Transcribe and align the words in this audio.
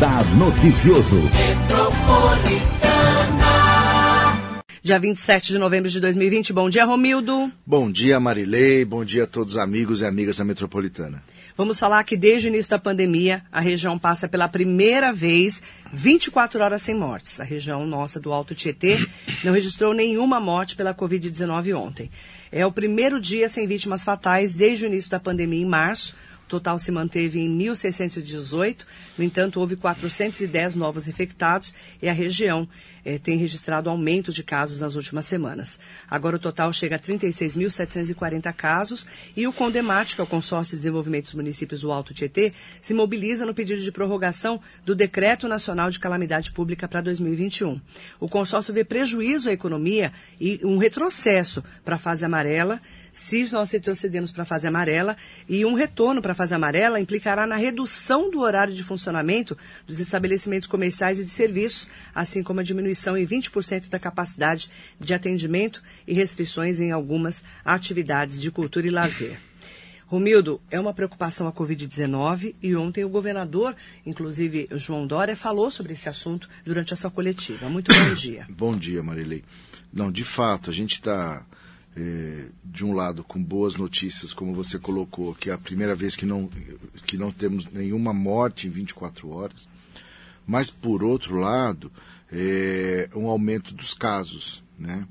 Radar 0.00 0.24
Noticioso. 0.34 1.16
Dia 4.82 4.98
27 4.98 5.52
de 5.52 5.58
novembro 5.58 5.90
de 5.90 6.00
2020. 6.00 6.54
Bom 6.54 6.70
dia, 6.70 6.86
Romildo. 6.86 7.52
Bom 7.66 7.92
dia, 7.92 8.18
Marilei. 8.18 8.82
Bom 8.86 9.04
dia 9.04 9.24
a 9.24 9.26
todos 9.26 9.52
os 9.52 9.58
amigos 9.58 10.00
e 10.00 10.06
amigas 10.06 10.38
da 10.38 10.44
Metropolitana. 10.44 11.22
Vamos 11.54 11.78
falar 11.78 12.02
que 12.04 12.16
desde 12.16 12.48
o 12.48 12.48
início 12.48 12.70
da 12.70 12.78
pandemia, 12.78 13.42
a 13.52 13.60
região 13.60 13.98
passa 13.98 14.26
pela 14.26 14.48
primeira 14.48 15.12
vez 15.12 15.62
24 15.92 16.62
horas 16.62 16.80
sem 16.80 16.94
mortes. 16.94 17.38
A 17.38 17.44
região 17.44 17.86
nossa 17.86 18.18
do 18.18 18.32
Alto 18.32 18.54
Tietê 18.54 18.96
não 19.44 19.52
registrou 19.52 19.92
nenhuma 19.92 20.40
morte 20.40 20.76
pela 20.76 20.94
Covid-19 20.94 21.76
ontem. 21.76 22.10
É 22.50 22.64
o 22.64 22.72
primeiro 22.72 23.20
dia 23.20 23.50
sem 23.50 23.66
vítimas 23.66 24.02
fatais 24.02 24.54
desde 24.54 24.86
o 24.86 24.88
início 24.88 25.10
da 25.10 25.20
pandemia 25.20 25.60
em 25.60 25.66
março 25.66 26.16
total 26.50 26.78
se 26.78 26.90
manteve 26.90 27.38
em 27.38 27.48
1.618. 27.58 28.84
No 29.16 29.24
entanto, 29.24 29.60
houve 29.60 29.76
410 29.76 30.76
novos 30.76 31.06
infectados 31.06 31.72
e 32.02 32.08
a 32.08 32.12
região 32.12 32.68
eh, 33.04 33.18
tem 33.18 33.36
registrado 33.36 33.90
aumento 33.90 34.32
de 34.32 34.42
casos 34.42 34.80
nas 34.80 34.94
últimas 34.94 35.26
semanas. 35.26 35.80
Agora 36.08 36.36
o 36.36 36.38
total 36.38 36.72
chega 36.72 36.96
a 36.96 36.98
36.740 36.98 38.52
casos 38.52 39.06
e 39.36 39.46
o 39.46 39.52
Condemate, 39.52 40.14
que 40.14 40.20
é 40.20 40.24
o 40.24 40.26
Consórcio 40.26 40.72
de 40.72 40.78
Desenvolvimento 40.78 41.24
dos 41.24 41.34
Municípios 41.34 41.80
do 41.80 41.92
Alto 41.92 42.14
Tietê, 42.14 42.52
se 42.80 42.94
mobiliza 42.94 43.46
no 43.46 43.54
pedido 43.54 43.80
de 43.80 43.92
prorrogação 43.92 44.60
do 44.84 44.94
Decreto 44.94 45.48
Nacional 45.48 45.90
de 45.90 45.98
Calamidade 45.98 46.50
Pública 46.52 46.88
para 46.88 47.00
2021. 47.00 47.80
O 48.18 48.28
consórcio 48.28 48.72
vê 48.72 48.84
prejuízo 48.84 49.48
à 49.48 49.52
economia 49.52 50.12
e 50.40 50.60
um 50.64 50.78
retrocesso 50.78 51.62
para 51.84 51.96
a 51.96 51.98
fase 51.98 52.24
amarela 52.24 52.80
se 53.12 53.50
nós 53.52 53.70
retrocedemos 53.70 54.30
para 54.30 54.44
a 54.44 54.46
fase 54.46 54.66
amarela 54.66 55.16
e 55.48 55.64
um 55.64 55.74
retorno 55.74 56.22
para 56.22 56.32
a 56.32 56.34
fase 56.34 56.54
amarela 56.54 57.00
implicará 57.00 57.46
na 57.46 57.56
redução 57.56 58.30
do 58.30 58.40
horário 58.40 58.72
de 58.72 58.84
funcionamento 58.84 59.56
dos 59.86 59.98
estabelecimentos 59.98 60.68
comerciais 60.68 61.18
e 61.18 61.24
de 61.24 61.30
serviços, 61.30 61.90
assim 62.14 62.42
como 62.42 62.60
a 62.60 62.62
diminuição 62.62 62.89
em 63.16 63.26
20% 63.26 63.88
da 63.88 63.98
capacidade 63.98 64.70
de 64.98 65.14
atendimento 65.14 65.82
e 66.06 66.14
restrições 66.14 66.80
em 66.80 66.90
algumas 66.90 67.44
atividades 67.64 68.40
de 68.40 68.50
cultura 68.50 68.86
e 68.86 68.90
lazer. 68.90 69.40
Romildo, 70.06 70.60
é 70.68 70.80
uma 70.80 70.92
preocupação 70.92 71.46
a 71.46 71.52
Covid-19 71.52 72.56
e 72.60 72.74
ontem 72.74 73.04
o 73.04 73.08
governador, 73.08 73.76
inclusive 74.04 74.68
João 74.72 75.06
Dória, 75.06 75.36
falou 75.36 75.70
sobre 75.70 75.92
esse 75.92 76.08
assunto 76.08 76.48
durante 76.64 76.92
a 76.92 76.96
sua 76.96 77.12
coletiva. 77.12 77.68
Muito 77.68 77.94
bom 77.94 78.14
dia. 78.14 78.44
Bom 78.50 78.76
dia, 78.76 79.04
Marilei. 79.04 79.44
Não, 79.92 80.10
de 80.10 80.24
fato, 80.24 80.68
a 80.68 80.72
gente 80.72 80.94
está 80.94 81.46
é, 81.96 82.46
de 82.64 82.84
um 82.84 82.92
lado, 82.92 83.22
com 83.22 83.42
boas 83.42 83.76
notícias, 83.76 84.32
como 84.32 84.54
você 84.54 84.78
colocou, 84.78 85.34
que 85.34 85.50
é 85.50 85.52
a 85.52 85.58
primeira 85.58 85.94
vez 85.94 86.16
que 86.16 86.26
não, 86.26 86.48
que 87.06 87.16
não 87.16 87.30
temos 87.30 87.66
nenhuma 87.66 88.12
morte 88.12 88.66
em 88.66 88.70
24 88.70 89.28
horas, 89.30 89.68
mas, 90.46 90.70
por 90.70 91.04
outro 91.04 91.36
lado, 91.36 91.92
é, 92.32 93.08
um 93.14 93.26
aumento 93.26 93.74
dos 93.74 93.94
casos, 93.94 94.62
né? 94.78 95.06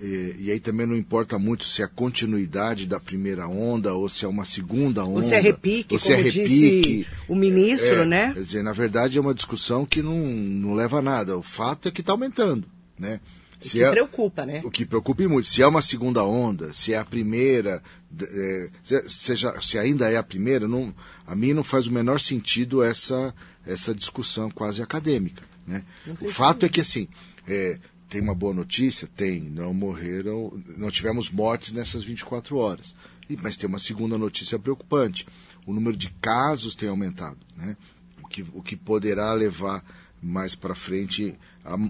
E, 0.00 0.36
e, 0.38 0.50
aí 0.52 0.60
também 0.60 0.86
não 0.86 0.96
importa 0.96 1.38
muito 1.38 1.64
se 1.64 1.82
é 1.82 1.84
a 1.84 1.88
continuidade 1.88 2.86
da 2.86 3.00
primeira 3.00 3.48
onda 3.48 3.92
ou 3.92 4.08
se 4.08 4.24
é 4.24 4.28
uma 4.28 4.44
segunda 4.44 5.04
onda. 5.04 5.16
Ou 5.16 5.22
se 5.22 5.34
é 5.34 5.40
repique, 5.40 5.94
ou 5.94 5.98
se 5.98 6.12
é 6.12 6.16
como 6.16 6.28
repique. 6.28 6.48
disse 6.48 7.06
o 7.28 7.34
ministro, 7.34 8.02
é, 8.02 8.06
né? 8.06 8.32
Quer 8.32 8.40
dizer, 8.40 8.62
na 8.62 8.72
verdade 8.72 9.18
é 9.18 9.20
uma 9.20 9.34
discussão 9.34 9.84
que 9.84 10.02
não, 10.02 10.16
não 10.16 10.74
leva 10.74 10.98
a 10.98 11.02
nada. 11.02 11.36
O 11.36 11.42
fato 11.42 11.88
é 11.88 11.90
que 11.90 12.02
está 12.02 12.12
aumentando, 12.12 12.66
né? 12.98 13.20
O 13.60 13.64
se 13.64 13.72
que 13.72 13.82
é, 13.82 13.90
preocupa, 13.90 14.46
né? 14.46 14.62
O 14.64 14.70
que 14.70 14.86
preocupa 14.86 15.28
muito. 15.28 15.48
Se 15.48 15.60
é 15.62 15.66
uma 15.66 15.82
segunda 15.82 16.24
onda, 16.24 16.72
se 16.72 16.92
é 16.92 16.98
a 16.98 17.04
primeira, 17.04 17.82
é, 18.22 18.70
se, 19.08 19.36
já, 19.36 19.60
se 19.60 19.78
ainda 19.78 20.10
é 20.10 20.16
a 20.16 20.22
primeira, 20.22 20.66
não, 20.66 20.94
a 21.26 21.34
mim 21.34 21.52
não 21.52 21.64
faz 21.64 21.86
o 21.86 21.92
menor 21.92 22.20
sentido 22.20 22.82
essa, 22.82 23.34
essa 23.72 23.94
discussão 23.94 24.50
quase 24.50 24.82
acadêmica. 24.82 25.42
Né? 25.66 25.84
O 26.20 26.28
fato 26.28 26.66
é 26.66 26.68
que, 26.68 26.80
assim, 26.80 27.08
é, 27.46 27.78
tem 28.08 28.20
uma 28.20 28.34
boa 28.34 28.52
notícia? 28.52 29.08
Tem. 29.16 29.40
Não 29.40 29.72
morreram, 29.72 30.60
não 30.76 30.90
tivemos 30.90 31.30
mortes 31.30 31.72
nessas 31.72 32.02
24 32.02 32.56
horas. 32.56 32.94
E, 33.28 33.36
mas 33.40 33.56
tem 33.56 33.68
uma 33.68 33.78
segunda 33.78 34.18
notícia 34.18 34.58
preocupante. 34.58 35.26
O 35.66 35.72
número 35.72 35.96
de 35.96 36.10
casos 36.20 36.74
tem 36.74 36.88
aumentado, 36.88 37.38
né? 37.56 37.76
o, 38.22 38.26
que, 38.26 38.44
o 38.52 38.62
que 38.62 38.74
poderá 38.74 39.32
levar 39.32 39.84
mais 40.22 40.54
para 40.54 40.74
frente 40.74 41.34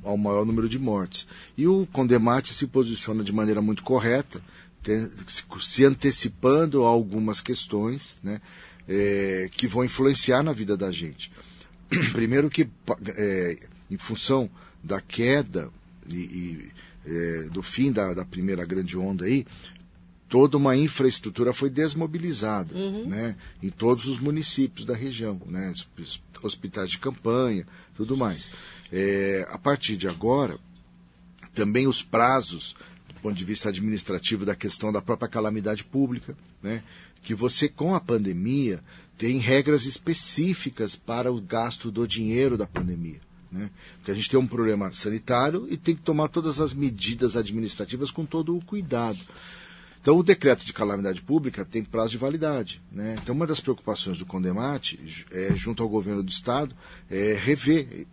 ao 0.04 0.16
maior 0.16 0.44
número 0.44 0.68
de 0.68 0.78
mortes. 0.78 1.26
E 1.56 1.66
o 1.66 1.86
Condemate 1.86 2.52
se 2.52 2.66
posiciona 2.66 3.24
de 3.24 3.32
maneira 3.32 3.62
muito 3.62 3.82
correta, 3.82 4.42
se 5.60 5.84
antecipando 5.84 6.84
a 6.84 6.88
algumas 6.88 7.41
questões 7.41 8.16
né, 8.22 8.41
é, 8.88 9.48
que 9.52 9.66
vão 9.66 9.84
influenciar 9.84 10.42
na 10.42 10.52
vida 10.52 10.76
da 10.76 10.91
gente. 10.91 11.30
Primeiro 12.12 12.49
que, 12.49 12.69
é, 13.17 13.56
em 13.91 13.97
função 13.97 14.49
da 14.83 15.01
queda 15.01 15.71
e, 16.11 16.17
e 16.17 16.71
é, 17.06 17.43
do 17.45 17.62
fim 17.62 17.91
da, 17.93 18.15
da, 18.15 18.25
primeira 18.25 18.65
grande 18.65 18.97
onda 18.97 19.25
aí, 19.25 19.47
toda 20.28 20.56
uma 20.56 20.77
infraestrutura 20.77 21.53
foi 21.53 21.69
desmobilizada 21.69 22.75
uhum. 22.75 23.06
né, 23.06 23.37
em 23.62 23.69
todos 23.69 24.06
os 24.06 24.21
municípios 24.21 24.87
da 24.87 24.95
região, 24.95 25.41
né, 25.47 25.73
hospitais 26.43 26.91
de 26.91 26.99
campanha, 26.99 27.67
tudo 27.97 28.17
mais. 28.17 28.51
É, 28.93 29.47
a 29.51 29.59
partir 29.59 29.97
de 29.97 30.07
agora, 30.07 30.59
também 31.53 31.87
os 31.87 32.03
prazos, 32.03 32.77
do 33.09 33.15
ponto 33.21 33.37
de 33.37 33.45
vista 33.45 33.69
administrativo, 33.69 34.45
da 34.45 34.55
questão 34.55 34.93
da 34.93 35.03
própria 35.03 35.28
calamidade 35.28 35.84
pública, 35.84 36.37
né, 36.62 36.83
que 37.22 37.34
você, 37.34 37.69
com 37.69 37.95
a 37.95 38.01
pandemia, 38.01 38.81
tem 39.20 39.36
regras 39.36 39.84
específicas 39.84 40.97
para 40.97 41.31
o 41.31 41.42
gasto 41.42 41.91
do 41.91 42.08
dinheiro 42.08 42.56
da 42.56 42.66
pandemia. 42.66 43.20
Né? 43.53 43.69
Porque 43.97 44.10
a 44.10 44.14
gente 44.14 44.31
tem 44.31 44.41
um 44.41 44.47
problema 44.47 44.91
sanitário 44.94 45.66
e 45.69 45.76
tem 45.76 45.94
que 45.94 46.00
tomar 46.00 46.28
todas 46.28 46.58
as 46.58 46.72
medidas 46.72 47.36
administrativas 47.36 48.10
com 48.10 48.25
todo 48.25 48.56
o 48.56 48.64
cuidado. 48.64 49.19
Então, 50.00 50.16
o 50.16 50.22
decreto 50.22 50.64
de 50.64 50.72
calamidade 50.72 51.20
pública 51.20 51.66
tem 51.66 51.84
prazo 51.84 52.12
de 52.12 52.16
validade. 52.16 52.80
Né? 52.91 53.19
Então, 53.22 53.34
uma 53.34 53.47
das 53.47 53.60
preocupações 53.60 54.19
do 54.19 54.25
Condemate, 54.25 54.98
é, 55.30 55.54
junto 55.54 55.82
ao 55.82 55.88
governo 55.91 56.22
do 56.22 56.30
Estado, 56.30 56.75
é 57.10 57.34
rever, 57.38 58.06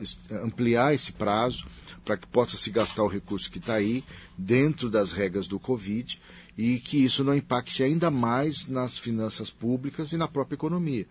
ampliar 0.44 0.94
esse 0.94 1.14
prazo 1.14 1.68
para 2.04 2.18
que 2.18 2.28
possa 2.28 2.58
se 2.58 2.70
gastar 2.70 3.04
o 3.04 3.08
recurso 3.08 3.50
que 3.50 3.60
está 3.60 3.76
aí 3.76 4.04
dentro 4.38 4.90
das 4.90 5.14
regras 5.14 5.48
do 5.48 5.58
Covid 5.58 6.20
e 6.58 6.80
que 6.80 6.98
isso 7.04 7.24
não 7.24 7.36
impacte 7.36 7.84
ainda 7.84 8.10
mais 8.10 8.68
nas 8.68 8.98
finanças 8.98 9.50
públicas 9.50 10.12
e 10.12 10.18
na 10.18 10.28
própria 10.28 10.56
economia. 10.56 11.06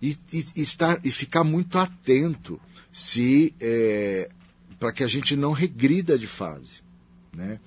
E, 0.00 0.16
e, 0.32 0.46
estar, 0.62 0.98
e 1.04 1.10
ficar 1.10 1.44
muito 1.44 1.78
atento 1.78 2.60
se 2.92 3.54
é, 3.60 4.30
para 4.78 4.92
que 4.92 5.04
a 5.04 5.08
gente 5.08 5.36
não 5.36 5.52
regrida 5.52 6.18
de 6.18 6.26
fase. 6.26 6.80
Né? 7.32 7.60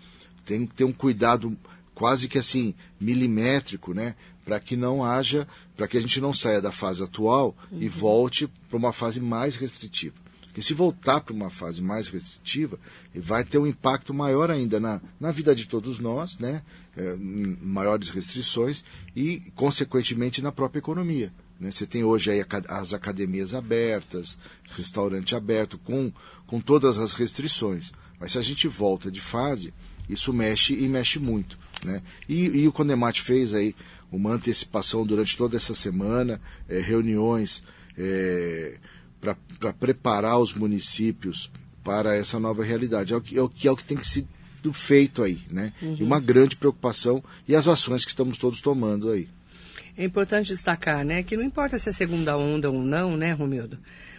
Tem 0.46 0.66
que 0.66 0.74
ter 0.74 0.84
um 0.84 0.94
cuidado 0.94 1.56
quase 1.94 2.28
que 2.28 2.40
assim 2.40 2.74
milimétrico, 3.00 3.94
né, 3.94 4.16
para 4.44 4.60
que 4.60 4.76
não 4.76 5.06
haja, 5.06 5.48
para 5.78 5.88
que 5.88 5.98
a 5.98 6.02
gente 6.02 6.20
não 6.20 6.34
saia 6.34 6.60
da 6.60 6.72
fase 6.72 7.04
atual 7.04 7.56
uhum. 7.72 7.80
e 7.80 7.88
volte 7.88 8.48
para 8.70 8.78
uma 8.78 8.92
fase 8.92 9.20
mais 9.20 9.56
restritiva. 9.56 10.16
Porque 10.52 10.62
se 10.62 10.74
voltar 10.74 11.22
para 11.22 11.34
uma 11.34 11.50
fase 11.50 11.82
mais 11.82 12.10
restritiva, 12.10 12.78
vai 13.16 13.42
ter 13.42 13.58
um 13.58 13.66
impacto 13.66 14.14
maior 14.14 14.52
ainda 14.52 14.82
na, 14.82 15.00
na 15.18 15.32
vida 15.32 15.56
de 15.56 15.66
todos 15.66 15.98
nós, 15.98 16.38
né? 16.38 16.62
É, 16.98 17.16
maiores 17.16 18.10
restrições 18.10 18.84
e, 19.16 19.40
consequentemente, 19.56 20.42
na 20.42 20.52
própria 20.52 20.80
economia. 20.80 21.32
Né? 21.58 21.72
Você 21.72 21.88
tem 21.88 22.04
hoje 22.04 22.32
aí 22.32 22.46
as 22.68 22.94
academias 22.94 23.54
abertas, 23.54 24.38
restaurante 24.76 25.34
aberto, 25.36 25.78
com, 25.78 26.12
com 26.46 26.60
todas 26.60 26.98
as 26.98 27.14
restrições. 27.14 27.94
Mas 28.20 28.34
se 28.34 28.38
a 28.38 28.42
gente 28.42 28.68
volta 28.68 29.10
de 29.10 29.22
fase, 29.22 29.74
isso 30.10 30.34
mexe 30.34 30.74
e 30.74 30.86
mexe 30.90 31.18
muito. 31.18 31.58
Né? 31.86 32.04
E, 32.28 32.44
e 32.44 32.68
o 32.68 32.74
Condemate 32.74 33.22
fez 33.22 33.54
aí 33.54 33.74
uma 34.12 34.34
antecipação 34.34 35.06
durante 35.06 35.38
toda 35.38 35.56
essa 35.56 35.74
semana, 35.74 36.42
é, 36.68 36.82
reuniões 36.82 37.64
é, 37.98 38.78
para 39.22 39.74
preparar 39.74 40.40
os 40.40 40.54
municípios 40.54 41.52
para 41.84 42.16
essa 42.16 42.40
nova 42.40 42.64
realidade. 42.64 43.14
É 43.14 43.16
o 43.16 43.22
que, 43.22 43.38
é 43.38 43.42
o 43.42 43.48
que, 43.48 43.68
é 43.68 43.72
o 43.72 43.78
que 43.78 43.84
tem 43.84 43.98
que 43.98 44.08
ser 44.08 44.26
feito 44.74 45.24
aí, 45.24 45.40
né? 45.50 45.74
Uhum. 45.82 45.98
E 46.00 46.04
uma 46.04 46.20
grande 46.20 46.56
preocupação 46.56 47.24
e 47.48 47.56
as 47.56 47.68
ações 47.68 48.04
que 48.04 48.12
estamos 48.12 48.38
todos 48.38 48.62
tomando 48.62 49.10
aí. 49.10 49.28
É 49.98 50.04
importante 50.04 50.52
destacar, 50.52 51.04
né, 51.04 51.22
que 51.22 51.36
não 51.36 51.44
importa 51.44 51.78
se 51.78 51.90
é 51.90 51.92
segunda 51.92 52.38
onda 52.38 52.70
ou 52.70 52.82
não, 52.82 53.18
né, 53.18 53.34
Romildo? 53.34 53.78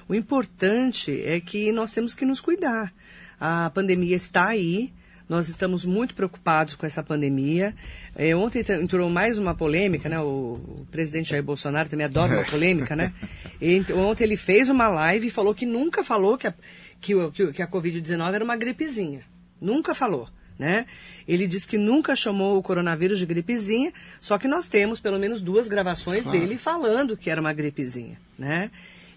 O 0.08 0.14
importante 0.14 1.22
é 1.22 1.40
que 1.40 1.72
nós 1.72 1.90
temos 1.92 2.14
que 2.14 2.24
nos 2.24 2.40
cuidar. 2.40 2.92
A 3.40 3.70
pandemia 3.70 4.14
está 4.14 4.48
aí, 4.48 4.92
nós 5.32 5.48
estamos 5.48 5.86
muito 5.86 6.14
preocupados 6.14 6.74
com 6.74 6.84
essa 6.84 7.02
pandemia. 7.02 7.74
É, 8.14 8.36
ontem 8.36 8.62
entrou 8.82 9.08
mais 9.08 9.38
uma 9.38 9.54
polêmica, 9.54 10.06
né? 10.06 10.20
O, 10.20 10.60
o, 10.80 10.86
presidente 10.90 11.30
Jair 11.30 11.42
Bolsonaro 11.42 11.88
também 11.88 12.04
adora 12.04 12.34
uma 12.34 12.44
polêmica, 12.50 12.94
né? 12.94 13.14
E, 13.58 13.82
ontem 13.94 14.24
ele 14.24 14.36
fez 14.36 14.68
uma 14.68 14.88
live 14.88 15.28
e 15.28 15.30
falou 15.30 15.54
que 15.54 15.64
nunca 15.64 16.04
falou 16.04 16.36
que 16.36 16.48
a, 16.48 16.54
que, 17.00 17.14
que 17.52 17.62
a 17.62 17.66
Covid-19 17.66 18.34
era 18.34 18.44
uma 18.44 18.56
gripezinha. 18.56 19.22
Nunca 19.58 19.94
falou. 19.94 20.28
Né? 20.58 20.84
Ele 21.26 21.46
disse 21.46 21.66
que 21.66 21.78
nunca 21.78 22.14
chamou 22.14 22.58
o 22.58 22.62
coronavírus 22.62 23.18
de 23.18 23.24
gripezinha, 23.24 23.90
só 24.20 24.36
que 24.36 24.46
nós 24.46 24.68
temos 24.68 25.00
pelo 25.00 25.18
menos 25.18 25.40
duas 25.40 25.66
gravações 25.66 26.24
claro. 26.24 26.38
dele 26.38 26.58
falando 26.58 27.16
que 27.16 27.30
era 27.30 27.40
uma 27.40 27.54
gripezinha, 27.54 28.20
né? 28.38 28.70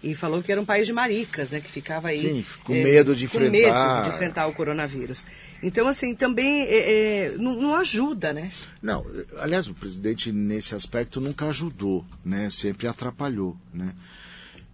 E 0.06 0.14
falou 0.14 0.40
que 0.40 0.52
era 0.52 0.60
um 0.60 0.64
país 0.64 0.86
de 0.86 0.92
maricas, 0.92 1.50
né? 1.50 1.60
Que 1.60 1.68
ficava 1.68 2.08
aí. 2.08 2.18
Sim, 2.18 2.46
com 2.62 2.72
é, 2.72 2.80
medo 2.80 3.12
de 3.16 3.24
enfrentar. 3.24 3.50
medo 3.50 4.08
de 4.08 4.14
enfrentar 4.14 4.46
o 4.46 4.52
coronavírus. 4.52 5.26
Então, 5.60 5.88
assim, 5.88 6.14
também 6.14 6.62
é, 6.62 6.76
é, 7.24 7.36
não, 7.36 7.60
não, 7.60 7.74
ajuda, 7.74 8.32
né? 8.32 8.52
Não, 8.80 9.04
aliás, 9.40 9.66
o 9.66 9.74
presidente 9.74 10.30
nesse 10.30 10.76
aspecto 10.76 11.20
nunca 11.20 11.46
ajudou, 11.48 12.06
né? 12.24 12.48
Sempre 12.50 12.86
atrapalhou, 12.86 13.56
né? 13.74 13.94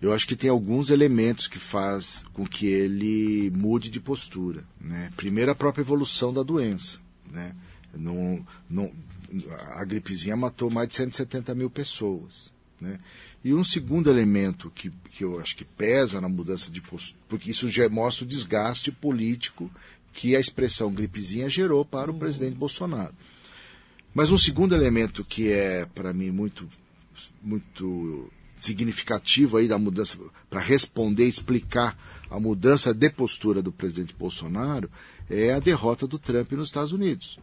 Eu 0.02 0.12
acho 0.12 0.28
que 0.28 0.36
tem 0.36 0.50
alguns 0.50 0.90
elementos 0.90 1.46
que 1.46 1.58
faz 1.58 2.22
com 2.34 2.46
que 2.46 2.66
ele 2.66 3.50
mude 3.56 3.88
de 3.88 4.00
postura, 4.00 4.62
né? 4.78 5.08
Primeiro, 5.16 5.50
a 5.50 5.54
própria 5.54 5.82
evolução 5.82 6.30
da 6.30 6.42
doença, 6.42 6.98
né? 7.32 7.54
Não, 7.94 8.44
não, 8.68 8.92
a 9.70 9.82
gripezinha 9.82 10.36
matou 10.36 10.70
mais 10.70 10.88
de 10.88 10.94
170 10.96 11.54
mil 11.54 11.70
pessoas, 11.70 12.52
né? 12.82 12.98
E 13.44 13.54
um 13.54 13.64
segundo 13.64 14.10
elemento 14.10 14.70
que, 14.74 14.90
que 15.10 15.24
eu 15.24 15.40
acho 15.40 15.56
que 15.56 15.64
pesa 15.64 16.20
na 16.20 16.28
mudança 16.28 16.70
de 16.70 16.80
postura, 16.80 17.22
porque 17.28 17.50
isso 17.50 17.68
já 17.68 17.88
mostra 17.88 18.24
o 18.24 18.28
desgaste 18.28 18.92
político 18.92 19.70
que 20.12 20.36
a 20.36 20.40
expressão 20.40 20.92
gripezinha 20.92 21.48
gerou 21.48 21.84
para 21.84 22.10
o 22.10 22.14
uhum. 22.14 22.20
presidente 22.20 22.56
Bolsonaro. 22.56 23.14
Mas 24.14 24.30
um 24.30 24.36
segundo 24.36 24.74
elemento 24.74 25.24
que 25.24 25.50
é, 25.50 25.86
para 25.86 26.12
mim, 26.12 26.30
muito, 26.30 26.68
muito 27.42 28.30
significativo 28.58 29.56
aí 29.56 29.66
da 29.66 29.78
mudança, 29.78 30.18
para 30.50 30.60
responder, 30.60 31.26
explicar 31.26 31.98
a 32.30 32.38
mudança 32.38 32.92
de 32.92 33.10
postura 33.10 33.62
do 33.62 33.72
presidente 33.72 34.14
Bolsonaro, 34.14 34.90
é 35.30 35.52
a 35.54 35.58
derrota 35.58 36.06
do 36.06 36.18
Trump 36.18 36.52
nos 36.52 36.68
Estados 36.68 36.92
Unidos, 36.92 37.38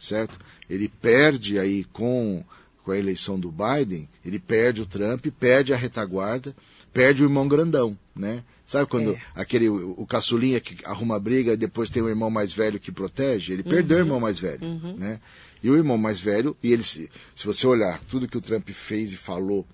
certo? 0.00 0.38
Ele 0.68 0.88
perde 0.88 1.58
aí 1.58 1.84
com 1.84 2.42
com 2.84 2.92
a 2.92 2.98
eleição 2.98 3.40
do 3.40 3.50
Biden, 3.50 4.08
ele 4.24 4.38
perde 4.38 4.82
o 4.82 4.86
Trump, 4.86 5.26
perde 5.40 5.72
a 5.72 5.76
retaguarda, 5.76 6.54
perde 6.92 7.22
o 7.22 7.26
irmão 7.26 7.48
grandão, 7.48 7.98
né? 8.14 8.44
Sabe 8.64 8.86
quando 8.86 9.12
é. 9.12 9.22
aquele 9.34 9.68
o 9.68 10.06
caçulinha 10.06 10.60
que 10.60 10.76
arruma 10.84 11.18
briga 11.18 11.52
e 11.52 11.56
depois 11.56 11.90
tem 11.90 12.02
o 12.02 12.08
irmão 12.08 12.30
mais 12.30 12.52
velho 12.52 12.80
que 12.80 12.92
protege? 12.92 13.52
Ele 13.52 13.62
uhum. 13.62 13.68
perdeu 13.68 13.98
o 13.98 14.00
irmão 14.00 14.20
mais 14.20 14.38
velho, 14.38 14.64
uhum. 14.66 14.96
né? 14.96 15.20
E 15.62 15.70
o 15.70 15.76
irmão 15.76 15.96
mais 15.96 16.20
velho, 16.20 16.56
e 16.62 16.72
ele 16.72 16.82
se, 16.82 17.10
se 17.34 17.46
você 17.46 17.66
olhar 17.66 18.00
tudo 18.08 18.28
que 18.28 18.36
o 18.36 18.40
Trump 18.40 18.68
fez 18.70 19.12
e 19.12 19.16
falou 19.16 19.66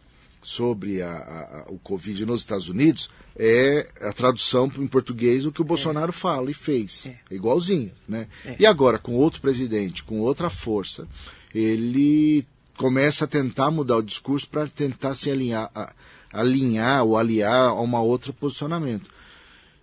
sobre 0.42 1.02
a, 1.02 1.10
a, 1.10 1.58
a, 1.60 1.64
o 1.68 1.78
Covid 1.78 2.24
nos 2.24 2.40
Estados 2.40 2.68
Unidos, 2.68 3.10
é 3.36 3.88
a 4.00 4.12
tradução 4.12 4.70
em 4.78 4.86
português 4.86 5.44
do 5.44 5.52
que 5.52 5.60
o 5.60 5.64
Bolsonaro 5.64 6.10
é. 6.10 6.14
fala 6.14 6.50
e 6.50 6.54
fez. 6.54 7.06
É. 7.06 7.18
é 7.30 7.34
igualzinho, 7.34 7.90
né? 8.08 8.28
É. 8.44 8.56
E 8.58 8.66
agora, 8.66 8.98
com 8.98 9.14
outro 9.14 9.40
presidente, 9.40 10.02
com 10.02 10.20
outra 10.20 10.48
força, 10.48 11.06
ele 11.54 12.44
começa 12.80 13.26
a 13.26 13.28
tentar 13.28 13.70
mudar 13.70 13.98
o 13.98 14.02
discurso 14.02 14.48
para 14.48 14.66
tentar 14.66 15.12
se 15.14 15.30
alinhar, 15.30 15.70
a, 15.74 15.92
alinhar 16.32 17.04
ou 17.04 17.18
aliar 17.18 17.68
a 17.68 17.74
uma 17.74 18.00
outro 18.00 18.32
posicionamento. 18.32 19.10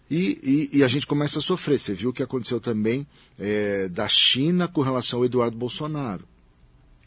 E, 0.09 0.69
e, 0.73 0.79
e, 0.79 0.83
a 0.83 0.88
gente 0.88 1.05
começa 1.05 1.38
a 1.38 1.41
sofrer. 1.41 1.77
Você 1.77 1.94
viu 1.94 2.09
o 2.09 2.13
que 2.13 2.23
aconteceu 2.23 2.59
também 2.59 3.05
é, 3.38 3.88
da 3.88 4.07
China 4.07 4.67
com 4.67 4.81
relação 4.81 5.19
ao 5.19 5.25
Eduardo 5.25 5.55
Bolsonaro. 5.55 6.25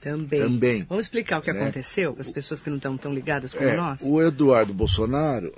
Também. 0.00 0.40
Também. 0.40 0.87
Vamos 0.88 1.06
explicar 1.06 1.40
o 1.40 1.42
que 1.42 1.52
né? 1.52 1.60
aconteceu, 1.60 2.14
as 2.20 2.31
pessoas 2.31 2.62
que 2.62 2.70
não 2.70 2.76
estão 2.76 2.96
tão 2.96 3.12
ligadas 3.12 3.52
como 3.52 3.69
é, 3.69 3.76
nós? 3.76 4.00
O 4.04 4.22
Eduardo 4.22 4.72
Bolsonaro, 4.72 5.52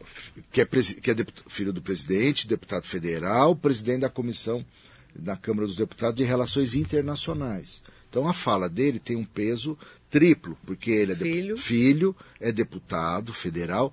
que 0.50 0.62
é, 0.62 0.64
que 0.64 1.11
é 1.11 1.17
filho 1.46 1.75
do 1.75 1.82
presidente, 1.82 2.49
deputado 2.49 2.87
federal, 2.87 3.55
presidente 3.55 4.00
da 4.00 4.08
comissão 4.08 4.64
da 5.14 5.37
Câmara 5.37 5.67
dos 5.67 5.76
Deputados 5.76 6.17
de 6.17 6.25
Relações 6.25 6.75
Internacionais. 6.75 7.82
Então 8.12 8.29
a 8.29 8.35
fala 8.35 8.69
dele 8.69 8.99
tem 8.99 9.17
um 9.17 9.25
peso 9.25 9.76
triplo, 10.11 10.55
porque 10.67 10.91
ele 10.91 11.12
é 11.12 11.17
filho. 11.17 11.56
filho, 11.56 12.17
é 12.38 12.53
deputado 12.53 13.32
federal 13.32 13.91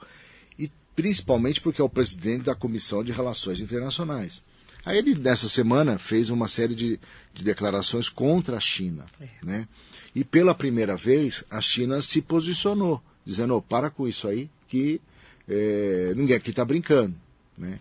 e 0.59 0.69
principalmente 0.93 1.61
porque 1.61 1.79
é 1.79 1.83
o 1.85 1.89
presidente 1.89 2.43
da 2.43 2.53
Comissão 2.53 3.01
de 3.01 3.13
Relações 3.13 3.61
Internacionais. 3.61 4.43
Aí 4.83 4.97
ele, 4.97 5.15
nessa 5.15 5.47
semana, 5.47 5.97
fez 5.97 6.29
uma 6.29 6.49
série 6.49 6.75
de, 6.75 6.99
de 7.33 7.43
declarações 7.45 8.09
contra 8.09 8.57
a 8.57 8.59
China. 8.59 9.05
É. 9.21 9.27
Né? 9.41 9.67
E 10.13 10.25
pela 10.25 10.53
primeira 10.53 10.97
vez, 10.97 11.45
a 11.49 11.61
China 11.61 12.01
se 12.01 12.21
posicionou, 12.21 13.01
dizendo: 13.25 13.55
oh, 13.55 13.61
para 13.61 13.89
com 13.89 14.05
isso 14.05 14.27
aí, 14.27 14.49
que 14.67 14.99
é, 15.47 16.11
ninguém 16.13 16.35
aqui 16.35 16.49
está 16.49 16.65
brincando. 16.65 17.15
Né? 17.57 17.79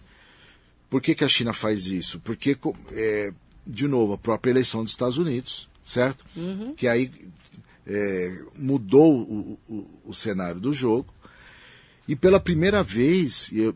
Por 0.89 1.03
que, 1.03 1.17
que 1.17 1.25
a 1.25 1.29
China 1.29 1.53
faz 1.53 1.87
isso? 1.87 2.21
Porque, 2.21 2.57
é, 2.93 3.33
de 3.67 3.89
novo, 3.89 4.13
a 4.13 4.19
própria 4.19 4.53
eleição 4.53 4.85
dos 4.85 4.93
Estados 4.93 5.19
Unidos, 5.19 5.69
certo? 5.89 6.25
Uhum. 6.37 6.75
Que 6.75 6.87
aí 6.87 7.11
é, 7.87 8.43
mudou 8.55 9.23
o, 9.23 9.59
o, 9.67 10.01
o, 10.05 10.15
cenário 10.15 10.61
do 10.61 10.71
jogo. 10.71 11.13
E 12.07 12.15
pela 12.15 12.39
primeira 12.39 12.83
vez, 12.83 13.51
eu, 13.53 13.75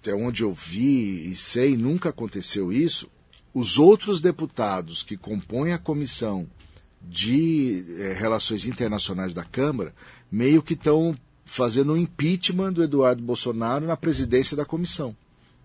até 0.00 0.14
onde 0.14 0.42
eu 0.42 0.54
vi 0.54 1.30
e 1.30 1.36
sei, 1.36 1.76
nunca 1.76 2.08
aconteceu 2.08 2.72
isso, 2.72 3.08
os 3.52 3.78
outros 3.78 4.22
deputados 4.22 5.02
que 5.02 5.16
compõem 5.16 5.74
a 5.74 5.78
comissão 5.78 6.48
de 7.02 7.84
é, 7.98 8.14
relações 8.14 8.66
internacionais 8.66 9.34
da 9.34 9.44
Câmara 9.44 9.94
meio 10.30 10.62
que 10.62 10.72
estão 10.72 11.14
fazendo 11.44 11.92
um 11.92 11.96
impeachment 11.98 12.72
do 12.72 12.82
Eduardo 12.82 13.22
Bolsonaro 13.22 13.86
na 13.86 13.96
presidência 13.96 14.56
da 14.56 14.64
comissão. 14.64 15.14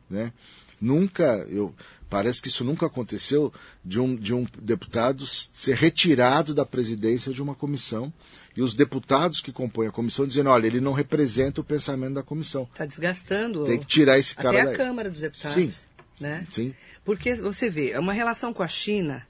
Né? 0.10 0.34
Nunca, 0.82 1.24
eu, 1.50 1.74
Parece 2.10 2.42
que 2.42 2.48
isso 2.48 2.64
nunca 2.64 2.86
aconteceu 2.86 3.54
de 3.84 4.00
um, 4.00 4.16
de 4.16 4.34
um 4.34 4.46
deputado 4.62 5.26
ser 5.26 5.76
retirado 5.76 6.54
da 6.54 6.66
presidência 6.66 7.34
de 7.34 7.42
uma 7.42 7.54
comissão 7.54 8.14
e 8.56 8.62
os 8.62 8.74
deputados 8.74 9.42
que 9.42 9.52
compõem 9.52 9.88
a 9.88 9.92
comissão 9.92 10.26
dizendo, 10.26 10.50
olha, 10.50 10.66
ele 10.66 10.80
não 10.80 10.94
representa 10.94 11.62
o 11.62 11.64
pensamento 11.64 12.14
da 12.14 12.24
comissão. 12.24 12.68
Está 12.72 12.86
desgastando. 12.86 13.66
Tem 13.66 13.78
que 13.78 13.86
tirar 13.86 14.18
esse 14.18 14.36
cara 14.36 14.64
Até 14.64 14.74
a 14.74 14.78
Câmara 14.78 15.10
dos 15.12 15.22
Deputados. 15.22 15.54
Sim. 15.54 15.74
Né? 16.20 16.48
Sim. 16.50 16.74
Porque 17.04 17.36
você 17.36 17.70
vê, 17.70 17.92
é 17.92 18.00
uma 18.00 18.14
relação 18.14 18.54
com 18.54 18.64
a 18.64 18.68
China 18.68 19.26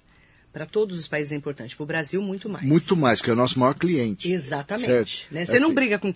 para 0.58 0.66
todos 0.66 0.98
os 0.98 1.08
países 1.08 1.32
é 1.32 1.36
importante. 1.36 1.76
Para 1.76 1.84
o 1.84 1.86
Brasil, 1.86 2.20
muito 2.20 2.50
mais. 2.50 2.66
Muito 2.66 2.98
mais, 2.98 3.22
que 3.22 3.30
é 3.30 3.34
o 3.34 3.36
nosso 3.36 3.60
maior 3.60 3.76
cliente. 3.76 4.32
Exatamente. 4.32 5.28
Né? 5.30 5.46
Você 5.46 5.52
assim, 5.52 5.62
não 5.62 5.72
briga 5.72 6.00
com. 6.00 6.12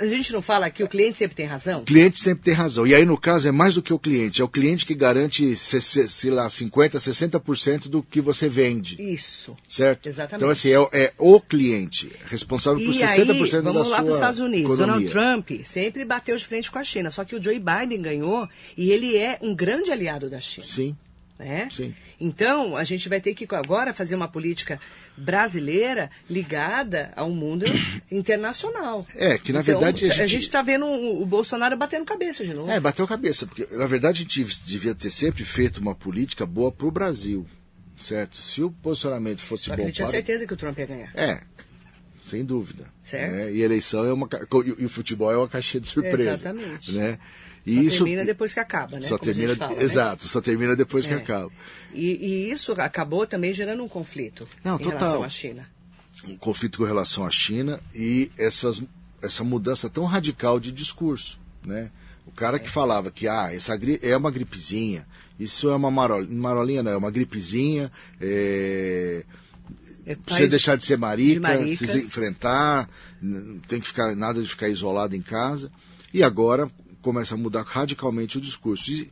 A 0.00 0.06
gente 0.06 0.32
não 0.32 0.42
fala 0.42 0.68
que 0.68 0.82
o 0.82 0.88
cliente 0.88 1.18
sempre 1.18 1.36
tem 1.36 1.46
razão? 1.46 1.82
O 1.82 1.84
cliente 1.84 2.18
sempre 2.18 2.42
tem 2.42 2.54
razão. 2.54 2.84
E 2.84 2.92
aí, 2.92 3.04
no 3.04 3.16
caso, 3.16 3.46
é 3.46 3.52
mais 3.52 3.76
do 3.76 3.82
que 3.82 3.92
o 3.92 3.98
cliente. 3.98 4.42
É 4.42 4.44
o 4.44 4.48
cliente 4.48 4.84
que 4.84 4.96
garante, 4.96 5.54
sei 5.54 6.30
lá, 6.32 6.48
50%, 6.48 6.96
60% 6.96 7.86
do 7.86 8.02
que 8.02 8.20
você 8.20 8.48
vende. 8.48 9.00
Isso. 9.00 9.54
Certo? 9.68 10.08
Exatamente. 10.08 10.42
Então, 10.42 10.48
assim, 10.48 10.70
é, 10.72 11.04
é 11.04 11.12
o 11.16 11.40
cliente 11.40 12.10
responsável 12.26 12.84
por 12.84 12.92
e 12.92 12.98
60% 12.98 13.10
aí, 13.10 13.24
da 13.26 13.46
sua 13.46 13.62
Vamos 13.62 13.90
lá 13.90 13.96
para 13.98 14.06
os 14.06 14.14
Estados 14.14 14.40
Unidos. 14.40 14.74
Economia. 14.74 15.08
Donald 15.08 15.44
Trump 15.46 15.64
sempre 15.64 16.04
bateu 16.04 16.34
de 16.34 16.44
frente 16.44 16.68
com 16.68 16.80
a 16.80 16.84
China. 16.84 17.12
Só 17.12 17.24
que 17.24 17.36
o 17.36 17.40
Joe 17.40 17.60
Biden 17.60 18.02
ganhou 18.02 18.48
e 18.76 18.90
ele 18.90 19.16
é 19.16 19.38
um 19.40 19.54
grande 19.54 19.92
aliado 19.92 20.28
da 20.28 20.40
China. 20.40 20.66
Sim. 20.66 20.96
Né? 21.38 21.68
Sim. 21.70 21.94
Então, 22.20 22.76
a 22.76 22.82
gente 22.82 23.08
vai 23.08 23.20
ter 23.20 23.32
que 23.32 23.46
agora 23.54 23.94
fazer 23.94 24.16
uma 24.16 24.26
política 24.26 24.80
brasileira 25.16 26.10
ligada 26.28 27.12
ao 27.14 27.30
mundo 27.30 27.64
internacional. 28.10 29.06
É, 29.14 29.38
que 29.38 29.52
na 29.52 29.60
então, 29.60 29.78
verdade 29.78 30.10
a 30.10 30.26
gente 30.26 30.46
está 30.46 30.62
vendo 30.62 30.84
o 30.84 31.24
Bolsonaro 31.24 31.76
batendo 31.76 32.04
cabeça 32.04 32.44
de 32.44 32.52
novo. 32.52 32.70
É, 32.70 32.80
bateu 32.80 33.06
cabeça, 33.06 33.46
porque 33.46 33.68
na 33.70 33.86
verdade 33.86 34.18
a 34.18 34.22
gente 34.22 34.44
devia 34.66 34.94
ter 34.94 35.10
sempre 35.10 35.44
feito 35.44 35.80
uma 35.80 35.94
política 35.94 36.44
boa 36.44 36.72
para 36.72 36.86
o 36.86 36.90
Brasil, 36.90 37.46
certo? 37.96 38.36
Se 38.36 38.60
o 38.60 38.72
posicionamento 38.72 39.40
fosse 39.40 39.66
Só 39.66 39.76
bom 39.76 39.82
ele 39.82 39.92
tinha 39.92 40.06
para... 40.06 40.12
certeza 40.12 40.44
que 40.44 40.54
o 40.54 40.56
Trump 40.56 40.76
ia 40.78 40.86
ganhar. 40.86 41.12
É, 41.14 41.40
sem 42.20 42.44
dúvida. 42.44 42.86
Certo. 43.04 43.32
Né? 43.32 43.52
E 43.52 43.62
eleição 43.62 44.04
é 44.04 44.12
uma... 44.12 44.28
E 44.78 44.84
o 44.84 44.88
futebol 44.88 45.32
é 45.32 45.36
uma 45.36 45.48
caixinha 45.48 45.80
de 45.80 45.88
surpresa. 45.88 46.32
Exatamente. 46.32 46.92
Né? 46.92 47.18
E 47.66 47.74
só 47.74 47.80
isso 47.80 48.04
termina 48.04 48.24
depois 48.24 48.54
que 48.54 48.60
acaba, 48.60 48.96
né? 48.96 49.06
Só 49.06 49.18
termina, 49.18 49.56
fala, 49.56 49.74
né? 49.74 49.82
exato, 49.82 50.24
né? 50.24 50.30
só 50.30 50.40
termina 50.40 50.76
depois 50.76 51.04
é. 51.04 51.08
que 51.08 51.14
acaba. 51.14 51.50
E, 51.92 52.06
e, 52.06 52.50
isso 52.50 52.72
acabou 52.72 53.26
também 53.26 53.52
gerando 53.52 53.82
um 53.82 53.88
conflito 53.88 54.48
Não, 54.64 54.76
em 54.76 54.78
total. 54.78 54.98
relação 54.98 55.22
à 55.22 55.28
China. 55.28 55.68
Um 56.26 56.36
conflito 56.36 56.78
com 56.78 56.84
relação 56.84 57.24
à 57.24 57.30
China 57.30 57.80
e 57.94 58.30
essas, 58.36 58.82
essa 59.22 59.44
mudança 59.44 59.88
tão 59.88 60.04
radical 60.04 60.58
de 60.58 60.72
discurso, 60.72 61.38
né? 61.64 61.90
O 62.26 62.32
cara 62.32 62.56
é. 62.56 62.60
que 62.60 62.68
falava 62.68 63.10
que 63.10 63.26
ah, 63.26 63.52
essa 63.52 63.78
é 64.02 64.16
uma 64.16 64.30
gripezinha, 64.30 65.06
isso 65.38 65.70
é 65.70 65.74
uma 65.74 65.90
marolinha, 65.90 66.40
marolinha 66.40 66.82
não, 66.82 66.92
é 66.92 66.96
uma 66.96 67.10
gripezinha, 67.10 67.90
é, 68.20 69.24
é 70.04 70.16
você 70.26 70.46
deixar 70.46 70.76
de 70.76 70.84
ser 70.84 70.98
marica, 70.98 71.64
de 71.64 71.76
se 71.76 71.98
enfrentar, 71.98 72.88
não 73.20 73.58
tem 73.60 73.80
que 73.80 73.86
ficar 73.86 74.14
nada 74.14 74.42
de 74.42 74.48
ficar 74.48 74.68
isolado 74.68 75.14
em 75.14 75.22
casa. 75.22 75.70
E 76.12 76.22
agora 76.22 76.68
começa 77.08 77.34
a 77.34 77.38
mudar 77.38 77.62
radicalmente 77.62 78.36
o 78.36 78.40
discurso. 78.40 78.90
E, 78.90 79.10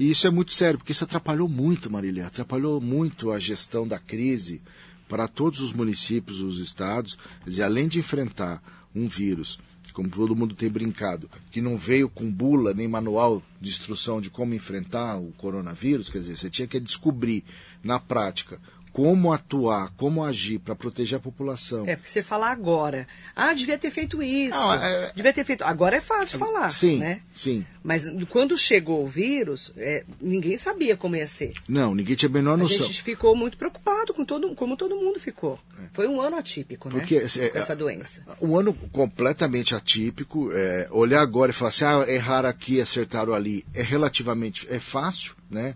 e 0.00 0.10
isso 0.10 0.26
é 0.26 0.30
muito 0.30 0.54
sério, 0.54 0.78
porque 0.78 0.92
isso 0.92 1.04
atrapalhou 1.04 1.46
muito, 1.46 1.90
Marília, 1.90 2.26
atrapalhou 2.26 2.80
muito 2.80 3.30
a 3.30 3.38
gestão 3.38 3.86
da 3.86 3.98
crise 3.98 4.62
para 5.06 5.28
todos 5.28 5.60
os 5.60 5.74
municípios, 5.74 6.40
os 6.40 6.58
estados. 6.58 7.18
Dizer, 7.46 7.64
além 7.64 7.86
de 7.86 7.98
enfrentar 7.98 8.62
um 8.94 9.06
vírus, 9.08 9.58
como 9.92 10.08
todo 10.08 10.34
mundo 10.34 10.54
tem 10.54 10.70
brincado, 10.70 11.28
que 11.50 11.60
não 11.60 11.76
veio 11.76 12.08
com 12.08 12.32
bula 12.32 12.72
nem 12.72 12.88
manual 12.88 13.42
de 13.60 13.68
instrução 13.68 14.22
de 14.22 14.30
como 14.30 14.54
enfrentar 14.54 15.18
o 15.18 15.30
coronavírus, 15.32 16.08
quer 16.08 16.20
dizer, 16.20 16.38
você 16.38 16.48
tinha 16.48 16.66
que 16.66 16.80
descobrir 16.80 17.44
na 17.82 18.00
prática 18.00 18.58
como 18.94 19.32
atuar, 19.32 19.90
como 19.96 20.22
agir 20.22 20.60
para 20.60 20.76
proteger 20.76 21.16
a 21.18 21.20
população. 21.20 21.84
É, 21.84 21.96
porque 21.96 22.08
você 22.08 22.22
falar 22.22 22.52
agora, 22.52 23.08
ah, 23.34 23.52
devia 23.52 23.76
ter 23.76 23.90
feito 23.90 24.22
isso, 24.22 24.56
Ah, 24.56 24.78
é- 24.82 25.12
devia 25.16 25.32
ter 25.32 25.44
feito. 25.44 25.64
Agora 25.64 25.96
é 25.96 26.00
fácil 26.00 26.38
falar, 26.38 26.70
sim, 26.70 26.98
né? 26.98 27.20
sim. 27.34 27.66
Mas 27.82 28.08
quando 28.30 28.56
chegou 28.56 29.04
o 29.04 29.08
vírus, 29.08 29.72
é, 29.76 30.04
ninguém 30.20 30.56
sabia 30.56 30.96
como 30.96 31.16
ia 31.16 31.26
ser. 31.26 31.54
Não, 31.68 31.92
ninguém 31.92 32.14
tinha 32.14 32.28
a 32.28 32.32
menor 32.32 32.54
A 32.54 32.56
noção. 32.58 32.86
gente 32.86 33.02
ficou 33.02 33.34
muito 33.36 33.58
preocupado 33.58 34.14
com 34.14 34.24
todo, 34.24 34.54
como 34.54 34.76
todo 34.76 34.94
mundo 34.96 35.18
ficou. 35.18 35.58
Foi 35.92 36.06
um 36.06 36.20
ano 36.20 36.36
atípico, 36.36 36.88
né? 36.88 36.94
Porque, 37.00 37.16
é, 37.16 37.48
com 37.48 37.58
essa 37.58 37.74
doença. 37.74 38.22
Um 38.40 38.56
ano 38.56 38.72
completamente 38.92 39.74
atípico. 39.74 40.50
é, 40.52 40.86
olhar 40.92 41.20
agora 41.20 41.50
e 41.50 41.54
falar 41.54 41.70
assim, 41.70 41.84
ah, 41.84 42.04
erraram 42.08 42.48
aqui, 42.48 42.80
acertaram 42.80 43.34
ali, 43.34 43.64
é 43.74 43.82
relativamente 43.82 44.66
é 44.70 44.78
fácil, 44.78 45.34
né? 45.50 45.74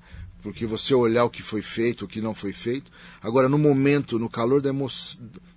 Porque 0.48 0.64
você 0.64 0.94
olhar 0.94 1.24
o 1.24 1.30
que 1.30 1.42
foi 1.42 1.60
feito, 1.60 2.06
o 2.06 2.08
que 2.08 2.22
não 2.22 2.34
foi 2.34 2.54
feito. 2.54 2.90
Agora, 3.20 3.50
no 3.50 3.58
momento, 3.58 4.18
no 4.18 4.30
calor 4.30 4.62
da 4.62 4.72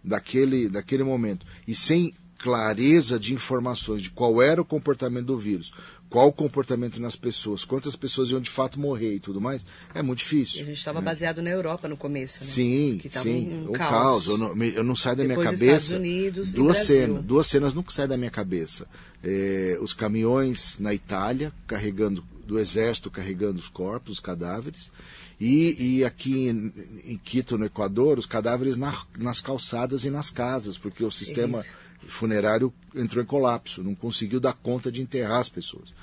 daquele, 0.04 0.68
daquele 0.68 1.02
momento, 1.02 1.46
e 1.66 1.74
sem 1.74 2.14
clareza 2.38 3.18
de 3.18 3.34
informações 3.34 4.02
de 4.02 4.10
qual 4.10 4.42
era 4.42 4.62
o 4.62 4.66
comportamento 4.66 5.28
do 5.28 5.38
vírus, 5.38 5.72
qual 6.10 6.28
o 6.28 6.34
comportamento 6.34 7.02
nas 7.02 7.16
pessoas, 7.16 7.64
quantas 7.64 7.96
pessoas 7.96 8.32
iam 8.32 8.42
de 8.42 8.50
fato 8.50 8.78
morrer 8.78 9.16
e 9.16 9.20
tudo 9.22 9.40
mais, 9.40 9.66
é 9.96 10.02
muito 10.02 10.20
E 10.20 10.24
difícil. 10.24 10.62
a 10.64 10.66
gente 10.66 10.78
estava 10.78 11.00
baseado 11.00 11.42
na 11.42 11.50
Europa 11.52 11.88
no 11.88 11.96
começo, 11.96 12.42
né? 12.42 12.46
Sim, 12.50 13.00
que 13.02 13.10
sim, 13.10 13.50
um, 13.50 13.70
um 13.70 13.72
caos. 13.72 13.90
caos. 13.90 14.28
Eu 14.28 14.38
não, 14.38 14.62
eu 14.62 14.84
não 14.84 14.96
saio 14.96 15.16
da 15.16 15.24
minha 15.24 15.38
Depois 15.38 15.52
cabeça. 15.58 15.76
Estados 15.76 15.92
Unidos 15.92 16.52
e 16.52 16.56
duas 16.58 16.78
cenas, 16.80 17.24
duas 17.24 17.48
cenas 17.48 17.74
nunca 17.74 17.92
saem 17.92 18.10
da 18.10 18.18
minha 18.18 18.30
cabeça. 18.30 18.88
É, 19.24 19.78
os 19.80 19.94
caminhões 19.94 20.78
na 20.80 20.94
Itália 20.94 21.54
carregando 21.66 22.26
do 22.46 22.60
exército 22.60 23.10
carregando 23.12 23.60
os 23.60 23.68
corpos, 23.70 24.14
os 24.14 24.20
cadáveres, 24.20 24.92
e, 25.40 25.98
e 26.00 26.06
aqui 26.06 26.48
em, 26.50 26.74
em 27.06 27.18
Quito, 27.18 27.58
no 27.58 27.66
Equador, 27.66 28.18
os 28.20 28.26
cadáveres 28.26 28.78
na- 28.78 29.06
nas 29.18 29.42
calçadas 29.42 30.06
e 30.06 30.10
nas 30.10 30.30
casas, 30.30 30.78
porque 30.78 31.04
o 31.04 31.12
sistema 31.12 31.66
funerário 32.08 32.74
entrou 32.96 33.24
em 33.24 33.28
colapso, 33.28 33.84
não 33.84 33.96
conseguiu 33.96 34.40
dar 34.40 34.54
conta 34.54 34.92
de 34.92 35.02
enterrar 35.02 35.40
as 35.40 35.50
pessoas. 35.50 35.94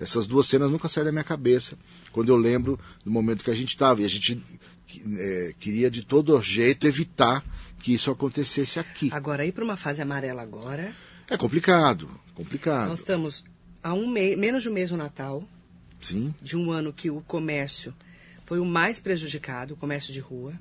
Essas 0.00 0.26
duas 0.26 0.46
cenas 0.46 0.70
nunca 0.70 0.86
saem 0.88 1.04
da 1.06 1.12
minha 1.12 1.24
cabeça 1.24 1.76
quando 2.12 2.28
eu 2.28 2.36
lembro 2.36 2.78
do 3.04 3.10
momento 3.10 3.42
que 3.42 3.50
a 3.50 3.54
gente 3.54 3.70
estava. 3.70 4.00
E 4.00 4.04
a 4.04 4.08
gente 4.08 4.40
eh, 5.18 5.54
queria 5.58 5.90
de 5.90 6.02
todo 6.04 6.40
jeito 6.40 6.86
evitar 6.86 7.44
que 7.80 7.92
isso 7.92 8.08
acontecesse 8.10 8.78
aqui. 8.78 9.10
Agora, 9.12 9.44
ir 9.44 9.50
para 9.52 9.64
uma 9.64 9.76
fase 9.76 10.00
amarela 10.00 10.42
agora, 10.42 10.94
É 11.28 11.36
complicado, 11.36 12.08
complicado. 12.34 12.88
nós 12.88 13.00
estamos 13.00 13.44
a 13.82 13.92
um 13.92 14.08
mês, 14.08 14.38
menos 14.38 14.62
de 14.62 14.68
um 14.68 14.72
mês 14.72 14.90
no 14.92 14.96
Natal, 14.96 15.42
Sim. 16.00 16.34
de 16.40 16.56
um 16.56 16.70
ano 16.70 16.92
que 16.92 17.10
o 17.10 17.20
comércio 17.22 17.94
foi 18.44 18.58
o 18.58 18.64
mais 18.64 18.98
prejudicado, 19.00 19.74
o 19.74 19.76
comércio 19.76 20.12
de 20.12 20.20
rua. 20.20 20.52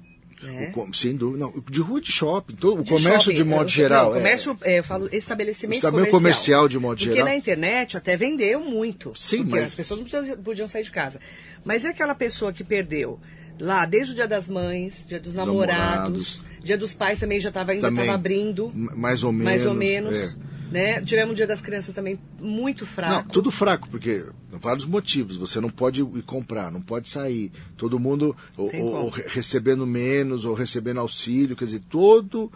Né? 0.41 0.71
O 0.75 0.93
sem 0.93 1.15
dúvida. 1.15 1.45
Não, 1.45 1.63
de 1.67 1.81
rua 1.81 1.99
de 1.99 2.11
shopping. 2.11 2.53
todo- 2.53 2.81
o 2.81 2.83
De 2.83 2.89
comércio 2.91 3.21
shopping, 3.31 3.35
de 3.35 3.43
modo 3.43 3.63
eu- 3.63 3.67
geral. 3.69 4.09
Não, 4.11 4.15
é- 4.15 4.19
comércio, 4.19 4.57
é, 4.61 4.79
eu 4.79 4.83
falo 4.83 5.09
estabelecimento 5.11 5.77
Estabelecimento 5.77 6.11
comercial. 6.11 6.59
comercial, 6.61 6.69
de 6.69 6.77
modo 6.79 6.97
Porque 6.99 7.11
geral. 7.13 7.25
na 7.29 7.35
internet 7.35 7.97
até 7.97 8.15
vendeu 8.15 8.59
muito. 8.59 9.13
Sim, 9.15 9.37
porque 9.39 9.55
mas- 9.55 9.63
as 9.65 9.75
pessoas 9.75 9.99
não 9.99 10.37
podiam, 10.43 10.67
sair 10.67 10.83
de 10.83 10.91
casa. 10.91 11.19
Mas 11.65 11.85
é 11.85 11.89
aquela 11.89 12.13
pessoa 12.13 12.53
que 12.53 12.63
perdeu 12.63 13.19
lá 13.59 13.83
desde 13.87 14.11
o 14.11 14.15
dia 14.15 14.27
das 14.27 14.47
mães, 14.47 15.07
dia 15.07 15.19
dos 15.19 15.33
namorados, 15.33 15.95
Namorados. 15.95 16.45
dia 16.63 16.77
dos 16.77 16.93
pais 16.93 17.19
também 17.19 17.39
já 17.39 17.49
estava 17.49 17.71
ainda 17.71 17.89
estava 17.89 18.13
abrindo. 18.13 18.71
Mais 18.75 19.23
ou 19.23 19.31
mais 19.31 19.65
ou 19.65 19.73
menos, 19.73 20.11
menos. 20.11 20.37
é. 20.43 20.47
Né? 20.71 21.01
Tivemos 21.01 21.31
o 21.31 21.35
dia 21.35 21.47
das 21.47 21.61
crianças 21.61 21.95
também 21.95 22.19
muito 22.39 22.85
fraco. 22.85 23.13
Não, 23.13 23.23
tudo 23.23 23.49
fraco, 23.49 23.87
porque 23.89 24.23
vários 24.51 24.85
motivos. 24.85 25.35
Você 25.37 25.59
não 25.59 25.69
pode 25.69 26.01
ir 26.01 26.23
comprar, 26.23 26.71
não 26.71 26.81
pode 26.81 27.09
sair. 27.09 27.51
Todo 27.75 27.99
mundo 27.99 28.35
ou, 28.55 28.73
ou- 28.75 29.09
recebendo 29.09 29.85
menos, 29.85 30.45
ou 30.45 30.53
recebendo 30.53 30.99
auxílio, 30.99 31.55
quer 31.55 31.65
dizer, 31.65 31.81
todo, 31.89 32.51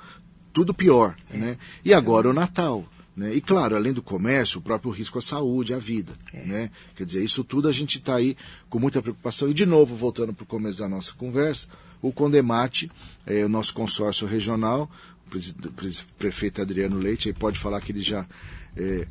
tudo 0.54 0.74
pior. 0.74 1.16
É. 1.30 1.38
Né? 1.38 1.58
E 1.84 1.94
agora 1.94 2.30
o 2.30 2.34
Natal. 2.34 2.86
Né? 3.16 3.34
E 3.34 3.42
claro, 3.42 3.76
além 3.76 3.92
do 3.92 4.02
comércio, 4.02 4.60
o 4.60 4.62
próprio 4.62 4.92
risco 4.92 5.20
à 5.20 5.22
saúde, 5.22 5.74
à 5.74 5.78
vida. 5.78 6.14
É. 6.34 6.46
Né? 6.46 6.72
Quer 6.96 7.06
dizer, 7.06 7.24
isso 7.24 7.44
tudo 7.44 7.68
a 7.68 7.72
gente 7.72 7.98
está 7.98 8.16
aí 8.16 8.38
com 8.70 8.80
muita 8.80 9.02
preocupação. 9.02 9.50
E 9.50 9.54
de 9.54 9.66
novo, 9.66 9.96
voltando 9.96 10.34
para 10.34 10.44
o 10.44 10.48
começo 10.48 10.80
da 10.80 10.88
nossa 10.88 11.14
conversa, 11.14 11.68
o 12.02 12.12
Condemate, 12.12 12.90
é, 13.26 13.46
o 13.46 13.50
nosso 13.50 13.74
consórcio 13.74 14.26
regional, 14.26 14.90
o 15.28 16.14
prefeito 16.18 16.62
Adriano 16.62 16.98
Leite, 16.98 17.30
aí 17.30 17.34
pode 17.34 17.60
falar 17.60 17.80
que 17.82 17.92
ele 17.92 18.02
já 18.02 18.26
é, 18.76 19.08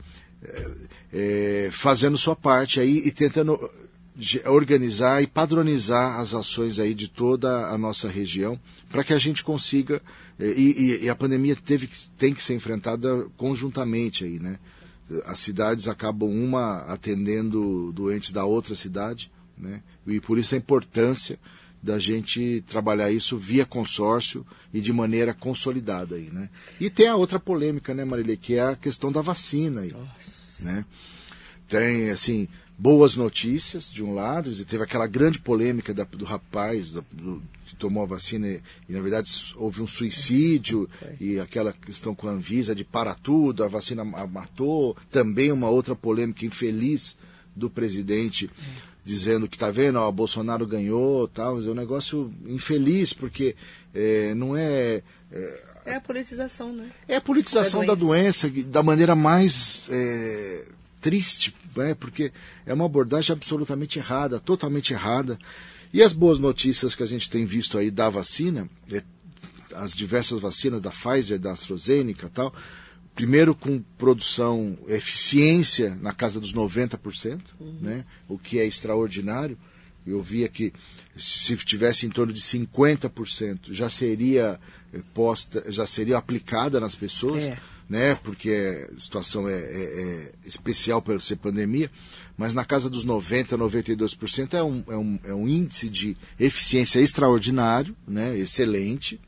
é, 1.12 1.68
fazendo 1.72 2.16
sua 2.16 2.36
parte 2.36 2.80
aí 2.80 3.02
e 3.04 3.10
tentando 3.10 3.58
organizar 4.46 5.22
e 5.22 5.26
padronizar 5.26 6.18
as 6.20 6.34
ações 6.34 6.78
aí 6.78 6.92
de 6.94 7.08
toda 7.08 7.68
a 7.68 7.78
nossa 7.78 8.08
região 8.08 8.58
para 8.90 9.02
que 9.04 9.12
a 9.14 9.18
gente 9.18 9.42
consiga 9.42 10.02
é, 10.38 10.46
e, 10.48 10.72
e- 11.00 11.04
e 11.04 11.08
a 11.08 11.14
pandemia 11.14 11.56
teve 11.56 11.88
tem 12.18 12.34
que 12.34 12.42
ser 12.42 12.54
enfrentada 12.54 13.26
conjuntamente 13.36 14.24
aí, 14.24 14.38
né? 14.38 14.58
As 15.24 15.40
cidades 15.40 15.88
acabam 15.88 16.30
uma 16.30 16.78
atendendo 16.82 17.90
doentes 17.92 18.30
da 18.30 18.44
outra 18.44 18.74
cidade, 18.76 19.30
né? 19.58 19.82
E 20.06 20.20
por 20.20 20.38
isso 20.38 20.54
a 20.54 20.58
importância 20.58 21.38
da 21.82 21.98
gente 21.98 22.62
trabalhar 22.66 23.10
isso 23.10 23.38
via 23.38 23.64
consórcio 23.64 24.46
e 24.72 24.80
de 24.80 24.92
maneira 24.92 25.32
consolidada 25.32 26.16
aí, 26.16 26.30
né? 26.30 26.48
E 26.80 26.90
tem 26.90 27.08
a 27.08 27.16
outra 27.16 27.40
polêmica, 27.40 27.94
né, 27.94 28.04
Marília, 28.04 28.36
que 28.36 28.54
é 28.54 28.60
a 28.60 28.76
questão 28.76 29.10
da 29.10 29.20
vacina 29.22 29.80
aí, 29.80 29.94
né? 30.60 30.84
Tem, 31.68 32.10
assim, 32.10 32.48
boas 32.76 33.14
notícias 33.16 33.90
de 33.90 34.02
um 34.02 34.14
lado, 34.14 34.50
e 34.50 34.64
teve 34.64 34.82
aquela 34.82 35.06
grande 35.06 35.38
polêmica 35.40 35.94
da- 35.94 36.04
do 36.04 36.24
rapaz 36.24 36.90
do- 36.90 37.04
do- 37.12 37.42
que 37.66 37.76
tomou 37.76 38.02
a 38.02 38.06
vacina 38.06 38.48
e, 38.48 38.60
e, 38.88 38.92
na 38.92 39.00
verdade, 39.00 39.30
houve 39.56 39.80
um 39.80 39.86
suicídio 39.86 40.88
e 41.20 41.38
aquela 41.38 41.72
questão 41.72 42.14
com 42.14 42.26
a 42.28 42.32
Anvisa 42.32 42.74
de 42.74 42.84
para 42.84 43.14
tudo, 43.14 43.62
a 43.62 43.68
vacina 43.68 44.04
ma- 44.04 44.26
matou. 44.26 44.96
Também 45.10 45.52
uma 45.52 45.70
outra 45.70 45.94
polêmica 45.94 46.44
infeliz 46.44 47.16
do 47.54 47.70
presidente 47.70 48.50
dizendo 49.04 49.48
que 49.48 49.58
tá 49.58 49.70
vendo, 49.70 49.98
ó, 49.98 50.10
Bolsonaro 50.10 50.66
ganhou, 50.66 51.26
tal, 51.28 51.56
mas 51.56 51.66
é 51.66 51.70
um 51.70 51.74
negócio 51.74 52.32
infeliz 52.46 53.12
porque 53.12 53.56
é, 53.94 54.34
não 54.34 54.56
é, 54.56 55.02
é 55.32 55.64
É 55.84 55.94
a 55.94 56.00
politização, 56.00 56.72
né? 56.72 56.90
é 57.08 57.16
a 57.16 57.20
politização 57.20 57.80
Da 57.80 57.88
da 57.88 57.94
doença 57.94 58.50
da 58.66 58.82
maneira 58.82 59.14
mais 59.14 59.82
é, 59.88 60.64
triste, 61.00 61.54
né? 61.74 61.94
porque 61.94 62.32
é 62.66 62.72
uma 62.72 62.86
abordagem 62.86 63.32
absolutamente 63.32 63.98
errada, 63.98 64.38
totalmente 64.38 64.92
errada. 64.92 65.38
E 65.92 66.02
as 66.02 66.12
boas 66.12 66.38
notícias 66.38 66.94
que 66.94 67.02
a 67.02 67.06
gente 67.06 67.28
tem 67.28 67.44
visto 67.44 67.76
aí 67.76 67.90
da 67.90 68.08
vacina, 68.08 68.68
é, 68.92 69.02
as 69.74 69.92
diversas 69.92 70.40
vacinas 70.40 70.80
da 70.80 70.90
Pfizer, 70.90 71.38
da 71.38 71.52
AstraZeneca 71.52 72.26
e 72.26 72.30
tal, 72.30 72.54
primeiro 73.14 73.54
com 73.54 73.80
produção, 73.98 74.78
eficiência 74.88 75.94
na 76.00 76.12
casa 76.12 76.40
dos 76.40 76.54
90%, 76.54 77.40
né? 77.80 78.04
o 78.28 78.38
que 78.38 78.58
é 78.58 78.66
extraordinário. 78.66 79.58
Eu 80.06 80.22
via 80.22 80.48
que 80.48 80.72
se 81.14 81.54
tivesse 81.58 82.06
em 82.06 82.10
torno 82.10 82.32
de 82.32 82.40
50% 82.40 83.70
já 83.70 83.90
seria 83.90 84.58
eh, 84.94 85.00
posta, 85.12 85.62
já 85.70 85.86
seria 85.86 86.16
aplicada 86.16 86.80
nas 86.80 86.94
pessoas, 86.94 87.44
É. 87.44 87.58
né? 87.88 88.14
Porque 88.14 88.88
a 88.96 88.98
situação 88.98 89.46
é, 89.46 89.52
é- 89.58 90.00
é 90.02 90.32
especial 90.46 91.02
por 91.02 91.20
ser 91.20 91.36
pandemia, 91.36 91.90
mas 92.36 92.54
na 92.54 92.64
casa 92.64 92.88
dos 92.88 93.04
90, 93.04 93.58
92% 93.58 94.54
é 94.54 94.62
um, 94.62 94.82
é 94.88 94.96
um, 94.96 95.18
é 95.24 95.34
um 95.34 95.46
índice 95.46 95.88
de 95.90 96.16
eficiência 96.38 96.98
extraordinário, 97.00 97.94
né? 98.08 98.36
Excelente 98.38 99.20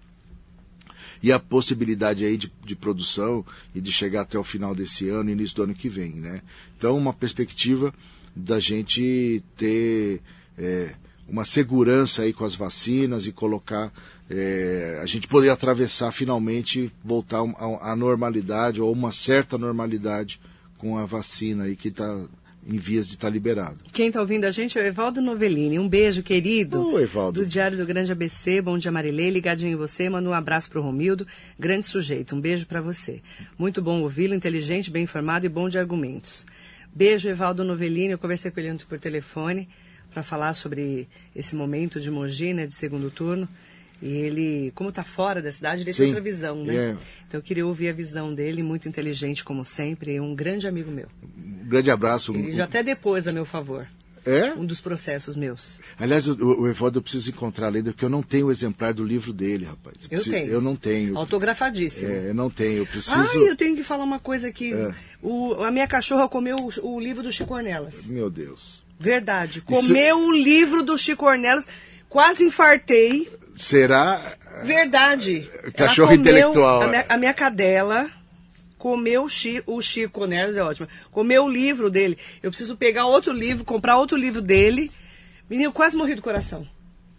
e 1.23 1.31
a 1.31 1.39
possibilidade 1.39 2.25
aí 2.25 2.37
de, 2.37 2.53
de 2.65 2.75
produção 2.75 3.45
e 3.75 3.81
de 3.81 3.93
chegar 3.93 4.23
até 4.23 4.39
o 4.39 4.45
final 4.45 4.75
desse 4.75 5.09
ano, 5.09 5.31
início 5.31 5.57
do 5.57 5.63
ano 5.63 5.75
que 5.75 5.89
vem, 5.89 6.13
né? 6.15 6.43
Então, 6.77 6.97
uma 6.97 7.13
perspectiva 7.13 7.95
da 8.35 8.59
gente 8.59 9.43
ter 9.57 10.21
é, 10.59 10.95
uma 11.29 11.45
segurança 11.45 12.23
aí 12.23 12.33
com 12.33 12.45
as 12.45 12.55
vacinas 12.55 13.27
e 13.27 13.33
colocar 13.33 13.93
é, 14.29 14.99
a 15.03 15.07
gente 15.07 15.29
poder 15.29 15.51
atravessar 15.51 16.11
finalmente 16.11 16.93
voltar 17.05 17.41
à 17.81 17.95
normalidade 17.95 18.81
ou 18.81 18.93
uma 18.93 19.13
certa 19.13 19.59
normalidade 19.59 20.41
com 20.79 20.97
a 20.97 21.05
vacina 21.05 21.65
aí 21.65 21.77
que 21.77 21.89
está 21.89 22.27
em 22.67 22.77
vias 22.77 23.07
de 23.07 23.15
estar 23.15 23.29
liberado. 23.29 23.81
Quem 23.93 24.09
está 24.09 24.21
ouvindo 24.21 24.45
a 24.45 24.51
gente 24.51 24.79
é 24.79 24.83
o 24.83 24.87
Evaldo 24.87 25.21
Novellini. 25.21 25.79
Um 25.79 25.89
beijo, 25.89 26.23
querido. 26.23 26.81
Ô, 26.81 27.01
Evaldo. 27.01 27.41
Do 27.41 27.47
Diário 27.47 27.77
do 27.77 27.85
Grande 27.85 28.13
ABC. 28.13 28.63
Bom 28.63 28.79
dia, 28.79 28.93
Marilei. 28.93 29.31
Ligadinho 29.31 29.73
em 29.73 29.77
você. 29.77 30.09
Manda 30.09 30.29
um 30.29 30.33
abraço 30.33 30.71
para 30.71 30.81
o 30.81 30.83
Romildo. 30.83 31.27
Grande 31.59 31.87
sujeito. 31.87 32.37
Um 32.37 32.41
beijo 32.41 32.67
para 32.67 32.81
você. 32.81 33.21
Muito 33.59 33.83
bom 33.83 34.01
ouvi-lo, 34.03 34.35
inteligente, 34.35 34.91
bem 34.91 35.05
informado 35.05 35.45
e 35.45 35.49
bom 35.49 35.69
de 35.69 35.79
argumentos. 35.79 36.47
Beijo, 36.95 37.29
Evaldo 37.29 37.65
Novellini. 37.65 38.13
Eu 38.13 38.19
conversei 38.19 38.51
com 38.51 38.61
ele 38.61 38.71
ontem 38.71 38.87
por 38.87 39.01
telefone 39.01 39.69
para 40.13 40.23
falar 40.23 40.55
sobre 40.55 41.09
esse 41.35 41.57
momento 41.57 41.99
de 41.99 42.11
Mogi, 42.11 42.53
né, 42.53 42.67
de 42.67 42.75
segundo 42.75 43.11
turno. 43.11 43.49
E 44.03 44.09
ele, 44.09 44.73
como 44.75 44.91
está 44.91 45.05
fora 45.05 45.41
da 45.41 45.53
cidade, 45.53 45.83
ele 45.83 45.93
Sim. 45.93 45.99
tem 45.99 46.07
outra 46.09 46.21
visão, 46.23 46.65
né? 46.65 46.75
É. 46.75 46.97
Então 47.29 47.39
eu 47.39 47.43
queria 47.43 47.65
ouvir 47.65 47.89
a 47.89 47.93
visão 47.93 48.35
dele, 48.35 48.61
muito 48.63 48.89
inteligente 48.89 49.45
como 49.45 49.65
sempre, 49.65 50.15
e 50.15 50.21
um 50.21 50.35
grande 50.35 50.67
amigo 50.67 50.91
meu. 50.91 51.07
Um 51.39 51.69
grande 51.69 51.89
abraço. 51.91 52.33
Ele 52.35 52.51
já 52.53 52.65
até 52.65 52.83
depois 52.83 53.29
a 53.29 53.33
meu 53.33 53.45
favor. 53.47 53.87
É? 54.25 54.53
Um 54.55 54.65
dos 54.65 54.81
processos 54.81 55.35
meus. 55.35 55.81
Aliás, 55.99 56.29
o, 56.29 56.37
o 56.63 56.69
Evaldo 56.69 56.99
eu 56.99 57.03
preciso 57.03 57.31
encontrar 57.31 57.67
a 57.67 57.71
lenda, 57.71 57.91
porque 57.91 58.05
eu 58.05 58.09
não 58.09 58.23
tenho 58.23 58.47
o 58.47 58.51
exemplar 58.53 58.95
do 58.95 59.05
livro 59.05 59.33
dele, 59.33 59.65
rapaz. 59.65 59.97
Eu 60.05 60.09
preciso- 60.11 60.31
tenho. 60.31 60.47
Eu 60.49 60.61
não 60.61 60.77
tenho. 60.77 61.17
Autografadíssimo. 61.19 62.11
É, 62.13 62.29
eu 62.29 62.35
não 62.35 62.49
tenho. 62.49 62.79
Eu 62.79 62.87
preciso. 62.87 63.19
Ai, 63.19 63.49
eu 63.51 63.57
tenho 63.57 63.75
que 63.75 63.83
falar 63.83 64.05
uma 64.05 64.21
coisa 64.21 64.47
aqui. 64.47 64.73
É. 64.75 64.95
O, 65.21 65.55
a 65.65 65.73
minha 65.73 65.89
cachorra 65.89 66.29
comeu 66.29 66.55
o, 66.57 66.89
o 66.89 67.01
livro 67.01 67.21
do 67.23 67.33
Chico 67.33 67.53
Ornelas. 67.55 68.07
Meu 68.07 68.31
Deus. 68.31 68.85
Verdade. 68.99 69.63
Isso- 69.69 69.89
Comeu 69.89 70.19
o 70.27 70.31
livro 70.33 70.85
do 70.85 70.97
Chico 70.97 71.27
Ornelas. 71.27 71.67
Quase 72.09 72.45
infartei. 72.45 73.29
Será? 73.55 74.21
Verdade. 74.65 75.49
Cachorro 75.77 76.09
comeu- 76.11 76.21
intelectual. 76.21 76.83
A 76.83 76.87
minha, 76.89 77.07
a 77.09 77.17
minha 77.17 77.35
cadela 77.35 78.09
comeu 78.79 79.25
o 79.67 79.81
Chico, 79.81 80.21
Ornelas, 80.23 80.57
é 80.57 80.63
ótimo. 80.63 80.89
Comeu 81.11 81.45
o 81.45 81.51
livro 81.51 81.89
dele. 81.91 82.19
Eu 82.43 82.51
preciso 82.51 82.77
pegar 82.77 83.07
outro 83.07 83.33
livro, 83.33 83.65
comprar 83.65 83.97
outro 83.97 84.17
livro 84.17 84.43
dele. 84.43 84.91
Menino, 85.49 85.73
quase 85.73 85.97
morri 85.97 86.15
do 86.15 86.23
coração. 86.23 86.67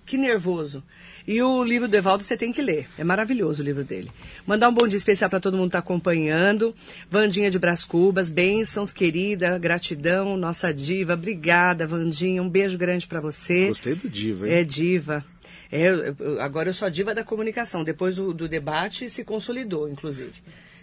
Que 0.05 0.17
nervoso. 0.17 0.83
E 1.25 1.41
o 1.41 1.63
livro 1.63 1.87
do 1.87 1.95
Evaldo 1.95 2.21
você 2.23 2.35
tem 2.35 2.51
que 2.51 2.61
ler. 2.61 2.89
É 2.97 3.03
maravilhoso 3.05 3.61
o 3.63 3.65
livro 3.65 3.85
dele. 3.85 4.11
Mandar 4.45 4.67
um 4.67 4.73
bom 4.73 4.85
dia 4.85 4.97
especial 4.97 5.29
para 5.29 5.39
todo 5.39 5.53
mundo 5.55 5.67
que 5.67 5.77
está 5.77 5.79
acompanhando. 5.79 6.75
Vandinha 7.09 7.49
de 7.49 7.57
Brás 7.57 7.85
Cubas, 7.85 8.29
bênçãos, 8.29 8.91
querida, 8.91 9.57
gratidão, 9.57 10.35
nossa 10.35 10.73
diva. 10.73 11.13
Obrigada, 11.13 11.87
Vandinha. 11.87 12.43
Um 12.43 12.49
beijo 12.49 12.77
grande 12.77 13.07
para 13.07 13.21
você. 13.21 13.69
Gostei 13.69 13.95
do 13.95 14.09
Diva, 14.09 14.49
hein? 14.49 14.53
É 14.55 14.63
diva. 14.65 15.23
É, 15.75 15.87
eu- 15.87 16.15
eu- 16.19 16.41
agora 16.41 16.69
eu 16.69 16.73
sou 16.73 16.85
a 16.85 16.89
diva 16.89 17.15
da 17.15 17.23
comunicação. 17.23 17.83
Depois 17.83 18.15
do, 18.17 18.33
do 18.33 18.47
debate 18.47 19.09
se 19.09 19.23
consolidou, 19.23 19.89
inclusive. 19.89 20.33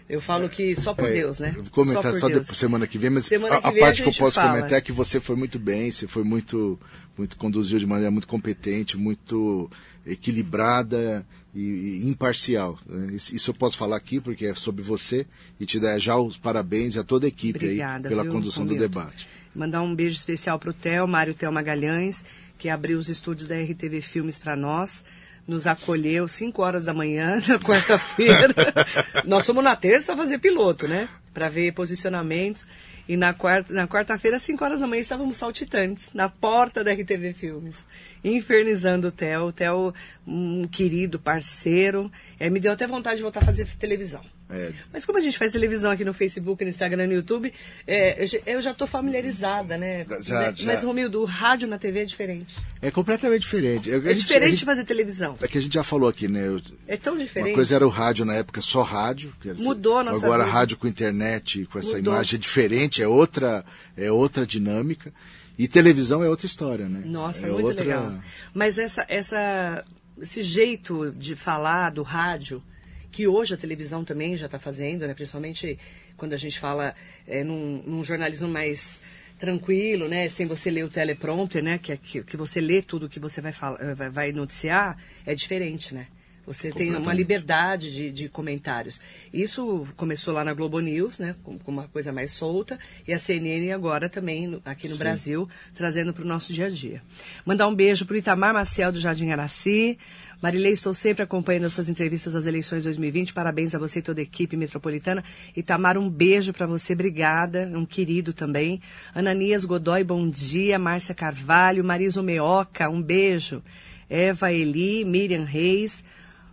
Eu 0.09 0.19
falo 0.19 0.49
que 0.49 0.75
só 0.75 0.93
por 0.93 1.07
É, 1.07 1.13
Deus, 1.13 1.39
né? 1.39 1.53
Vou 1.55 1.63
comentar 1.71 2.11
por 2.11 2.19
só, 2.19 2.27
Deus. 2.27 2.41
depois, 2.41 2.57
semana 2.57 2.85
que 2.85 2.97
vem, 2.97 3.09
mas 3.09 3.25
Semana 3.25 3.55
a, 3.55 3.61
que 3.61 3.67
a 3.67 3.71
vem 3.71 3.81
a 3.81 3.85
parte 3.85 4.03
que 4.03 4.09
eu 4.09 4.13
posso 4.13 4.35
fala. 4.35 4.49
comentar 4.57 4.77
é 4.77 4.81
que 4.81 4.91
você 4.91 5.19
foi 5.21 5.37
muito 5.37 5.57
bem, 5.57 5.89
você 5.89 6.05
foi 6.07 6.23
muito, 6.25 6.77
muito 7.17 7.37
conduziu 7.37 7.79
de 7.79 7.85
maneira 7.85 8.11
muito 8.11 8.27
competente, 8.27 8.97
muito 8.97 9.71
equilibrada 10.05 11.25
e, 11.55 11.61
e 12.03 12.09
imparcial. 12.09 12.77
né? 12.85 13.13
Isso, 13.15 13.35
isso 13.35 13.49
eu 13.51 13.53
posso 13.55 13.77
falar 13.77 13.95
aqui 13.97 14.19
porque 14.19 14.45
é 14.47 14.53
sobre 14.55 14.81
você 14.83 15.25
e 15.59 15.65
te 15.65 15.79
dar 15.79 15.97
já 15.99 16.17
os 16.17 16.37
parabéns 16.37 16.97
a 16.97 17.03
toda 17.03 17.25
a 17.25 17.29
equipe 17.29 17.57
Obrigada, 17.57 18.07
aí 18.07 18.11
pela 18.13 18.23
viu, 18.23 18.31
condução 18.33 18.65
do 18.65 18.75
debate. 18.77 19.27
Mandar 19.55 19.81
um 19.81 19.93
beijo 19.93 20.15
especial 20.15 20.57
para 20.57 20.69
o 20.69 20.73
Theo, 20.73 21.07
Mário 21.07 21.33
Theo 21.33 21.51
Magalhães, 21.51 22.23
que 22.61 22.69
abriu 22.69 22.99
os 22.99 23.09
estúdios 23.09 23.47
da 23.47 23.55
RTV 23.59 24.01
Filmes 24.03 24.37
para 24.37 24.55
nós. 24.55 25.03
Nos 25.47 25.65
acolheu 25.65 26.27
5 26.27 26.61
horas 26.61 26.85
da 26.85 26.93
manhã, 26.93 27.41
na 27.49 27.57
quarta-feira. 27.57 28.53
nós 29.25 29.47
fomos 29.47 29.63
na 29.63 29.75
terça 29.75 30.15
fazer 30.15 30.37
piloto, 30.37 30.87
né? 30.87 31.09
Para 31.33 31.49
ver 31.49 31.73
posicionamentos. 31.73 32.67
E 33.09 33.17
na 33.17 33.33
quarta- 33.33 33.73
na 33.73 33.87
quarta-feira, 33.87 34.37
às 34.37 34.43
5 34.43 34.63
horas 34.63 34.79
da 34.79 34.85
manhã, 34.87 35.01
estávamos 35.01 35.37
saltitantes, 35.37 36.13
na 36.13 36.29
porta 36.29 36.83
da 36.83 36.93
RTV 36.93 37.33
Filmes, 37.33 37.83
infernizando 38.23 39.07
o 39.07 39.11
Theo. 39.11 39.47
O 39.47 39.51
Theo, 39.51 39.91
um 40.25 40.67
querido 40.67 41.19
parceiro. 41.19 42.11
É, 42.39 42.47
me 42.47 42.59
deu 42.59 42.71
até 42.71 42.85
vontade 42.85 43.15
de 43.15 43.23
voltar 43.23 43.41
a 43.41 43.45
fazer 43.45 43.67
televisão. 43.79 44.21
É, 44.51 44.73
Mas 44.91 45.05
como 45.05 45.17
a 45.17 45.21
gente 45.21 45.37
faz 45.37 45.51
televisão 45.51 45.89
aqui 45.91 46.03
no 46.03 46.13
Facebook, 46.13 46.63
no 46.63 46.69
Instagram, 46.69 47.07
no 47.07 47.13
YouTube, 47.13 47.53
é, 47.87 48.23
eu 48.45 48.61
já- 48.61 48.71
estou 48.71 48.85
familiarizada, 48.87 49.77
né? 49.77 50.05
Já, 50.21 50.39
Né? 50.41 50.53
já. 50.55 50.65
Mas, 50.65 50.83
Romildo, 50.83 51.21
o 51.21 51.25
rádio 51.25 51.67
na 51.67 51.77
TV 51.77 51.99
é 52.01 52.05
diferente. 52.05 52.57
é 52.81 52.91
completamente 52.91 53.41
diferente. 53.43 53.89
Eu- 53.89 53.99
É 53.99 54.09
gente- 54.09 54.17
diferente 54.23 54.43
a 54.43 54.45
de 54.49 54.55
gente- 54.57 54.65
fazer 54.65 54.83
televisão. 54.83 55.35
É 55.41 55.47
que 55.47 55.57
a 55.57 55.61
gente 55.61 55.73
já 55.73 55.83
falou 55.83 56.09
aqui, 56.09 56.27
né? 56.27 56.47
Eu- 56.47 56.61
É 56.87 56.97
tão 56.97 57.17
diferente. 57.17 57.49
Uma 57.51 57.55
coisa 57.55 57.75
era 57.75 57.85
o 57.87 57.89
rádio 57.89 58.25
na 58.25 58.33
época, 58.33 58.61
só 58.61 58.81
rádio. 58.81 59.33
Mudou 59.59 59.99
a 59.99 60.03
nossa 60.03 60.25
Agora 60.25 60.43
vida. 60.43 60.53
rádio 60.55 60.77
com 60.77 60.87
internet, 60.87 61.65
com 61.67 61.79
essa 61.79 61.95
Mudou. 61.97 62.13
imagem 62.13 62.37
é 62.37 62.39
diferente, 62.41 63.01
é 63.01 63.07
outra, 63.07 63.63
é 63.95 64.11
outra 64.11 64.45
dinâmica. 64.45 65.13
E 65.57 65.67
televisão 65.67 66.23
é 66.23 66.29
outra 66.29 66.45
história, 66.45 66.89
né? 66.89 67.03
Nossa, 67.05 67.45
é 67.47 67.51
muito 67.51 67.67
outra... 67.67 67.83
legal. 67.83 68.13
Mas 68.53 68.77
essa, 68.79 69.05
essa, 69.07 69.83
esse 70.19 70.41
jeito 70.41 71.11
de 71.11 71.35
falar 71.35 71.91
do 71.91 72.01
rádio, 72.03 72.63
que 73.11 73.27
hoje 73.27 73.53
a 73.53 73.57
televisão 73.57 74.03
também 74.03 74.35
já 74.37 74.45
está 74.45 74.57
fazendo, 74.57 75.05
né? 75.05 75.13
principalmente 75.13 75.77
quando 76.17 76.33
a 76.33 76.37
gente 76.37 76.59
fala 76.59 76.95
é, 77.27 77.43
num, 77.43 77.83
num 77.85 78.03
jornalismo 78.03 78.47
mais 78.47 79.01
tranquilo, 79.37 80.07
né? 80.07 80.29
sem 80.29 80.47
você 80.47 80.71
ler 80.71 80.85
o 80.85 80.89
teleprompter, 80.89 81.63
né? 81.63 81.77
que, 81.77 81.91
é 81.91 81.97
que, 81.97 82.23
que 82.23 82.37
você 82.37 82.61
lê 82.61 82.81
tudo 82.81 83.09
que 83.09 83.19
você 83.19 83.41
vai, 83.41 83.51
falar, 83.51 83.93
vai, 83.95 84.09
vai 84.09 84.31
noticiar, 84.31 84.97
é 85.25 85.35
diferente, 85.35 85.93
né? 85.93 86.07
Você 86.45 86.71
tem 86.71 86.93
uma 86.95 87.13
liberdade 87.13 87.93
de, 87.93 88.11
de 88.11 88.27
comentários. 88.27 89.01
Isso 89.31 89.85
começou 89.95 90.33
lá 90.33 90.43
na 90.43 90.53
Globo 90.53 90.79
News, 90.79 91.19
né, 91.19 91.35
com, 91.43 91.57
com 91.59 91.71
uma 91.71 91.87
coisa 91.87 92.11
mais 92.11 92.31
solta, 92.31 92.79
e 93.07 93.13
a 93.13 93.19
CNN 93.19 93.71
agora 93.71 94.09
também 94.09 94.59
aqui 94.65 94.89
no 94.89 94.97
Brasil, 94.97 95.47
trazendo 95.73 96.13
para 96.13 96.23
o 96.23 96.27
nosso 96.27 96.51
dia 96.51 96.65
a 96.65 96.69
dia. 96.69 97.01
Mandar 97.45 97.67
um 97.67 97.75
beijo 97.75 98.05
para 98.05 98.15
o 98.15 98.17
Itamar 98.17 98.53
Maciel 98.53 98.91
do 98.91 98.99
Jardim 98.99 99.29
Araci. 99.29 99.97
Marilei, 100.41 100.71
estou 100.71 100.91
sempre 100.91 101.21
acompanhando 101.21 101.65
as 101.65 101.73
suas 101.73 101.87
entrevistas 101.87 102.33
das 102.33 102.47
eleições 102.47 102.83
2020. 102.83 103.31
Parabéns 103.31 103.75
a 103.75 103.79
você 103.79 103.99
e 103.99 104.01
toda 104.01 104.21
a 104.21 104.23
equipe 104.23 104.57
metropolitana. 104.57 105.23
Itamar, 105.55 105.99
um 105.99 106.09
beijo 106.09 106.51
para 106.51 106.65
você, 106.65 106.93
obrigada. 106.93 107.69
Um 107.73 107.85
querido 107.85 108.33
também. 108.33 108.81
Ananias 109.13 109.65
Godoy, 109.65 110.03
bom 110.03 110.27
dia. 110.27 110.79
Márcia 110.79 111.13
Carvalho, 111.13 111.83
Mariso 111.83 112.23
Meoca, 112.23 112.89
um 112.89 112.99
beijo. 112.99 113.61
Eva 114.09 114.51
Eli, 114.51 115.05
Miriam 115.05 115.43
Reis, 115.43 116.03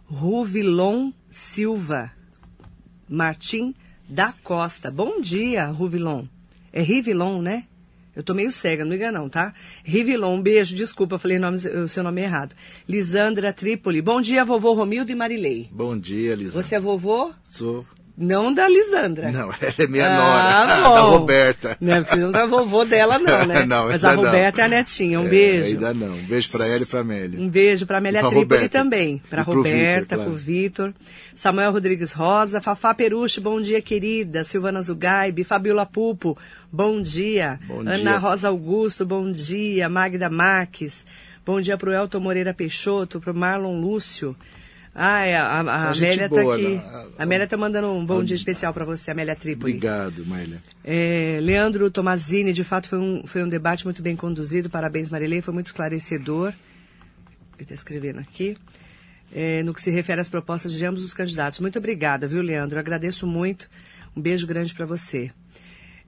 Ruvilon 0.05 1.11
Silva, 1.31 2.13
Martim 3.09 3.75
da 4.07 4.35
Costa. 4.45 4.91
Bom 4.91 5.19
dia, 5.19 5.67
Ruvilon. 5.67 6.27
É 6.71 6.83
Rivilon, 6.83 7.41
né? 7.41 7.65
Eu 8.19 8.25
tô 8.25 8.35
meio 8.35 8.51
cega, 8.51 8.85
não 8.85 8.97
engana 8.97 9.21
não, 9.21 9.29
tá? 9.29 9.55
Rivilon, 9.85 10.35
um 10.35 10.43
beijo, 10.43 10.75
desculpa, 10.75 11.15
eu 11.15 11.19
falei 11.21 11.37
o, 11.37 11.41
nome- 11.41 11.57
o 11.57 11.87
seu 11.89 12.03
nome 12.03 12.21
errado. 12.21 12.53
Lisandra 12.89 13.53
Trípoli. 13.53 14.03
Bom 14.03 14.21
dia, 14.21 14.45
vovô 14.45 14.73
Romildo 14.73 15.13
e 15.13 15.15
Marilei. 15.15 15.69
Bom 15.71 15.97
dia, 15.97 16.35
Lisa. 16.35 16.61
Você 16.61 16.75
é 16.75 16.81
vovô? 16.81 17.31
Sou... 17.45 17.87
Não 18.21 18.53
da 18.53 18.69
Lisandra. 18.69 19.31
Não, 19.31 19.43
ela 19.45 19.75
é 19.79 19.87
minha 19.87 20.09
Ah, 20.09 20.67
nora, 20.67 20.83
bom. 20.89 20.95
da 20.95 21.01
Roberta. 21.03 21.77
Não, 21.81 21.97
porque 22.03 22.15
você 22.17 22.21
não 22.21 22.33
tá 22.33 22.47
vovô 22.47 22.85
dela, 22.85 23.17
não, 23.19 23.47
né? 23.47 23.63
Não, 23.67 23.87
Mas 23.87 24.05
a 24.05 24.17
não. 24.17 24.25
Roberta 24.25 24.61
é 24.61 24.65
a 24.65 24.69
netinha. 24.69 25.21
Um 25.21 25.27
É, 25.27 25.29
beijo. 25.29 25.69
Ainda 25.71 25.95
não. 25.95 26.15
Um 26.17 26.27
beijo 26.27 26.51
pra 26.51 26.67
ela 26.67 26.83
e 26.83 26.87
pra 26.87 27.01
Amélia. 27.01 27.39
Um 27.41 27.49
beijo 27.49 27.87
para 27.87 27.99
Amélia 27.99 28.21
pra 28.21 28.29
Trípoli 28.31 28.45
Roberta. 28.57 28.79
também. 28.79 29.23
Para 29.31 29.43
Roberta, 29.43 30.19
pro 30.19 30.35
Vitor. 30.35 30.93
Samuel 31.35 31.71
Rodrigues 31.71 32.13
Rosa. 32.13 32.61
Fafá 32.61 32.93
Peruche, 32.93 33.41
bom 33.41 33.61
dia, 33.61 33.81
querida. 33.81 34.43
Silvana 34.43 34.83
Zugaibe. 34.83 35.45
Fabiola 35.45 35.87
Pupo, 35.87 36.37
bom 36.73 37.01
dia. 37.01 37.61
Bom 37.69 37.81
Ana 37.81 37.97
dia. 37.99 38.19
Rosa 38.19 38.49
Augusto, 38.49 39.07
bom 39.07 39.31
dia. 39.31 39.89
Magda 39.89 40.29
Marques. 40.29 41.07
Bom 41.47 41.61
dia 41.61 41.77
pro 41.79 41.93
Elton 41.93 42.19
Moreira 42.21 42.53
Peixoto, 42.53 43.21
pro 43.21 43.33
Marlon 43.33 43.81
Lúcio. 43.81 44.35
Ah, 44.95 45.25
é, 45.25 45.37
a, 45.37 45.61
a 45.61 45.91
Amélia 45.93 46.29
boa, 46.29 46.45
tá 46.45 46.55
aqui. 46.55 46.69
né? 46.69 47.07
A 47.19 47.23
Amélia 47.23 47.47
tá 47.47 47.57
mandando 47.57 47.89
um 47.93 48.05
bom 48.05 48.23
dia 48.25 48.35
especial 48.35 48.75
para 48.75 48.85
você, 48.85 49.11
Amélia 49.13 49.37
Trípoli. 49.37 49.75
Obrigado, 49.75 50.27
Maília. 50.27 50.61
É, 50.85 51.39
Leandro 51.41 51.89
Tomazini, 51.91 52.53
de 52.53 52.65
fato 52.65 52.89
foi 52.89 52.99
um, 52.99 53.23
foi 53.27 53.43
um 53.45 53.49
debate 53.49 53.85
muito 53.85 54.03
bem 54.03 54.17
conduzido. 54.17 54.69
Parabéns, 54.69 55.09
Marilei, 55.11 55.41
foi 55.41 55.55
muito 55.55 55.67
esclarecedor. 55.67 56.49
Ele 57.55 57.63
está 57.63 57.75
escrevendo 57.75 58.19
aqui. 58.19 58.57
É, 59.33 59.63
no 59.63 59.75
que 59.75 59.83
se 59.83 59.91
refere 59.91 60.21
às 60.21 60.29
propostas 60.29 60.73
de 60.73 60.85
ambos 60.87 61.05
os 61.05 61.13
candidatos. 61.15 61.61
Muito 61.61 61.79
obrigada, 61.79 62.27
viu, 62.27 62.41
Leandro? 62.43 62.77
Eu 62.77 62.81
agradeço 62.81 63.27
muito. 63.27 63.69
Um 64.17 64.21
beijo 64.23 64.47
grande 64.47 64.75
para 64.75 64.87
você. 64.87 65.31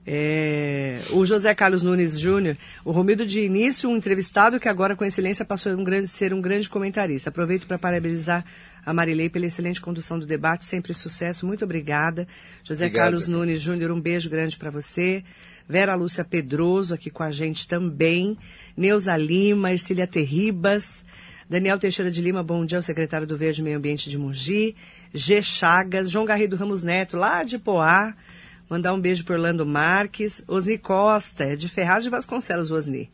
É, 0.05 0.99
o 1.11 1.23
José 1.23 1.53
Carlos 1.53 1.83
Nunes 1.83 2.19
Júnior, 2.19 2.57
o 2.83 2.91
Romildo 2.91 3.23
de 3.23 3.41
início, 3.41 3.87
um 3.87 3.95
entrevistado 3.95 4.59
que 4.59 4.67
agora 4.67 4.95
com 4.95 5.05
excelência 5.05 5.45
passou 5.45 5.71
a 5.71 5.75
um 5.75 5.83
grande- 5.83 6.07
ser 6.07 6.33
um 6.33 6.41
grande 6.41 6.67
comentarista. 6.67 7.29
Aproveito 7.29 7.67
para 7.67 7.77
parabenizar 7.77 8.43
a 8.85 8.93
Marilei 8.93 9.29
pela 9.29 9.45
excelente 9.45 9.81
condução 9.81 10.17
do 10.17 10.25
debate, 10.25 10.65
sempre 10.65 10.93
sucesso. 10.93 11.45
Muito 11.45 11.65
obrigada. 11.65 12.27
José 12.63 12.85
Obrigado, 12.85 13.03
Carlos 13.03 13.25
Zé. 13.25 13.31
Nunes 13.31 13.61
Júnior, 13.61 13.91
um 13.91 13.99
beijo 13.99 14.29
grande 14.29 14.57
para 14.57 14.71
você. 14.71 15.23
Vera 15.67 15.95
Lúcia 15.95 16.25
Pedroso 16.25 16.93
aqui 16.93 17.09
com 17.09 17.23
a 17.23 17.31
gente 17.31 17.67
também. 17.67 18.37
Neuza 18.75 19.15
Lima, 19.15 19.71
Ercília 19.71 20.07
Terribas. 20.07 21.05
Daniel 21.49 21.77
Teixeira 21.77 22.09
de 22.09 22.21
Lima, 22.21 22.41
bom 22.41 22.65
dia, 22.65 22.79
o 22.79 22.81
secretário 22.81 23.27
do 23.27 23.37
Verde 23.37 23.61
e 23.61 23.63
Meio 23.63 23.77
Ambiente 23.77 24.09
de 24.09 24.17
Mogi. 24.17 24.75
G. 25.13 25.41
Chagas, 25.41 26.09
João 26.09 26.25
Garrido 26.25 26.55
Ramos 26.55 26.81
Neto, 26.81 27.17
lá 27.17 27.43
de 27.43 27.59
Poá. 27.59 28.15
Mandar 28.69 28.93
um 28.93 29.01
beijo 29.01 29.25
para 29.25 29.35
Orlando 29.35 29.65
Marques. 29.65 30.41
Osni 30.47 30.77
Costa, 30.77 31.43
é 31.43 31.55
de 31.57 31.67
Ferraz 31.67 32.05
de 32.05 32.09
Vasconcelos, 32.09 32.71
Osni. 32.71 33.09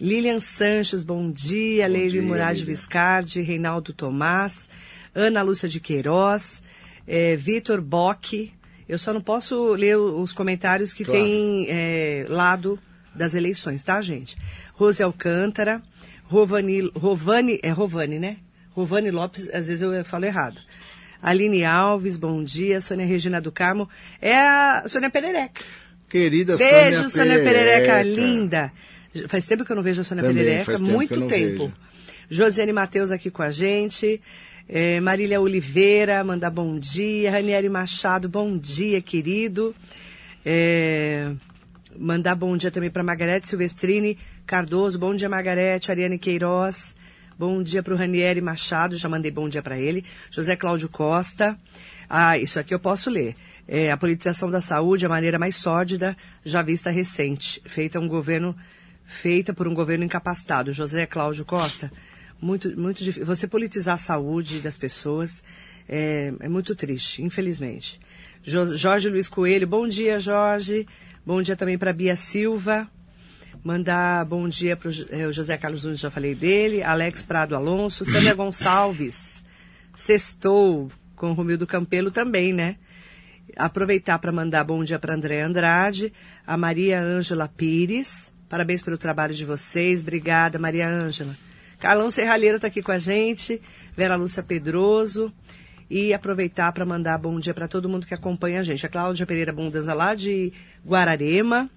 Lilian 0.00 0.40
Sanches, 0.40 1.02
bom 1.04 1.30
dia. 1.30 1.86
Bom 1.86 1.92
Leile 1.92 2.20
Murad. 2.20 2.56
Viscardi, 2.64 3.40
Reinaldo 3.42 3.92
Tomás. 3.92 4.68
Ana 5.14 5.42
Lúcia 5.42 5.68
de 5.68 5.80
Queiroz. 5.80 6.62
eh, 7.06 7.36
Vitor 7.36 7.80
Bock. 7.80 8.52
Eu 8.88 8.98
só 8.98 9.12
não 9.12 9.20
posso 9.20 9.74
ler 9.74 9.96
os 9.96 10.32
comentários 10.32 10.92
que 10.92 11.04
Claro. 11.04 11.20
tem 11.22 11.66
eh, 11.68 12.24
lado 12.28 12.78
das 13.14 13.34
eleições, 13.34 13.82
tá, 13.82 14.00
gente? 14.00 14.36
Rose 14.74 15.02
Alcântara. 15.02 15.82
Rovani, 16.24 16.90
Rovani, 16.94 17.58
é 17.62 17.70
Rovani, 17.70 18.18
né? 18.20 18.36
Rovani 18.70 19.10
Lopes, 19.10 19.48
às 19.52 19.66
vezes 19.66 19.82
eu 19.82 20.04
falo 20.04 20.24
errado. 20.24 20.60
Aline 21.20 21.64
Alves, 21.64 22.16
bom 22.16 22.42
dia. 22.42 22.80
Sônia 22.80 23.04
Regina 23.04 23.40
do 23.40 23.50
Carmo. 23.52 23.88
É 24.22 24.36
a 24.38 24.84
Sônia 24.86 25.10
Perereca. 25.10 25.60
Querida 26.08 26.56
Beijo, 26.56 26.96
Sônia 26.96 27.08
Sônia 27.08 27.34
Perereca, 27.44 27.92
Perereca. 27.94 28.02
linda. 28.02 28.72
Faz 29.28 29.46
tempo 29.46 29.64
que 29.64 29.72
eu 29.72 29.76
não 29.76 29.82
vejo 29.82 30.00
a 30.00 30.04
Sônia 30.04 30.22
Também, 30.22 30.44
Perereca, 30.44 30.76
tempo 30.76 30.90
muito 30.90 31.26
tempo. 31.26 31.66
vejo. 31.66 31.72
Josiane 32.30 32.72
Matheus 32.72 33.10
aqui 33.10 33.30
com 33.30 33.42
a 33.42 33.50
gente. 33.50 34.20
É, 34.68 35.00
Marília 35.00 35.40
Oliveira, 35.40 36.22
mandar 36.22 36.50
bom 36.50 36.78
dia. 36.78 37.30
Ranieri 37.30 37.68
Machado, 37.68 38.28
bom 38.28 38.56
dia, 38.56 39.00
querido. 39.00 39.74
É, 40.46 41.32
mandar 41.98 42.36
bom 42.36 42.56
dia 42.56 42.70
também 42.70 42.88
para 42.88 43.02
Margarete 43.02 43.48
Silvestrini 43.48 44.16
Cardoso. 44.46 44.96
Bom 44.96 45.14
dia, 45.14 45.28
Margarete. 45.28 45.90
Ariane 45.90 46.18
Queiroz. 46.18 46.94
Bom 47.36 47.62
dia 47.64 47.82
para 47.82 47.94
o 47.94 47.96
Ranieri 47.96 48.40
Machado. 48.40 48.96
Já 48.96 49.08
mandei 49.08 49.32
bom 49.32 49.48
dia 49.48 49.60
para 49.60 49.76
ele. 49.76 50.04
José 50.30 50.54
Cláudio 50.54 50.88
Costa. 50.88 51.58
Ah, 52.08 52.38
isso 52.38 52.60
aqui 52.60 52.72
eu 52.72 52.78
posso 52.78 53.10
ler. 53.10 53.34
É, 53.66 53.90
a 53.90 53.96
politização 53.96 54.50
da 54.50 54.60
saúde, 54.60 55.04
a 55.04 55.08
maneira 55.08 55.38
mais 55.38 55.56
sórdida 55.56 56.16
já 56.44 56.62
vista 56.62 56.90
recente, 56.90 57.60
feita 57.64 57.98
um 57.98 58.06
governo 58.06 58.54
feita 59.10 59.52
por 59.52 59.66
um 59.66 59.74
governo 59.74 60.04
incapacitado. 60.04 60.72
José 60.72 61.04
Cláudio 61.06 61.44
Costa, 61.44 61.90
muito, 62.40 62.78
muito 62.80 63.02
difícil. 63.02 63.26
Você 63.26 63.46
politizar 63.46 63.96
a 63.96 63.98
saúde 63.98 64.60
das 64.60 64.78
pessoas 64.78 65.42
é, 65.88 66.32
é 66.40 66.48
muito 66.48 66.74
triste, 66.76 67.22
infelizmente. 67.22 68.00
Jo- 68.42 68.76
Jorge 68.76 69.08
Luiz 69.08 69.28
Coelho, 69.28 69.66
bom 69.66 69.86
dia, 69.88 70.18
Jorge. 70.18 70.86
Bom 71.26 71.42
dia 71.42 71.56
também 71.56 71.76
para 71.76 71.92
Bia 71.92 72.16
Silva. 72.16 72.88
Mandar 73.62 74.24
bom 74.24 74.48
dia 74.48 74.74
para 74.76 74.88
o 74.88 75.32
José 75.32 75.58
Carlos 75.58 75.84
Nunes, 75.84 76.00
já 76.00 76.10
falei 76.10 76.34
dele. 76.34 76.82
Alex 76.82 77.22
Prado 77.22 77.54
Alonso. 77.54 78.04
Sandra 78.06 78.32
Gonçalves. 78.34 79.42
Sextou 79.94 80.90
com 81.14 81.30
o 81.30 81.34
Romildo 81.34 81.66
Campelo 81.66 82.10
também, 82.10 82.54
né? 82.54 82.76
Aproveitar 83.56 84.18
para 84.18 84.32
mandar 84.32 84.64
bom 84.64 84.82
dia 84.82 84.98
para 84.98 85.14
André 85.14 85.42
Andrade, 85.42 86.10
a 86.46 86.56
Maria 86.56 87.02
Ângela 87.02 87.48
Pires. 87.48 88.32
Parabéns 88.50 88.82
pelo 88.82 88.98
trabalho 88.98 89.32
de 89.32 89.44
vocês. 89.44 90.02
Obrigada, 90.02 90.58
Maria 90.58 90.88
Ângela. 90.88 91.36
Carlão 91.78 92.10
Serralheira 92.10 92.56
está 92.56 92.66
aqui 92.66 92.82
com 92.82 92.90
a 92.90 92.98
gente. 92.98 93.62
Vera 93.96 94.16
Lúcia 94.16 94.42
Pedroso. 94.42 95.32
E 95.88 96.12
aproveitar 96.12 96.72
para 96.72 96.84
mandar 96.84 97.16
bom 97.16 97.38
dia 97.38 97.54
para 97.54 97.68
todo 97.68 97.88
mundo 97.88 98.08
que 98.08 98.12
acompanha 98.12 98.58
a 98.58 98.62
gente. 98.64 98.84
A 98.84 98.88
Cláudia 98.88 99.24
Pereira 99.24 99.52
Bundanza 99.52 99.94
lá 99.94 100.16
de 100.16 100.52
Guararema. 100.84 101.70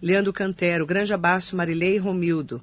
Leandro 0.00 0.32
Cantero, 0.32 0.86
grande 0.86 1.12
abraço, 1.12 1.56
Marilei 1.56 1.96
e 1.96 1.98
Romildo. 1.98 2.62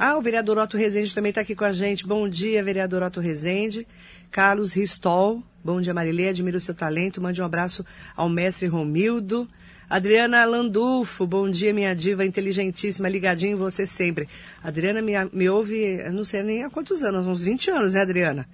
Ah, 0.00 0.16
o 0.16 0.22
vereador 0.22 0.58
Otto 0.58 0.76
Rezende 0.76 1.12
também 1.12 1.30
está 1.30 1.40
aqui 1.40 1.56
com 1.56 1.64
a 1.64 1.72
gente. 1.72 2.06
Bom 2.06 2.28
dia, 2.28 2.62
vereador 2.62 3.02
Otto 3.02 3.18
Rezende. 3.18 3.84
Carlos 4.30 4.72
Ristol, 4.72 5.42
bom 5.64 5.80
dia, 5.80 5.92
Marilei, 5.92 6.28
admiro 6.28 6.56
o 6.56 6.60
seu 6.60 6.72
talento. 6.72 7.20
Mande 7.20 7.42
um 7.42 7.44
abraço 7.44 7.84
ao 8.14 8.28
mestre 8.28 8.68
Romildo. 8.68 9.48
Adriana 9.90 10.44
Landulfo, 10.44 11.26
bom 11.26 11.50
dia, 11.50 11.74
minha 11.74 11.96
diva 11.96 12.24
inteligentíssima, 12.24 13.08
ligadinho 13.08 13.54
em 13.54 13.56
você 13.56 13.84
sempre. 13.84 14.28
Adriana 14.62 15.02
me, 15.02 15.14
me 15.32 15.48
ouve, 15.48 15.96
não 16.12 16.22
sei 16.22 16.44
nem 16.44 16.62
há 16.62 16.70
quantos 16.70 17.02
anos, 17.02 17.26
uns 17.26 17.42
20 17.42 17.68
anos, 17.72 17.94
né, 17.94 18.02
Adriana? 18.02 18.48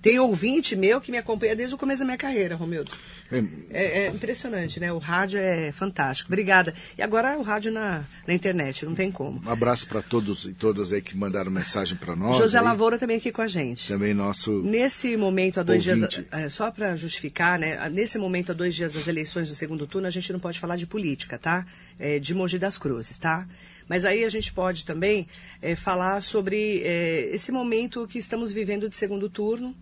Tem 0.00 0.18
ouvinte 0.18 0.76
meu 0.76 1.00
que 1.00 1.10
me 1.10 1.18
acompanha 1.18 1.56
desde 1.56 1.74
o 1.74 1.78
começo 1.78 2.00
da 2.00 2.04
minha 2.04 2.16
carreira, 2.16 2.54
Romildo. 2.54 2.92
É, 3.30 3.42
É, 3.70 4.02
é 4.04 4.08
impressionante, 4.08 4.78
né? 4.78 4.92
O 4.92 4.98
rádio 4.98 5.40
é 5.40 5.72
fantástico. 5.72 6.28
Obrigada. 6.28 6.72
E 6.96 7.02
agora 7.02 7.36
o 7.36 7.42
rádio 7.42 7.72
na, 7.72 8.04
na 8.26 8.32
internet, 8.32 8.84
não 8.84 8.94
tem 8.94 9.10
como. 9.10 9.42
Um 9.44 9.50
abraço 9.50 9.88
para 9.88 10.00
todos 10.00 10.44
e 10.44 10.52
todas 10.52 10.92
aí 10.92 11.02
que 11.02 11.16
mandaram 11.16 11.50
mensagem 11.50 11.96
para 11.96 12.14
nós. 12.14 12.36
José 12.36 12.58
aí. 12.58 12.64
Lavoura 12.64 12.96
também 12.96 13.16
aqui 13.16 13.32
com 13.32 13.42
a 13.42 13.48
gente. 13.48 13.88
Também 13.88 14.14
nosso. 14.14 14.62
Nesse 14.62 15.16
momento, 15.16 15.58
há 15.60 15.62
dois 15.62 15.86
Ouvinte. 15.86 16.20
dias, 16.20 16.26
é, 16.30 16.48
só 16.48 16.70
para 16.70 16.94
justificar, 16.96 17.58
né? 17.58 17.88
Nesse 17.90 18.18
momento, 18.18 18.52
há 18.52 18.54
dois 18.54 18.74
dias 18.74 18.92
das 18.92 19.08
eleições 19.08 19.48
do 19.48 19.54
segundo 19.54 19.86
turno, 19.86 20.06
a 20.06 20.10
gente 20.10 20.32
não 20.32 20.40
pode 20.40 20.60
falar 20.60 20.76
de 20.76 20.86
política, 20.86 21.38
tá? 21.38 21.66
É, 21.98 22.18
de 22.18 22.34
Mogi 22.34 22.58
das 22.58 22.78
Cruzes, 22.78 23.18
tá? 23.18 23.46
Mas 23.88 24.04
aí 24.04 24.24
a 24.24 24.28
gente 24.28 24.52
pode 24.52 24.84
também 24.84 25.26
é, 25.62 25.74
falar 25.74 26.20
sobre 26.20 26.82
é, 26.84 27.30
esse 27.32 27.50
momento 27.50 28.06
que 28.06 28.18
estamos 28.18 28.52
vivendo 28.52 28.88
de 28.88 28.94
segundo 28.96 29.30
turno, 29.30 29.74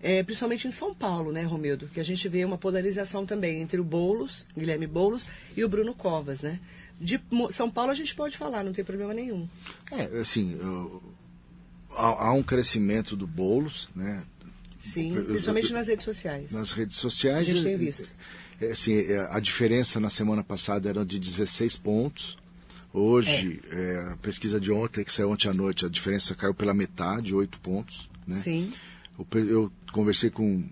é, 0.00 0.22
principalmente 0.22 0.68
em 0.68 0.70
São 0.70 0.94
Paulo, 0.94 1.32
né, 1.32 1.42
Romildo? 1.42 1.88
Que 1.88 1.98
a 1.98 2.04
gente 2.04 2.28
vê 2.28 2.44
uma 2.44 2.56
polarização 2.56 3.26
também 3.26 3.60
entre 3.60 3.80
o 3.80 3.84
Boulos, 3.84 4.46
Guilherme 4.56 4.86
Boulos, 4.86 5.28
e 5.56 5.64
o 5.64 5.68
Bruno 5.68 5.92
Covas, 5.94 6.42
né? 6.42 6.60
De 7.00 7.20
São 7.50 7.70
Paulo 7.70 7.90
a 7.90 7.94
gente 7.94 8.14
pode 8.14 8.36
falar, 8.36 8.62
não 8.64 8.72
tem 8.72 8.84
problema 8.84 9.12
nenhum. 9.14 9.48
É, 9.90 10.04
assim, 10.20 10.56
eu- 10.60 11.02
há, 11.96 12.28
há 12.28 12.32
um 12.32 12.42
crescimento 12.42 13.16
do 13.16 13.26
Boulos, 13.26 13.88
né? 13.94 14.24
Sim, 14.80 15.16
eu- 15.16 15.24
principalmente 15.24 15.70
eu- 15.70 15.76
nas 15.76 15.88
redes 15.88 16.04
sociais. 16.04 16.52
Nas 16.52 16.70
redes 16.72 16.96
sociais. 16.96 17.48
A 17.48 17.52
gente 17.52 17.64
tem 17.64 17.76
visto. 17.76 18.12
assim, 18.72 19.04
a 19.30 19.38
diferença 19.40 20.00
na 20.00 20.10
semana 20.10 20.42
passada 20.42 20.88
era 20.88 21.04
de 21.04 21.18
16 21.18 21.76
pontos. 21.76 22.36
Hoje, 22.98 23.60
é, 23.70 24.08
a 24.12 24.16
pesquisa 24.16 24.60
de 24.60 24.70
ontem, 24.72 25.04
que 25.04 25.12
saiu 25.12 25.30
ontem 25.30 25.48
à 25.48 25.52
noite, 25.54 25.86
a 25.86 25.88
diferença 25.88 26.34
caiu 26.34 26.54
pela 26.54 26.74
metade, 26.74 27.34
8 27.34 27.58
pontos. 27.60 28.08
Né? 28.26 28.34
Sim. 28.34 28.70
Eu, 29.18 29.26
eu 29.48 29.72
conversei 29.92 30.30
com. 30.30 30.64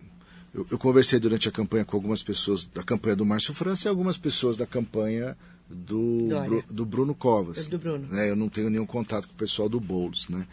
Eu, 0.55 0.67
eu 0.71 0.79
conversei 0.79 1.19
durante 1.19 1.49
a 1.49 1.53
campanha 1.53 1.85
com 1.85 1.97
algumas 1.97 2.23
pessoas 2.23 2.65
da 2.67 2.83
campanha 2.83 3.17
do 3.17 3.25
Márcio 3.27 3.53
França 3.55 3.89
e 3.89 3.91
algumas 3.91 4.17
pessoas 4.19 4.57
da 4.57 4.67
campanha 4.67 5.37
do. 5.69 6.29
Bru- 6.47 6.65
do 6.71 6.85
Bruno 6.87 7.15
Covas. 7.15 7.67
Do 7.69 7.79
Bruno. 7.79 8.07
né? 8.11 8.31
Eu 8.31 8.37
não 8.37 8.49
tenho 8.49 8.71
nenhum 8.71 8.87
contato 8.87 9.27
com 9.27 9.35
o 9.35 9.37
pessoal 9.37 9.69
do 9.69 9.79
Boulos. 9.81 10.29
Né? 10.29 10.47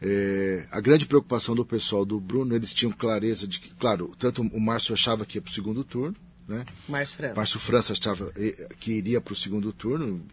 É, 0.00 0.66
a 0.70 0.80
grande 0.80 1.06
preocupação 1.06 1.54
do 1.54 1.64
pessoal 1.64 2.04
do 2.04 2.18
Bruno, 2.18 2.54
eles 2.56 2.72
tinham 2.72 2.90
clareza 2.92 3.46
de 3.46 3.60
que, 3.60 3.72
claro, 3.74 4.12
tanto 4.18 4.42
o 4.42 4.60
Márcio 4.60 4.94
achava 4.94 5.24
que 5.24 5.38
ia 5.38 5.42
para 5.42 5.50
o 5.50 5.54
segundo 5.54 5.84
turno, 5.84 6.16
né? 6.46 6.64
Márcio 6.88 7.16
França. 7.16 7.34
Márcio 7.34 7.60
França 7.60 7.92
achava 7.92 8.32
eh, 8.36 8.68
que 8.78 8.92
iria 8.92 9.20
para 9.20 9.32
o 9.32 9.36
segundo 9.36 9.72
turno 9.72 10.24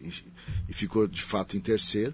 e, 0.67 0.74
ficou 0.74 1.08
de 1.08 1.22
fato 1.22 1.56
em 1.56 1.60
terceiro. 1.60 2.13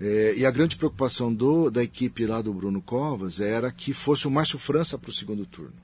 Eh, 0.00 0.34
e 0.38 0.46
a 0.46 0.50
grande 0.50 0.76
preocupação 0.76 1.32
do, 1.32 1.70
da 1.70 1.82
equipe 1.82 2.26
lá 2.26 2.40
do 2.40 2.52
Bruno 2.52 2.80
Covas 2.80 3.40
era 3.40 3.70
que 3.70 3.92
fosse 3.92 4.26
o 4.26 4.30
Márcio 4.30 4.58
França 4.58 4.98
para 4.98 5.10
o 5.10 5.12
segundo 5.12 5.44
turno. 5.46 5.74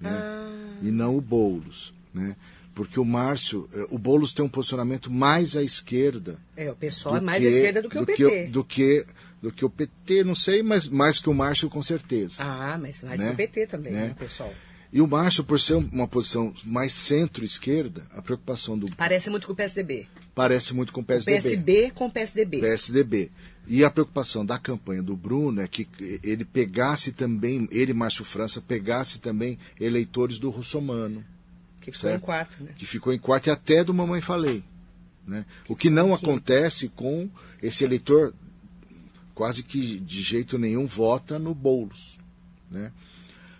Né? 0.00 0.10
Ah. 0.10 0.78
E 0.82 0.90
não 0.90 1.16
o 1.16 1.20
Boulos. 1.20 1.92
Né? 2.12 2.36
Porque 2.74 3.00
o 3.00 3.04
Márcio, 3.04 3.68
eh, 3.72 3.86
o 3.90 3.98
Boulos 3.98 4.34
tem 4.34 4.44
um 4.44 4.48
posicionamento 4.48 5.10
mais 5.10 5.56
à 5.56 5.62
esquerda. 5.62 6.38
É, 6.56 6.70
o 6.70 6.76
pessoal 6.76 7.16
é 7.16 7.20
mais 7.20 7.42
à 7.42 7.48
esquerda 7.48 7.82
do 7.82 7.88
que 7.88 7.98
o 7.98 8.04
PT. 8.04 8.16
Que, 8.16 8.46
do, 8.48 8.64
que, 8.64 9.06
do 9.40 9.52
que 9.52 9.64
o 9.64 9.70
PT, 9.70 10.24
não 10.24 10.34
sei, 10.34 10.62
mas 10.62 10.88
mais 10.88 11.18
que 11.18 11.30
o 11.30 11.34
Márcio 11.34 11.70
com 11.70 11.82
certeza. 11.82 12.42
Ah, 12.42 12.78
mas 12.78 13.02
mais 13.02 13.20
Né? 13.20 13.28
que 13.28 13.32
o 13.32 13.36
PT 13.36 13.66
também, 13.66 13.92
Né? 13.92 14.08
né, 14.08 14.16
pessoal? 14.18 14.52
E 14.92 15.00
o 15.00 15.06
Márcio, 15.06 15.44
por 15.44 15.60
ser 15.60 15.74
uma 15.74 16.06
posição 16.08 16.54
mais 16.64 16.92
centro-esquerda, 16.92 18.06
a 18.14 18.22
preocupação 18.22 18.78
do 18.78 18.88
Parece 18.96 19.28
muito 19.30 19.46
com 19.46 19.52
o 19.52 19.56
PSDB. 19.56 20.06
parece 20.34 20.74
muito 20.74 20.92
com 20.92 21.00
o 21.00 21.04
PSDB. 21.04 21.36
PSB 21.42 21.90
com 21.94 22.10
PSDB. 22.10 22.60
PSDB. 22.60 23.30
E 23.68 23.84
a 23.84 23.90
preocupação 23.90 24.46
da 24.46 24.58
campanha 24.58 25.02
do 25.02 25.16
Bruno 25.16 25.60
é 25.60 25.66
que 25.66 25.88
ele 26.22 26.44
pegasse 26.44 27.10
também, 27.10 27.68
ele, 27.72 27.92
Márcio 27.92 28.24
França, 28.24 28.60
pegasse 28.60 29.18
também 29.18 29.58
eleitores 29.80 30.38
do 30.38 30.50
Russomano, 30.50 31.24
Que 31.80 31.90
ficou 31.92 32.10
Certo. 32.10 32.22
em 32.22 32.24
quarto, 32.24 32.62
né? 32.64 32.70
que 32.76 32.86
ficou 32.86 33.12
em 33.12 33.18
quarto 33.18 33.48
e 33.48 33.50
até 33.50 33.82
do 33.82 33.92
Mamãe 33.92 34.20
Falei. 34.20 34.62
Né? 35.26 35.44
O 35.68 35.74
que 35.74 35.90
não 35.90 36.14
acontece 36.14 36.88
com 36.88 37.28
esse 37.60 37.82
eleitor, 37.84 38.32
quase 39.34 39.62
que 39.64 39.98
de 39.98 40.22
jeito 40.22 40.56
nenhum 40.58 40.86
vota 40.86 41.36
no 41.38 41.52
Boulos. 41.54 42.16
Né? 42.70 42.92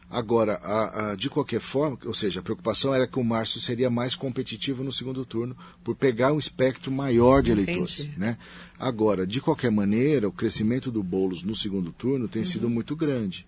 Agora, 0.09 0.55
a- 0.63 1.11
a- 1.11 1.15
de 1.17 1.29
qualquer 1.29 1.61
forma, 1.61 1.99
ou 2.05 2.15
seja, 2.15 2.39
a 2.39 2.43
preocupação 2.43 2.95
era 2.95 3.07
que 3.09 3.19
o 3.19 3.25
Márcio 3.25 3.61
seria 3.61 3.91
mais 3.91 4.15
competitivo 4.15 4.85
no 4.85 4.93
segundo 4.93 5.25
turno 5.25 5.57
por 5.83 5.97
pegar 5.97 6.33
um 6.33 6.39
espectro 6.39 6.93
maior 6.93 7.43
de 7.43 7.51
Entendi. 7.51 7.71
eleitores. 7.73 8.17
Né? 8.17 8.39
Agora, 8.79 9.27
de 9.27 9.41
qualquer 9.41 9.71
maneira, 9.73 10.29
o 10.29 10.33
crescimento 10.33 10.91
do 10.93 11.03
Boulos 11.03 11.43
no 11.43 11.57
segundo 11.57 11.91
turno 11.91 12.29
tem 12.29 12.45
sido 12.45 12.71
muito 12.71 12.95
grande. 12.95 13.45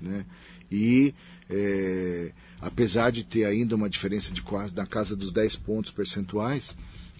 Né? 0.00 0.24
E, 0.72 1.14
é, 1.50 2.32
apesar 2.60 3.10
de 3.12 3.24
ter 3.24 3.44
ainda 3.44 3.76
uma 3.76 3.88
diferença 3.90 4.32
de 4.32 4.40
quase 4.40 4.72
da 4.72 4.86
casa 4.86 5.14
dos 5.14 5.30
10 5.30 5.56
pontos 5.56 5.90
percentuais, 5.90 6.74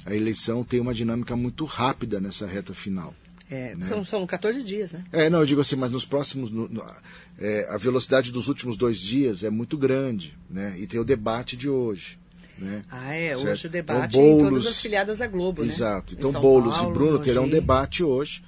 a 0.07 0.15
eleição 0.15 0.65
tem 0.65 0.81
uma 0.81 0.95
dinâmica 0.95 1.37
muito 1.37 1.65
rápida 1.67 2.19
nessa 2.21 2.47
reta 2.47 2.73
final. 2.73 3.15
É, 3.51 3.75
Né? 3.75 3.85
são, 3.85 4.05
são 4.05 4.27
14 4.27 4.63
dias, 4.63 4.93
né? 4.93 5.05
É, 5.11 5.31
não, 5.31 5.41
eu 5.41 5.47
digo 5.47 5.61
assim, 5.61 5.77
mas 5.77 5.91
nos 5.91 6.05
próximos. 6.05 6.51
no- 6.51 6.69
no- 6.69 6.85
é, 7.39 7.67
a 7.71 7.77
velocidade 7.77 8.31
dos 8.33 8.49
últimos 8.49 8.77
dois 8.77 8.99
dias 9.01 9.45
é 9.45 9.51
muito 9.51 9.77
grande, 9.79 10.37
né? 10.51 10.75
E 10.79 10.87
tem 10.87 10.99
o 11.01 11.05
debate 11.05 11.57
de 11.57 11.69
hoje. 11.69 12.19
Né? 12.59 12.83
Ah, 12.91 13.15
é. 13.15 13.37
Certo. 13.37 13.51
Hoje 13.51 13.67
o 13.67 13.71
debate 13.71 14.17
Então, 14.17 14.21
em 14.29 14.37
Boulos- 14.39 14.49
todas 14.65 14.67
as 14.67 14.81
filiadas 14.83 15.21
à 15.21 15.27
Globo, 15.29 15.63
né? 15.63 15.69
Exato. 15.69 16.15
Em 16.15 16.19
Então, 16.19 16.33
Boulos 16.33 16.75
Paulo, 16.77 16.91
e 16.91 16.93
Bruno 16.93 17.19
terão 17.21 17.45
um 17.45 17.49
debate 17.49 18.03
hoje. 18.03 18.43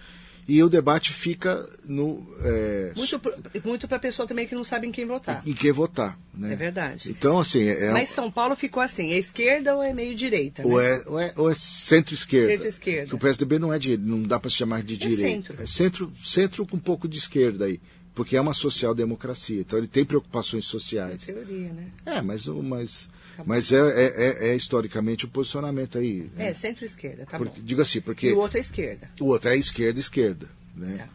E 0.48 0.60
o 0.64 0.68
debate 0.68 1.12
fica 1.12 1.64
no. 1.88 2.26
É, 2.42 2.92
Muito, 2.96 3.20
muito 3.64 3.86
para 3.86 4.00
pessoa 4.00 4.26
também 4.26 4.48
que 4.48 4.54
não 4.54 4.64
sabe 4.64 4.84
em 4.88 4.90
quem 4.90 5.06
votar. 5.06 5.44
em 5.46 5.52
que 5.52 5.70
votar. 5.70 6.18
Né? 6.34 6.54
É 6.54 6.56
verdade. 6.56 7.08
Então, 7.08 7.38
assim, 7.38 7.68
é, 7.68 7.92
Mas 7.92 8.08
São 8.08 8.28
Paulo 8.32 8.56
ficou 8.56 8.82
assim, 8.82 9.12
é 9.12 9.18
esquerda 9.18 9.76
ou 9.76 9.82
é 9.82 9.94
meio 9.94 10.12
direita, 10.16 10.66
ou, 10.66 10.78
né? 10.80 10.96
é, 10.96 11.02
ou, 11.08 11.20
é, 11.20 11.32
ou 11.36 11.48
é 11.50 11.54
centro-esquerda. 11.54 12.48
Centro-esquerda. 12.52 13.06
Que 13.10 13.14
o 13.14 13.18
PSDB 13.18 13.60
não 13.60 13.72
é 13.72 13.78
de, 13.78 13.96
não 13.96 14.22
dá 14.24 14.40
para 14.40 14.50
se 14.50 14.56
chamar 14.56 14.82
de 14.82 14.96
direita. 14.96 15.22
centro. 15.22 15.62
É 15.62 15.66
centro, 15.66 16.12
centro 16.20 16.66
com 16.66 16.76
um 16.78 16.80
pouco 16.80 17.06
de 17.06 17.18
esquerda 17.18 17.66
aí. 17.66 17.80
Porque 18.14 18.36
é 18.36 18.40
uma 18.40 18.54
social-democracia. 18.54 19.60
Então 19.60 19.78
ele 19.78 19.88
tem 19.88 20.04
preocupações 20.04 20.64
sociais. 20.64 21.24
teoria, 21.26 21.72
né? 21.72 21.86
É, 22.06 22.20
mas, 22.20 22.46
mas 22.46 23.08
Tá. 23.36 23.44
Mas 23.46 23.72
é, 23.72 23.78
é, 23.78 24.48
é- 24.48 24.48
é 24.50 24.56
historicamente 24.56 25.24
o 25.24 25.28
posicionamento 25.28 25.96
aí. 25.96 26.30
né? 26.36 26.48
É, 26.50 26.54
centro-esquerda, 26.54 27.24
tá 27.24 27.38
Porque- 27.38 27.60
bom. 27.60 27.66
diga 27.66 27.82
assim, 27.82 28.00
porque 28.00 28.28
E 28.28 28.32
o 28.32 28.38
outro 28.38 28.58
é 28.58 28.60
esquerda. 28.60 29.08
o 29.20 29.26
outro 29.26 29.48
é 29.48 29.56
esquerda-esquerda. 29.56 30.46
Né? 30.76 31.08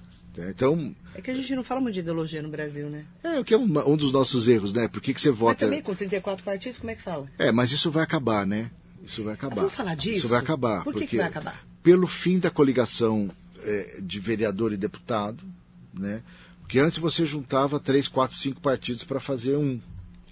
Então, 0.49 0.93
É 1.13 1.21
que 1.21 1.29
a 1.31 1.33
gente 1.33 1.55
não 1.55 1.63
fala 1.63 1.79
muito 1.79 1.93
de 1.93 1.99
ideologia 2.01 2.41
no 2.41 2.49
Brasil, 2.49 2.89
né? 2.89 3.05
é 3.23 3.39
o 3.39 3.43
que 3.43 3.53
é 3.53 3.57
um, 3.57 3.89
um 3.89 3.95
dos 3.95 4.11
nossos 4.11 4.47
erros, 4.47 4.73
né? 4.73 4.87
Por 4.87 5.01
que, 5.01 5.13
que 5.13 5.21
você 5.21 5.29
Mas 5.29 5.39
vota. 5.39 5.65
também 5.65 5.81
com 5.81 5.93
34 5.95 6.43
partidos, 6.43 6.77
como 6.77 6.91
é 6.91 6.95
que 6.95 7.01
fala? 7.01 7.27
É, 7.37 7.51
mas 7.51 7.71
isso 7.71 7.89
vai 7.91 8.03
acabar, 8.03 8.45
né? 8.45 8.69
Isso 9.03 9.23
vai 9.23 9.33
acabar. 9.35 9.55
vamos 9.55 9.73
falar 9.73 9.95
disso? 9.95 10.17
Isso 10.19 10.27
vai 10.27 10.39
acabar. 10.39 10.83
Por 10.83 10.93
que 10.93 10.99
que 11.01 11.05
porque 11.05 11.17
vai 11.17 11.27
acabar? 11.27 11.65
Pelo 11.83 12.07
fim 12.07 12.39
da 12.39 12.49
coligação 12.49 13.29
eh, 13.63 13.99
de 14.01 14.19
vereador 14.19 14.73
e 14.73 14.77
deputado, 14.77 15.43
né? 15.93 16.21
Porque 16.65 16.79
antes 16.79 16.97
você 16.97 17.23
juntava 17.25 17.79
três, 17.79 18.07
quatro, 18.07 18.35
cinco 18.35 18.59
partidos 18.59 19.03
para 19.03 19.19
fazer 19.19 19.55
um. 19.55 19.79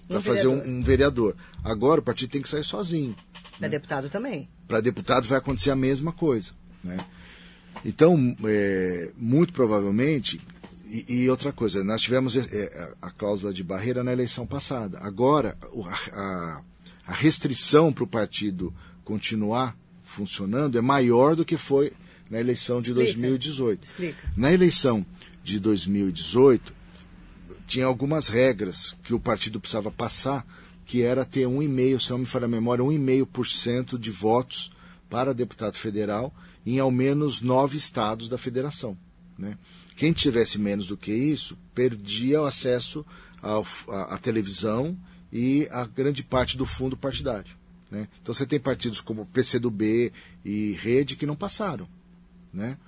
Para 0.08 0.18
Um 0.18 0.20
fazer 0.20 0.48
um, 0.48 0.56
vereador. 0.56 0.68
um 0.74 0.82
vereador. 0.82 1.36
Agora 1.62 2.00
o 2.00 2.04
partido 2.04 2.30
tem 2.30 2.42
que 2.42 2.48
sair 2.48 2.64
sozinho. 2.64 3.16
Para 3.58 3.68
deputado 3.68 4.10
também. 4.10 4.48
Para 4.68 4.80
deputado 4.80 5.26
vai 5.28 5.38
acontecer 5.38 5.70
a 5.70 5.76
mesma 5.76 6.12
coisa. 6.12 6.52
Né? 6.82 6.98
Então, 7.84 8.36
é, 8.44 9.10
muito 9.16 9.52
provavelmente, 9.52 10.40
e, 10.86 11.22
e 11.22 11.30
outra 11.30 11.52
coisa, 11.52 11.82
nós 11.84 12.02
tivemos 12.02 12.36
é, 12.36 12.94
a, 13.00 13.06
a 13.06 13.10
cláusula 13.10 13.52
de 13.52 13.62
barreira 13.64 14.02
na 14.04 14.12
eleição 14.12 14.46
passada. 14.46 14.98
Agora, 15.00 15.56
a- 16.12 16.60
a 17.06 17.12
restrição 17.12 17.92
para 17.92 18.04
o 18.04 18.06
partido 18.06 18.74
continuar 19.04 19.76
funcionando 20.02 20.76
é 20.76 20.80
maior 20.80 21.34
do 21.36 21.44
que 21.44 21.56
foi 21.56 21.92
na 22.30 22.40
eleição 22.40 22.80
de 22.80 22.90
Explica. 22.90 23.12
2018. 23.12 23.84
Explica. 23.84 24.18
Na 24.36 24.52
eleição 24.52 25.04
de 25.44 25.60
2018, 25.60 26.72
tinha 27.66 27.86
algumas 27.86 28.28
regras 28.28 28.96
que 29.04 29.14
o 29.14 29.20
partido 29.20 29.60
precisava 29.60 29.90
passar, 29.90 30.44
que 30.84 31.02
era 31.02 31.24
ter 31.24 31.46
1,5%, 31.46 32.00
se 32.00 32.10
não 32.10 32.18
me 32.18 32.26
falha 32.26 32.46
a 32.46 32.48
memória, 32.48 32.84
1,5% 32.84 33.98
de 33.98 34.10
votos 34.10 34.72
para 35.08 35.32
deputado 35.32 35.76
federal 35.76 36.34
em 36.66 36.78
ao 36.78 36.90
menos 36.90 37.42
nove 37.42 37.76
estados 37.76 38.28
da 38.28 38.38
federação. 38.38 38.96
Né? 39.38 39.56
Quem 39.96 40.12
tivesse 40.12 40.58
menos 40.58 40.88
do 40.88 40.96
que 40.96 41.12
isso, 41.12 41.56
perdia 41.74 42.40
o 42.40 42.46
acesso 42.46 43.04
à 43.42 44.18
televisão 44.18 44.98
e 45.30 45.68
a 45.70 45.84
grande 45.84 46.22
parte 46.22 46.56
do 46.56 46.64
fundo 46.64 46.96
partidário. 46.96 47.54
Né? 47.90 48.08
Então 48.22 48.34
você 48.34 48.46
tem 48.46 48.58
partidos 48.58 49.00
como 49.00 49.26
PCdoB 49.26 50.10
e 50.44 50.72
Rede 50.72 51.16
que 51.16 51.26
não 51.26 51.36
passaram 51.36 51.86
né? 52.54 52.78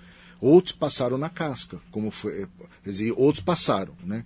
Outros 0.40 0.74
passaram 0.74 1.16
na 1.16 1.28
casca, 1.28 1.80
como 1.90 2.10
foi, 2.10 2.46
quer 2.84 2.90
dizer, 2.90 3.12
outros 3.16 3.42
passaram, 3.42 3.94
né? 4.04 4.24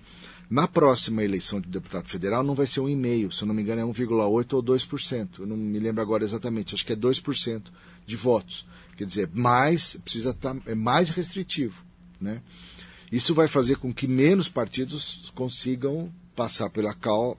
Na 0.50 0.66
próxima 0.66 1.22
eleição 1.22 1.60
de 1.60 1.68
deputado 1.68 2.08
federal 2.08 2.42
não 2.42 2.56
vai 2.56 2.66
ser 2.66 2.80
um 2.80 2.88
e 2.88 2.96
meio, 2.96 3.30
se 3.30 3.42
eu 3.42 3.46
não 3.46 3.54
me 3.54 3.62
engano 3.62 3.80
é 3.80 3.84
1,8 3.84 4.52
ou 4.54 4.62
2%. 4.62 5.28
Eu 5.38 5.46
não 5.46 5.56
me 5.56 5.78
lembro 5.78 6.02
agora 6.02 6.24
exatamente, 6.24 6.74
acho 6.74 6.84
que 6.84 6.92
é 6.92 6.96
2% 6.96 7.62
de 8.04 8.16
votos. 8.16 8.66
Quer 8.96 9.04
dizer, 9.04 9.30
mais 9.32 9.96
precisa 10.02 10.30
estar 10.30 10.56
é 10.66 10.74
mais 10.74 11.08
restritivo, 11.10 11.84
né? 12.20 12.42
Isso 13.12 13.32
vai 13.32 13.46
fazer 13.46 13.76
com 13.76 13.94
que 13.94 14.08
menos 14.08 14.48
partidos 14.48 15.32
consigam 15.34 16.12
passar 16.34 16.70
pela 16.70 16.94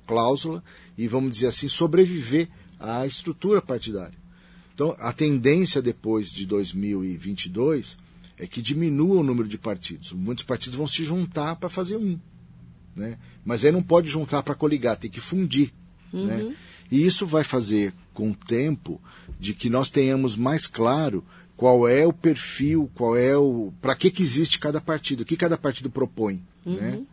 cláusula 0.06 0.64
e, 0.98 1.08
vamos 1.08 1.32
dizer 1.32 1.48
assim, 1.48 1.68
sobreviver 1.68 2.50
à 2.80 3.06
estrutura 3.06 3.62
partidária. 3.62 4.18
Então, 4.74 4.96
a 5.00 5.14
tendência 5.14 5.82
depois 5.82 6.32
de 6.32 6.46
2022 6.46 7.98
é 8.42 8.48
que 8.48 8.60
diminua 8.60 9.20
o 9.20 9.24
número 9.24 9.48
de 9.48 9.56
partidos. 9.56 10.12
Muitos 10.14 10.44
partidos 10.44 10.76
vão 10.76 10.88
se 10.88 11.04
juntar 11.04 11.56
para 11.58 11.70
fazer 11.70 11.96
um. 11.96 12.20
Né? 12.96 13.20
Mas 13.46 13.64
aí 13.64 13.72
não 13.72 13.84
pode 13.84 14.10
juntar 14.10 14.42
para 14.42 14.56
coligar, 14.56 14.98
tem 14.98 15.12
que 15.12 15.22
fundir. 15.22 15.72
Né? 16.12 16.56
E 16.92 17.06
isso 17.06 17.28
vai 17.28 17.44
fazer, 17.44 17.94
com 18.16 18.32
o 18.32 18.36
tempo, 18.36 19.00
de 19.40 19.54
que 19.54 19.70
nós 19.70 19.92
tenhamos 19.92 20.36
mais 20.36 20.66
claro 20.66 21.24
qual 21.56 21.88
é 21.88 22.06
o 22.06 22.12
perfil, 22.12 22.90
qual 22.96 23.16
é 23.16 23.38
o. 23.38 23.72
para 23.80 23.96
que, 23.96 24.10
que 24.10 24.24
existe 24.24 24.58
cada 24.58 24.82
partido, 24.82 25.22
o 25.22 25.26
que 25.26 25.38
cada 25.38 25.56
partido 25.56 25.92
propõe. 25.92 26.44
Né? 26.66 27.04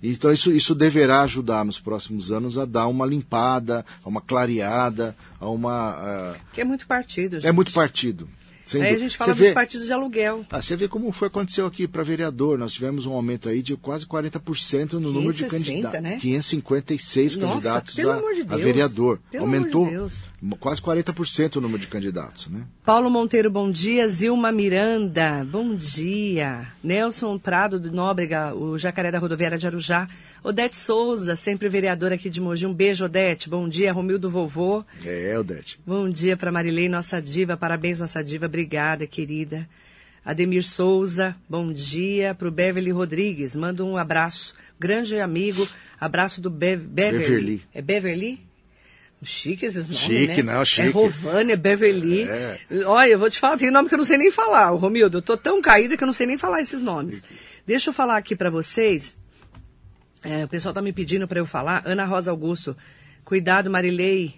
Então 0.00 0.32
isso, 0.32 0.52
isso 0.52 0.72
deverá 0.72 1.22
ajudar 1.22 1.64
nos 1.64 1.80
próximos 1.80 2.30
anos 2.30 2.56
a 2.56 2.64
dar 2.64 2.86
uma 2.86 3.04
limpada, 3.04 3.84
a 4.04 4.08
uma 4.08 4.20
clareada, 4.20 5.16
a 5.40 5.50
uma. 5.50 5.90
ah, 5.90 6.36
Que 6.52 6.60
é 6.60 6.64
muito 6.64 6.86
partido, 6.86 7.36
gente. 7.40 7.46
é 7.48 7.52
muito 7.52 7.72
partido. 7.72 8.28
Sem 8.70 8.82
Aí 8.82 8.94
a 8.94 8.98
gente 8.98 9.16
fala 9.16 9.32
Você 9.34 9.38
dos 9.38 9.48
vê- 9.48 9.54
partidos 9.54 9.86
de 9.86 9.92
aluguel. 9.92 10.44
ah, 10.50 10.62
você 10.62 10.76
vê 10.76 10.86
como 10.88 11.10
foi 11.12 11.28
aconteceu 11.28 11.66
aqui 11.66 11.88
para 11.88 12.02
vereador. 12.02 12.58
Nós 12.58 12.72
tivemos 12.72 13.04
um 13.06 13.12
aumento 13.12 13.48
aí 13.48 13.62
de 13.62 13.76
quase 13.76 14.06
40% 14.06 14.92
no 14.94 15.12
número 15.12 15.32
de 15.32 15.44
560, 15.44 15.90
candidatos. 15.90 16.02
né? 16.02 16.18
556 16.20 17.36
Nossa, 17.36 17.52
candidatos 17.54 17.94
pelo 17.94 18.10
a, 18.10 18.14
amor 18.16 18.34
de 18.34 18.42
a 18.42 18.56
vereador. 18.56 19.20
Pelo 19.30 19.44
Aumentou. 19.44 19.86
Quase 20.58 20.80
40% 20.80 21.56
o 21.56 21.60
número 21.60 21.80
de 21.80 21.86
candidatos, 21.86 22.48
né? 22.48 22.64
Paulo 22.84 23.10
Monteiro, 23.10 23.50
bom 23.50 23.70
dia. 23.70 24.08
Zilma 24.08 24.50
Miranda, 24.50 25.44
bom 25.44 25.74
dia. 25.74 26.66
Nelson 26.82 27.38
Prado 27.38 27.78
do 27.78 27.92
Nóbrega, 27.92 28.54
o 28.54 28.78
Jacaré 28.78 29.10
da 29.10 29.18
Rodoviária 29.18 29.58
de 29.58 29.66
Arujá. 29.66 30.08
Odete 30.42 30.76
Souza, 30.76 31.36
sempre 31.36 31.68
vereadora 31.68 32.14
aqui 32.14 32.30
de 32.30 32.40
Mogi. 32.40 32.66
Um 32.66 32.72
beijo, 32.72 33.04
Odete. 33.04 33.50
Bom 33.50 33.68
dia, 33.68 33.92
Romildo 33.92 34.30
Vovô. 34.30 34.82
É, 35.04 35.38
Odete. 35.38 35.78
Bom 35.86 36.08
dia 36.08 36.36
para 36.36 36.50
Marilei, 36.50 36.88
nossa 36.88 37.20
diva. 37.20 37.56
Parabéns, 37.56 38.00
nossa 38.00 38.24
diva. 38.24 38.46
Obrigada, 38.46 39.06
querida. 39.06 39.68
Ademir 40.24 40.64
Souza, 40.64 41.36
bom 41.48 41.72
dia. 41.72 42.34
Para 42.34 42.48
o 42.48 42.50
Beverly 42.50 42.90
Rodrigues, 42.90 43.54
manda 43.54 43.84
um 43.84 43.96
abraço. 43.96 44.54
Grande 44.78 45.18
amigo. 45.18 45.66
Abraço 46.00 46.40
do 46.40 46.48
Be 46.48 46.76
Beverly. 46.76 47.18
Beverly. 47.18 47.62
É 47.74 47.82
Beverly? 47.82 48.49
Chique 49.22 49.66
esses 49.66 49.86
nomes, 49.86 50.02
Chique, 50.02 50.42
né? 50.42 50.54
não, 50.54 50.64
chique. 50.64 50.88
É 50.88 50.90
Rovânia, 50.90 51.56
Beverly. 51.56 52.22
É. 52.22 52.58
Olha, 52.86 53.10
eu 53.10 53.18
vou 53.18 53.28
te 53.28 53.38
falar, 53.38 53.58
tem 53.58 53.70
nome 53.70 53.88
que 53.88 53.94
eu 53.94 53.98
não 53.98 54.04
sei 54.04 54.16
nem 54.16 54.30
falar, 54.30 54.70
Romildo. 54.70 55.18
Eu 55.18 55.22
tô 55.22 55.36
tão 55.36 55.60
caída 55.60 55.96
que 55.96 56.02
eu 56.02 56.06
não 56.06 56.12
sei 56.14 56.26
nem 56.26 56.38
falar 56.38 56.62
esses 56.62 56.80
nomes. 56.80 57.22
Deixa 57.66 57.90
eu 57.90 57.94
falar 57.94 58.16
aqui 58.16 58.34
para 58.34 58.48
vocês. 58.48 59.16
É, 60.22 60.44
o 60.44 60.48
pessoal 60.48 60.72
tá 60.72 60.80
me 60.80 60.92
pedindo 60.92 61.28
para 61.28 61.38
eu 61.38 61.46
falar. 61.46 61.82
Ana 61.84 62.04
Rosa 62.06 62.30
Augusto. 62.30 62.74
Cuidado, 63.24 63.70
Marilei. 63.70 64.34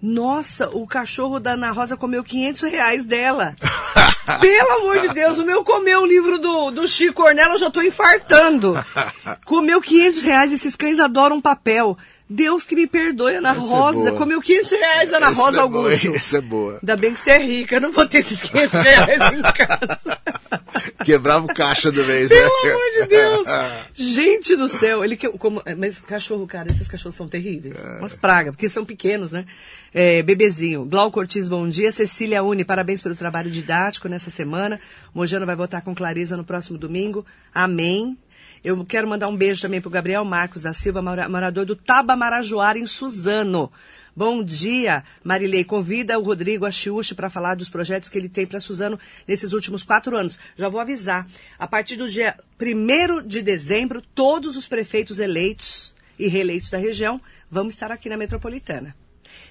Nossa, 0.00 0.68
o 0.68 0.86
cachorro 0.86 1.40
da 1.40 1.52
Ana 1.52 1.70
Rosa 1.70 1.96
comeu 1.96 2.24
500 2.24 2.62
reais 2.62 3.06
dela. 3.06 3.56
Pelo 4.40 4.70
amor 4.72 5.00
de 5.00 5.08
Deus, 5.08 5.38
o 5.38 5.44
meu 5.44 5.62
comeu 5.64 6.02
o 6.02 6.06
livro 6.06 6.38
do, 6.38 6.70
do 6.70 6.88
Chico 6.88 7.22
Ornella, 7.22 7.54
eu 7.54 7.58
já 7.58 7.70
tô 7.70 7.82
infartando. 7.82 8.74
Comeu 9.44 9.82
500 9.82 10.22
reais, 10.22 10.52
esses 10.52 10.74
cães 10.74 10.98
adoram 10.98 11.42
papel. 11.42 11.96
Deus 12.28 12.64
que 12.64 12.74
me 12.74 12.86
perdoe, 12.86 13.36
Ana 13.36 13.50
Essa 13.50 13.58
é 13.58 13.68
Rosa. 13.68 13.98
boa. 14.10 14.18
Comeu 14.18 14.40
500 14.40 14.70
reais, 14.72 15.12
Ana 15.12 15.26
Essa 15.30 15.42
Rosa 15.42 15.62
é 15.62 15.68
boa, 15.68 15.84
Augusto. 15.84 16.14
Essa 16.14 16.38
é 16.38 16.40
boa. 16.40 16.78
Ainda 16.82 16.96
bem 16.96 17.12
que 17.12 17.20
você 17.20 17.30
é 17.32 17.38
rica, 17.38 17.76
eu 17.76 17.80
não 17.80 17.92
vou 17.92 18.06
ter 18.06 18.18
esses 18.18 18.42
500 18.42 18.72
reais 18.72 19.32
em 19.32 19.42
casa. 19.42 20.18
Quebrava 21.04 21.44
o 21.44 21.54
caixa 21.54 21.92
do 21.92 22.04
mês, 22.04 22.30
né? 22.30 22.36
Pelo 22.36 22.72
amor 22.72 22.90
de 22.92 23.06
Deus! 23.06 23.46
Gente 23.94 24.56
do 24.56 24.66
céu, 24.66 25.04
ele 25.04 25.16
que, 25.16 25.28
como, 25.30 25.62
mas 25.76 26.00
cachorro, 26.00 26.46
cara, 26.46 26.70
esses 26.70 26.88
cachorros 26.88 27.14
são 27.14 27.28
terríveis. 27.28 27.80
Umas 27.98 28.14
pragas, 28.14 28.54
porque 28.54 28.68
são 28.68 28.84
pequenos, 28.84 29.32
né? 29.32 29.44
É, 29.92 30.22
bebezinho. 30.22 30.84
Glauco 30.84 31.20
Ortiz, 31.20 31.48
bom 31.48 31.68
dia. 31.68 31.92
Cecília 31.92 32.42
Uni, 32.42 32.64
parabéns 32.64 33.00
pelo 33.00 33.14
trabalho 33.14 33.50
didático 33.50 34.08
nessa 34.08 34.30
semana. 34.30 34.80
Mojano 35.14 35.46
vai 35.46 35.54
votar 35.54 35.82
com 35.82 35.94
Clareza 35.94 36.36
no 36.36 36.44
próximo 36.44 36.76
domingo. 36.76 37.24
Amém. 37.54 38.18
Eu 38.64 38.82
quero 38.86 39.06
mandar 39.06 39.28
um 39.28 39.36
beijo 39.36 39.60
também 39.60 39.80
pro 39.80 39.90
Gabriel 39.90 40.24
Marcos 40.24 40.62
da 40.62 40.72
Silva, 40.72 41.02
mora- 41.02 41.28
morador 41.28 41.66
do 41.66 41.76
Tabamarajoara, 41.76 42.78
em 42.78 42.86
Suzano. 42.86 43.70
Bom 44.16 44.42
dia, 44.42 45.04
Marilei. 45.22 45.64
Convida 45.64 46.18
o 46.18 46.22
Rodrigo 46.22 46.64
Achiuchi 46.64 47.14
para 47.14 47.28
falar 47.28 47.56
dos 47.56 47.68
projetos 47.68 48.08
que 48.08 48.16
ele 48.16 48.28
tem 48.28 48.46
para 48.46 48.60
Suzano 48.60 48.98
nesses 49.28 49.52
últimos 49.52 49.82
quatro 49.82 50.16
anos. 50.16 50.38
Já 50.56 50.68
vou 50.70 50.80
avisar. 50.80 51.28
A 51.58 51.66
partir 51.66 51.96
do 51.96 52.08
dia 52.08 52.36
1 52.58 53.26
de 53.26 53.42
dezembro, 53.42 54.00
todos 54.14 54.56
os 54.56 54.66
prefeitos 54.66 55.18
eleitos 55.18 55.94
e 56.18 56.26
reeleitos 56.28 56.70
da 56.70 56.78
região 56.78 57.20
vão 57.50 57.68
estar 57.68 57.90
aqui 57.92 58.08
na 58.08 58.16
metropolitana. 58.16 58.96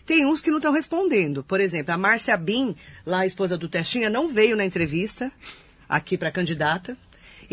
Tem 0.07 0.25
uns 0.25 0.41
que 0.41 0.49
não 0.49 0.57
estão 0.57 0.71
respondendo. 0.73 1.43
Por 1.43 1.59
exemplo, 1.59 1.93
a 1.93 1.97
Márcia 1.97 2.35
Bin, 2.37 2.75
lá 3.05 3.19
a 3.19 3.25
esposa 3.27 3.57
do 3.57 3.67
Testinha, 3.69 4.09
não 4.09 4.27
veio 4.29 4.55
na 4.55 4.65
entrevista 4.65 5.31
aqui 5.87 6.17
para 6.17 6.31
candidata 6.31 6.97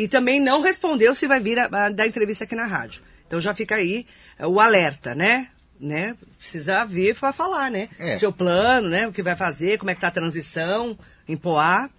e 0.01 0.09
também 0.09 0.41
não 0.41 0.63
respondeu 0.63 1.15
se 1.15 1.27
vai 1.27 1.39
vir 1.41 1.59
a, 1.59 1.65
a, 1.67 1.89
dar 1.91 2.07
entrevista 2.07 2.45
aqui 2.45 2.55
na 2.57 2.65
rádio. 2.65 3.03
Então 3.27 3.39
já 3.39 3.55
fica 3.55 3.75
aí 3.75 4.07
é, 4.39 4.47
o 4.47 4.59
alerta, 4.59 5.15
né? 5.15 5.49
né? 5.79 6.17
Precisa 6.39 6.87
vir 6.87 7.15
para 7.15 7.35
falar, 7.35 7.71
né? 7.71 7.91
É. 7.99 8.17
Seu 8.17 8.33
plano, 8.33 8.89
né? 8.89 9.07
O 9.07 9.13
que 9.13 9.23
vai 9.23 9.37
fazer, 9.37 9.79
como 9.79 9.91
é 9.91 9.95
que 9.95 10.01
tá 10.01 10.09
a 10.09 10.11
transição 10.11 10.99
em 11.29 11.37
Poá. 11.37 11.91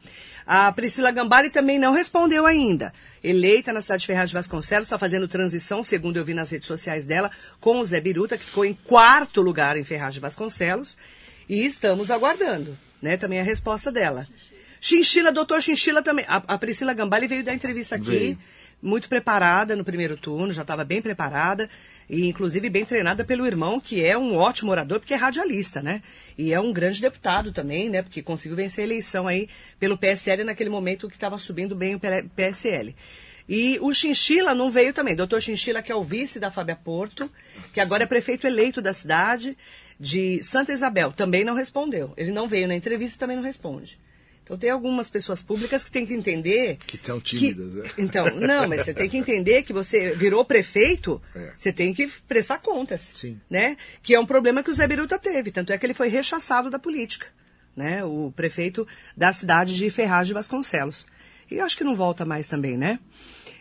A 0.48 0.72
Priscila 0.72 1.12
Gambari 1.12 1.52
também 1.52 1.78
não 1.78 1.94
respondeu 1.94 2.48
ainda. 2.48 2.92
Eleita 3.24 3.72
na 3.72 3.84
cidade 3.84 4.02
de 4.02 4.08
Ferraz 4.08 4.32
de 4.32 4.34
Vasconcelos, 4.34 4.88
está 4.88 4.98
fazendo 4.98 5.28
transição, 5.28 5.84
segundo 5.84 6.18
eu 6.18 6.26
vi 6.26 6.34
nas 6.34 6.50
redes 6.50 6.68
sociais 6.68 7.06
dela, 7.06 7.30
com 7.60 7.80
o 7.80 7.86
Zé 7.86 8.02
Biruta, 8.02 8.36
que 8.36 8.46
ficou 8.46 8.66
em 8.66 8.74
quarto 8.74 9.44
lugar 9.44 9.78
em 9.78 9.84
Ferraz 9.84 10.16
de 10.16 10.20
Vasconcelos. 10.20 10.98
E 11.48 11.68
estamos 11.68 12.10
aguardando, 12.10 12.76
né? 13.00 13.16
Também 13.16 13.40
a 13.40 13.44
resposta 13.44 13.92
dela. 13.92 14.28
Chinchila, 14.84 15.32
doutor 15.32 15.62
Chinchila 15.62 16.02
também. 16.02 16.26
A, 16.28 16.38
a 16.38 16.58
Priscila 16.58 16.92
Gambale 16.92 17.28
veio 17.28 17.44
dar 17.44 17.54
entrevista 17.54 17.98
aqui, 17.98 18.10
Veio. 18.10 18.40
muito 18.82 19.08
preparada 19.08 19.76
no 19.76 19.86
primeiro 19.86 20.18
turno, 20.18 20.52
já 20.52 20.64
estava 20.64 20.84
bem 20.84 21.04
preparada, 21.04 21.70
e 22.10 22.26
inclusive 22.26 22.68
bem 22.68 22.84
treinada 22.84 23.24
pelo 23.24 23.46
irmão, 23.46 23.80
que 23.80 24.04
é 24.04 24.18
um 24.18 24.36
ótimo 24.36 24.72
orador, 24.72 25.00
porque 25.00 25.14
é 25.14 25.18
radialista, 25.18 25.84
né? 25.84 26.02
E 26.36 26.52
é 26.52 26.60
um 26.60 26.74
grande 26.74 27.00
deputado 27.00 27.52
também, 27.52 27.92
né? 27.92 28.02
Porque 28.02 28.24
conseguiu 28.24 28.58
vencer 28.58 28.82
a 28.82 28.88
eleição 28.88 29.28
aí 29.28 29.48
pelo 29.80 29.96
PSL 29.96 30.44
naquele 30.44 30.72
momento 30.72 31.08
que 31.08 31.16
estava 31.16 31.38
subindo 31.38 31.76
bem 31.76 31.94
o 31.94 32.00
PSL. 32.36 32.96
E 33.48 33.78
o 33.82 33.94
Chinchila 33.94 34.56
não 34.56 34.72
veio 34.72 34.94
também. 34.94 35.16
Doutor 35.16 35.44
Chinchila, 35.44 35.84
que 35.84 35.92
é 35.92 35.96
o 35.96 36.04
vice 36.04 36.40
da 36.40 36.50
Fábia 36.50 36.76
Porto, 36.76 37.30
que 37.72 37.80
agora 37.80 38.02
é 38.04 38.08
prefeito 38.08 38.48
eleito 38.48 38.82
da 38.82 38.94
cidade 38.94 39.56
de 40.00 40.42
Santa 40.42 40.74
Isabel, 40.74 41.12
também 41.12 41.44
não 41.44 41.54
respondeu. 41.54 42.16
Ele 42.18 42.32
não 42.32 42.48
veio 42.48 42.68
na 42.68 42.74
entrevista 42.74 43.18
e 43.18 43.20
também 43.20 43.38
não 43.38 43.44
responde. 43.44 44.00
Então 44.52 44.60
tem 44.60 44.70
algumas 44.70 45.10
pessoas 45.10 45.42
públicas 45.42 45.82
que 45.82 45.90
têm 45.90 46.06
que 46.06 46.14
entender. 46.14 46.78
Que 46.86 46.98
estão 46.98 47.22
tímidas, 47.22 47.74
né? 47.74 47.90
Então, 47.98 48.26
não, 48.36 48.68
mas 48.68 48.84
você 48.84 48.94
tem 48.94 49.08
que 49.08 49.16
entender 49.16 49.64
que 49.64 49.72
você 49.72 50.12
virou 50.12 50.44
prefeito, 50.44 51.22
É. 51.34 51.54
você 51.58 51.72
tem 51.72 51.94
que 51.94 52.06
prestar 52.28 52.58
contas. 52.58 53.00
Sim. 53.14 53.40
Né? 53.50 53.78
Que 54.04 54.14
é 54.14 54.20
um 54.20 54.26
problema 54.26 54.62
que 54.62 54.70
o 54.70 54.74
Zé 54.74 54.86
Biruta 54.86 55.18
teve. 55.18 55.52
Tanto 55.52 55.72
é 55.72 55.78
que 55.78 55.86
ele 55.86 55.94
foi 55.94 56.10
rechaçado 56.10 56.70
da 56.70 56.78
política. 56.78 57.28
Né? 57.78 58.04
O 58.04 58.34
prefeito 58.36 58.86
da 59.16 59.32
cidade 59.32 59.74
de 59.74 59.90
Ferraz 59.90 60.28
de 60.28 60.34
Vasconcelos. 60.34 61.08
E 61.50 61.58
acho 61.62 61.78
que 61.78 61.86
não 61.86 61.96
volta 61.96 62.26
mais 62.26 62.50
também, 62.50 62.78
né? 62.78 63.00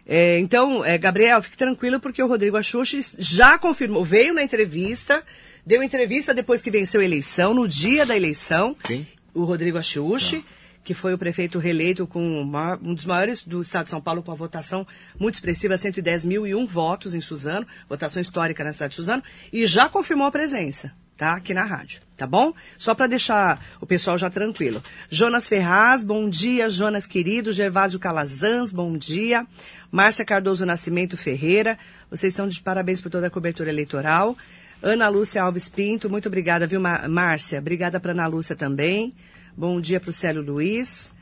É, 0.04 0.40
então, 0.40 0.84
é, 0.84 0.98
Gabriel, 0.98 1.40
fique 1.40 1.56
tranquilo 1.56 2.00
porque 2.00 2.20
o 2.20 2.26
Rodrigo 2.26 2.56
Axuxi 2.56 2.98
já 3.16 3.56
confirmou, 3.58 4.04
veio 4.04 4.34
na 4.34 4.42
entrevista, 4.42 5.22
deu 5.64 5.84
entrevista 5.84 6.34
depois 6.34 6.60
que 6.60 6.70
venceu 6.70 7.00
a 7.00 7.04
eleição, 7.04 7.54
no 7.54 7.68
dia 7.68 8.04
da 8.04 8.16
eleição. 8.16 8.76
Quem? 8.82 9.06
O 9.32 9.44
Rodrigo 9.44 9.78
Axuxi, 9.78 10.44
que 10.82 10.94
foi 10.94 11.12
o 11.14 11.18
prefeito 11.18 11.58
reeleito 11.58 12.06
com 12.06 12.40
uma- 12.40 12.78
um 12.82 12.94
dos 12.94 13.04
maiores 13.04 13.44
do 13.44 13.60
estado 13.60 13.84
de 13.84 13.90
São 13.90 14.00
Paulo, 14.00 14.22
com 14.22 14.32
a 14.32 14.34
votação 14.34 14.86
muito 15.18 15.34
expressiva, 15.34 15.76
110 15.76 16.24
mil 16.24 16.46
e 16.46 16.54
um 16.54 16.66
votos 16.66 17.14
em 17.14 17.20
Suzano, 17.20 17.66
votação 17.88 18.20
histórica 18.20 18.64
na 18.64 18.72
cidade 18.72 18.90
de 18.90 18.96
Suzano, 18.96 19.22
e 19.52 19.66
já 19.66 19.88
confirmou 19.88 20.26
a 20.26 20.30
presença, 20.30 20.90
tá? 21.18 21.34
Aqui 21.34 21.52
na 21.52 21.64
rádio, 21.64 22.00
tá 22.16 22.26
bom? 22.26 22.54
Só 22.78 22.94
para 22.94 23.06
deixar 23.06 23.62
o 23.78 23.86
pessoal 23.86 24.16
já 24.16 24.30
tranquilo. 24.30 24.82
Jonas 25.10 25.46
Ferraz, 25.46 26.02
bom 26.02 26.28
dia. 26.30 26.70
Jonas 26.70 27.06
querido. 27.06 27.52
Gervásio 27.52 27.98
Calazans, 27.98 28.72
bom 28.72 28.96
dia. 28.96 29.46
Márcia 29.92 30.24
Cardoso 30.24 30.64
Nascimento 30.64 31.16
Ferreira, 31.16 31.78
vocês 32.10 32.32
estão 32.32 32.48
de 32.48 32.60
parabéns 32.62 33.00
por 33.02 33.10
toda 33.10 33.26
a 33.26 33.30
cobertura 33.30 33.68
eleitoral. 33.68 34.36
Ana 34.82 35.08
Lúcia 35.08 35.42
Alves 35.42 35.68
Pinto, 35.68 36.08
muito 36.08 36.26
obrigada, 36.28 36.66
viu, 36.66 36.80
Má- 36.80 37.06
Márcia? 37.06 37.58
Obrigada 37.58 38.00
para 38.00 38.12
Ana 38.12 38.26
Lúcia 38.26 38.56
também. 38.56 39.12
Bom 39.60 39.78
dia 39.78 40.00
para 40.00 40.08
o 40.08 40.12
Célio 40.12 40.40
Luiz 40.40 41.12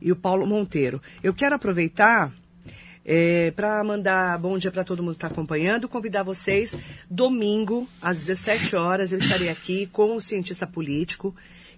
e 0.00 0.12
o 0.12 0.16
Paulo 0.16 0.46
Monteiro. 0.46 1.02
Eu 1.24 1.34
quero 1.34 1.56
aproveitar 1.56 2.32
para 3.56 3.82
mandar 3.82 4.38
bom 4.38 4.56
dia 4.56 4.70
para 4.70 4.84
todo 4.84 5.02
mundo 5.02 5.14
que 5.14 5.16
está 5.16 5.26
acompanhando, 5.26 5.88
convidar 5.88 6.22
vocês, 6.22 6.76
domingo, 7.10 7.88
às 8.00 8.18
17 8.20 8.76
horas, 8.76 9.10
eu 9.10 9.18
estarei 9.18 9.48
aqui 9.48 9.88
com 9.88 10.14
o 10.14 10.20
cientista 10.20 10.68
político, 10.68 11.34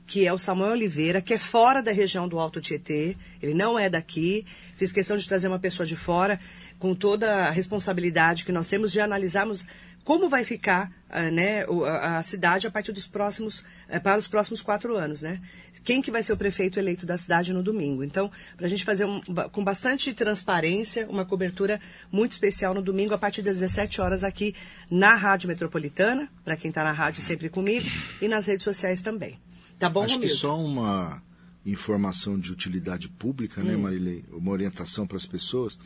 que 0.07 0.27
é 0.27 0.33
o 0.33 0.39
Samuel 0.39 0.73
Oliveira, 0.73 1.21
que 1.21 1.35
é 1.35 1.39
fora 1.39 1.83
da 1.83 1.93
região 1.93 2.29
do 2.29 2.39
Alto 2.39 2.61
Tietê, 2.61 3.17
ele 3.41 3.55
não 3.55 3.79
é 3.79 3.89
daqui. 3.89 4.45
Fiz 4.77 4.93
questão 4.93 5.17
de 5.17 5.27
trazer 5.27 5.49
uma 5.49 5.59
pessoa 5.59 5.87
de 5.87 5.97
fora, 5.97 6.39
com 6.79 6.95
toda 6.95 7.47
a 7.47 7.51
responsabilidade 7.51 8.45
que 8.45 8.53
nós 8.53 8.69
temos 8.69 8.91
de 8.91 9.01
analisarmos 9.01 9.67
como 10.05 10.29
vai 10.29 10.45
ficar 10.45 10.91
ah, 11.09 11.31
né, 11.31 11.65
a, 12.01 12.23
cidade 12.23 12.67
a 12.67 12.71
partir 12.71 12.93
dos 12.93 13.07
próximos, 13.07 13.65
eh, 13.89 14.01
para 14.01 14.19
os 14.19 14.27
próximos 14.27 14.61
quatro 14.61 14.97
anos, 14.97 15.23
né? 15.23 15.41
Quem 15.85 16.01
que 16.01 16.11
vai 16.11 16.23
ser 16.23 16.33
o 16.33 16.37
prefeito 16.37 16.79
eleito 16.79 17.05
da 17.05 17.17
cidade 17.17 17.53
no 17.53 17.63
domingo. 17.63 18.05
Então, 18.05 18.31
para 18.57 18.67
a 18.67 18.69
gente 18.69 18.85
fazer 18.85 19.05
um- 19.05 19.21
com 19.51 19.65
bastante 19.65 20.15
transparência, 20.15 21.07
uma 21.09 21.25
cobertura 21.25 21.81
muito 22.11 22.33
especial 22.33 22.73
no 22.73 22.83
domingo, 22.83 23.15
a 23.15 23.19
partir 23.19 23.43
das 23.43 23.59
17 23.59 24.01
horas 24.01 24.23
aqui 24.23 24.55
na 24.91 25.15
Rádio 25.15 25.49
Metropolitana, 25.49 26.29
para 26.45 26.57
quem 26.57 26.69
está 26.69 26.85
na 26.85 26.93
rádio 26.93 27.21
sempre 27.21 27.49
comigo, 27.49 27.87
e 28.21 28.29
nas 28.29 28.47
redes 28.47 28.65
sociais 28.65 29.03
também. 29.03 29.39
Tá 29.83 29.89
bom, 29.89 30.03
Acho 30.05 30.11
que 30.15 30.27
Romildo? 30.27 30.37
só 30.39 30.57
uma 30.59 31.21
informação 31.67 32.39
de 32.39 32.53
utilidade 32.53 33.09
pública, 33.09 33.61
Hum. 33.61 33.65
né, 33.65 33.77
Marilei? 33.77 34.25
Uma 34.33 34.53
orientação 34.53 35.07
para 35.09 35.17
as 35.17 35.27
pessoas, 35.27 35.77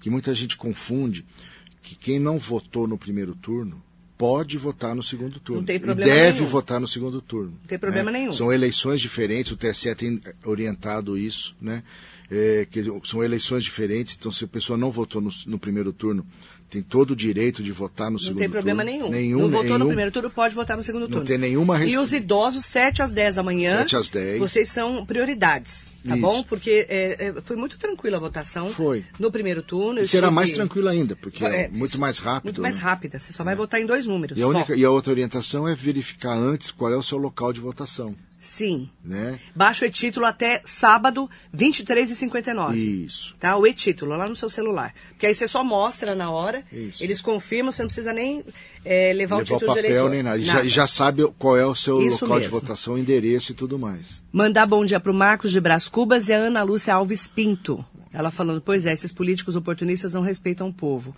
que 0.00 0.10
muita 0.10 0.34
gente 0.34 0.56
confunde 0.56 1.24
que 1.80 1.94
quem 1.94 2.18
não 2.18 2.36
votou 2.36 2.88
no 2.88 2.98
primeiro 2.98 3.34
turno 3.36 3.80
pode 4.18 4.58
votar 4.58 4.94
no 4.94 5.02
segundo 5.02 5.38
turno. 5.38 5.60
Não 5.60 5.66
tem 5.66 5.76
e 5.76 5.80
problema 5.80 6.10
deve 6.12 6.38
nenhum. 6.38 6.50
votar 6.50 6.80
no 6.80 6.88
segundo 6.88 7.20
turno. 7.20 7.50
Não 7.52 7.66
tem 7.68 7.78
problema 7.78 8.10
né? 8.10 8.18
nenhum. 8.20 8.32
São 8.32 8.52
eleições 8.52 9.00
diferentes, 9.00 9.52
o 9.52 9.56
TSE 9.56 9.94
tem 9.94 10.20
orientado 10.44 11.16
isso, 11.16 11.54
né? 11.60 11.84
É, 12.30 12.66
que 12.68 12.82
são 13.04 13.22
eleições 13.22 13.62
diferentes, 13.62 14.16
então 14.18 14.32
se 14.32 14.44
a 14.44 14.48
pessoa 14.48 14.76
não 14.78 14.90
votou 14.90 15.20
no, 15.20 15.30
no 15.46 15.58
primeiro 15.58 15.92
turno, 15.92 16.26
tem 16.74 16.82
todo 16.82 17.12
o 17.12 17.16
direito 17.16 17.62
de 17.62 17.72
votar 17.72 18.06
no 18.06 18.12
Não 18.12 18.18
segundo 18.18 18.38
tem 18.38 18.50
problema 18.50 18.82
turno. 18.84 18.98
nenhum. 18.98 19.10
Nenhum, 19.10 19.38
não 19.38 19.48
votou 19.50 19.64
no 19.64 19.74
nenhum. 19.78 19.86
primeiro 19.86 20.10
turno, 20.10 20.28
pode 20.30 20.54
votar 20.54 20.76
no 20.76 20.82
segundo 20.82 21.02
Não 21.02 21.08
turno. 21.08 21.24
tem 21.26 21.38
nenhuma 21.38 21.76
E 21.76 21.80
restri- 21.84 21.98
os 21.98 22.12
idosos, 22.12 22.64
7 22.64 23.02
às 23.02 23.12
10 23.12 23.36
da 23.36 23.42
manhã. 23.42 23.78
7 23.78 23.96
às 23.96 24.08
10. 24.10 24.38
Vocês 24.40 24.68
são 24.68 25.04
prioridades, 25.06 25.94
tá 26.06 26.14
Isso. 26.14 26.20
bom? 26.20 26.42
Porque 26.42 26.86
é, 26.88 27.26
é, 27.28 27.34
foi 27.42 27.56
muito 27.56 27.78
tranquila 27.78 28.16
a 28.16 28.20
votação. 28.20 28.68
Foi. 28.68 29.04
No 29.18 29.30
primeiro 29.30 29.62
turno. 29.62 30.00
E 30.00 30.08
será 30.08 30.30
mais 30.30 30.50
tranquilo 30.50 30.88
ainda, 30.88 31.14
porque 31.16 31.44
é, 31.44 31.62
É, 31.64 31.68
muito 31.68 31.98
mais 31.98 32.18
rápido. 32.18 32.44
Muito 32.44 32.60
mais 32.62 32.76
né? 32.76 32.82
rápida. 32.82 33.18
Você 33.18 33.32
só 33.32 33.44
vai 33.44 33.54
votar 33.54 33.80
em 33.80 33.86
dois 33.86 34.04
números. 34.06 34.36
E 34.38 34.42
a, 34.42 34.46
única, 34.48 34.74
e 34.76 34.84
a 34.84 34.90
outra 34.90 35.12
orientação 35.12 35.68
é 35.68 35.74
verificar 35.74 36.36
antes 36.36 36.70
qual 36.70 36.92
é 36.92 36.96
o 36.96 37.02
seu 37.02 37.18
local 37.18 37.52
de 37.52 37.60
votação. 37.60 38.14
Sim. 38.44 38.90
Né? 39.02 39.40
Baixa 39.56 39.86
o 39.86 39.88
e-título 39.88 40.26
até 40.26 40.60
sábado, 40.66 41.30
23h59. 41.56 42.74
Isso. 42.76 43.34
Tá? 43.40 43.56
O 43.56 43.66
e-título 43.66 44.14
lá 44.16 44.28
no 44.28 44.36
seu 44.36 44.50
celular. 44.50 44.92
Porque 45.08 45.26
aí 45.26 45.34
você 45.34 45.48
só 45.48 45.64
mostra 45.64 46.14
na 46.14 46.30
hora, 46.30 46.62
Isso. 46.70 47.02
eles 47.02 47.22
confirmam, 47.22 47.72
você 47.72 47.82
não 47.82 47.88
precisa 47.88 48.12
nem 48.12 48.44
é, 48.84 49.14
levar, 49.14 49.36
o 49.36 49.38
Levar 49.38 49.40
o 49.40 49.44
título 49.44 49.60
de 49.60 49.66
papel 49.66 49.84
eleitor. 49.90 50.10
nem 50.10 50.22
nada. 50.22 50.36
E 50.38 50.42
já, 50.42 50.62
já 50.64 50.86
sabe 50.86 51.26
qual 51.38 51.56
é 51.56 51.66
o 51.66 51.74
seu 51.74 52.02
Isso 52.06 52.24
local 52.26 52.38
de 52.38 52.44
mesmo. 52.46 52.60
votação, 52.60 52.98
endereço 52.98 53.52
e 53.52 53.54
tudo 53.54 53.78
mais. 53.78 54.22
Mandar 54.30 54.66
bom 54.66 54.84
dia 54.84 55.00
para 55.00 55.10
o 55.10 55.14
Marcos 55.14 55.50
de 55.50 55.58
Brás 55.58 55.88
Cubas 55.88 56.28
e 56.28 56.34
a 56.34 56.36
Ana 56.36 56.62
Lúcia 56.62 56.92
Alves 56.94 57.26
Pinto. 57.26 57.82
Ela 58.12 58.30
falando, 58.30 58.60
pois 58.60 58.84
é, 58.84 58.92
esses 58.92 59.10
políticos 59.12 59.56
oportunistas 59.56 60.12
não 60.12 60.20
respeitam 60.20 60.68
o 60.68 60.72
povo. 60.72 61.16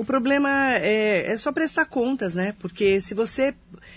O 0.00 0.04
problema 0.04 0.78
é, 0.78 1.30
é 1.30 1.36
só 1.36 1.52
prestar 1.52 1.84
contas, 1.84 2.34
né? 2.34 2.54
Porque 2.58 3.02
se 3.02 3.12
você, 3.12 3.54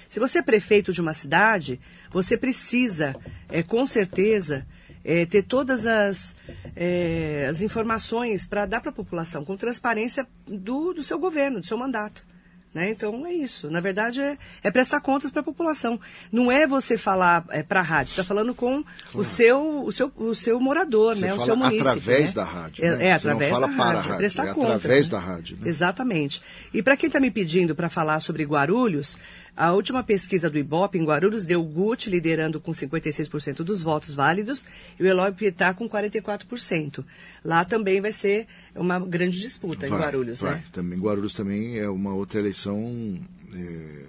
se 0.10 0.20
você 0.20 0.39
é 0.39 0.42
prefeito 0.42 0.92
de 0.92 1.00
uma 1.00 1.13
cidade, 1.13 1.80
você 2.12 2.36
precisa, 2.36 3.16
é, 3.48 3.63
com 3.63 3.86
certeza, 3.86 4.68
é, 5.02 5.26
ter 5.26 5.44
todas 5.44 5.88
as, 5.88 6.36
é, 6.76 7.48
as 7.50 7.62
informações 7.62 8.46
para 8.46 8.66
dar 8.66 8.82
para 8.82 8.89
a 8.89 8.94
população, 8.94 9.46
com 9.46 9.56
transparência 9.56 10.28
do, 10.46 10.92
do 10.92 11.02
seu 11.02 11.18
governo, 11.18 11.62
do 11.62 11.66
seu 11.66 11.78
mandato. 11.78 12.26
Né? 12.74 12.90
Então 12.90 13.26
é 13.28 13.34
isso. 13.34 13.70
Na 13.70 13.80
verdade, 13.80 14.20
é, 14.20 14.36
é 14.64 14.72
prestar 14.72 15.00
contas 15.00 15.30
para 15.30 15.42
a 15.42 15.44
população. 15.44 16.00
Não 16.32 16.52
é 16.52 16.66
você 16.66 16.98
falar 16.98 17.46
é, 17.50 17.62
para 17.62 17.82
a 17.82 17.84
rádio, 17.84 18.14
você 18.14 18.22
está 18.22 18.28
falando 18.28 18.56
com 18.56 18.84
o, 19.14 19.24
seu, 19.24 19.84
o, 19.86 19.92
seu, 19.92 20.12
o 20.18 20.34
seu 20.34 20.60
morador, 20.60 21.16
Você 21.16 21.26
né? 21.28 21.34
o 21.36 21.40
seu 21.40 21.56
munícipe. 21.56 21.82
através 21.88 22.30
né? 22.30 22.36
da 22.36 22.44
rádio, 22.44 22.84
É, 22.86 22.96
né? 22.96 23.06
é 23.08 23.14
através 23.14 23.52
fala 23.52 23.68
da 23.68 23.74
para 23.76 23.84
a 23.84 23.86
rádio. 23.86 24.00
rádio, 24.02 24.14
é 24.14 24.18
prestar 24.18 24.48
é 24.48 24.54
contas. 24.56 24.76
através 24.76 25.06
né? 25.08 25.12
da 25.12 25.20
rádio, 25.20 25.58
né? 25.62 25.68
Exatamente. 25.70 26.42
E 26.74 26.82
para 26.82 26.98
quem 26.98 27.08
está 27.08 27.20
me 27.20 27.30
pedindo 27.30 27.76
para 27.76 27.90
falar 27.90 28.20
sobre 28.22 28.44
Guarulhos, 28.44 29.20
a 29.56 29.72
última 29.72 30.02
pesquisa 30.04 30.50
do 30.50 30.58
Ibope 30.58 30.98
em 30.98 31.06
Guarulhos 31.06 31.46
deu 31.46 31.62
o 31.62 31.63
Gucci 31.63 32.10
liderando 32.10 32.60
com 32.60 32.72
56% 32.72 33.58
dos 33.58 33.82
votos 33.82 34.12
válidos 34.12 34.66
e 35.00 35.04
o 35.04 35.08
Eloy 35.08 35.32
Pietá 35.32 35.74
com 35.74 35.88
44%. 35.88 37.04
Lá 37.46 37.63
também 37.63 38.02
vai 38.02 38.12
ser 38.12 38.48
uma 38.76 39.00
grande 39.00 39.39
disputa 39.39 39.86
em 39.86 39.89
Vai, 39.89 40.00
Guarulhos, 40.00 40.42
vai. 40.42 40.56
né? 40.56 40.63
Também 40.72 41.00
Guarulhos 41.00 41.34
também 41.36 41.78
é 41.78 41.88
uma 41.88 42.13
outra 42.13 42.39
eleição 42.39 43.20
é, 43.54 44.04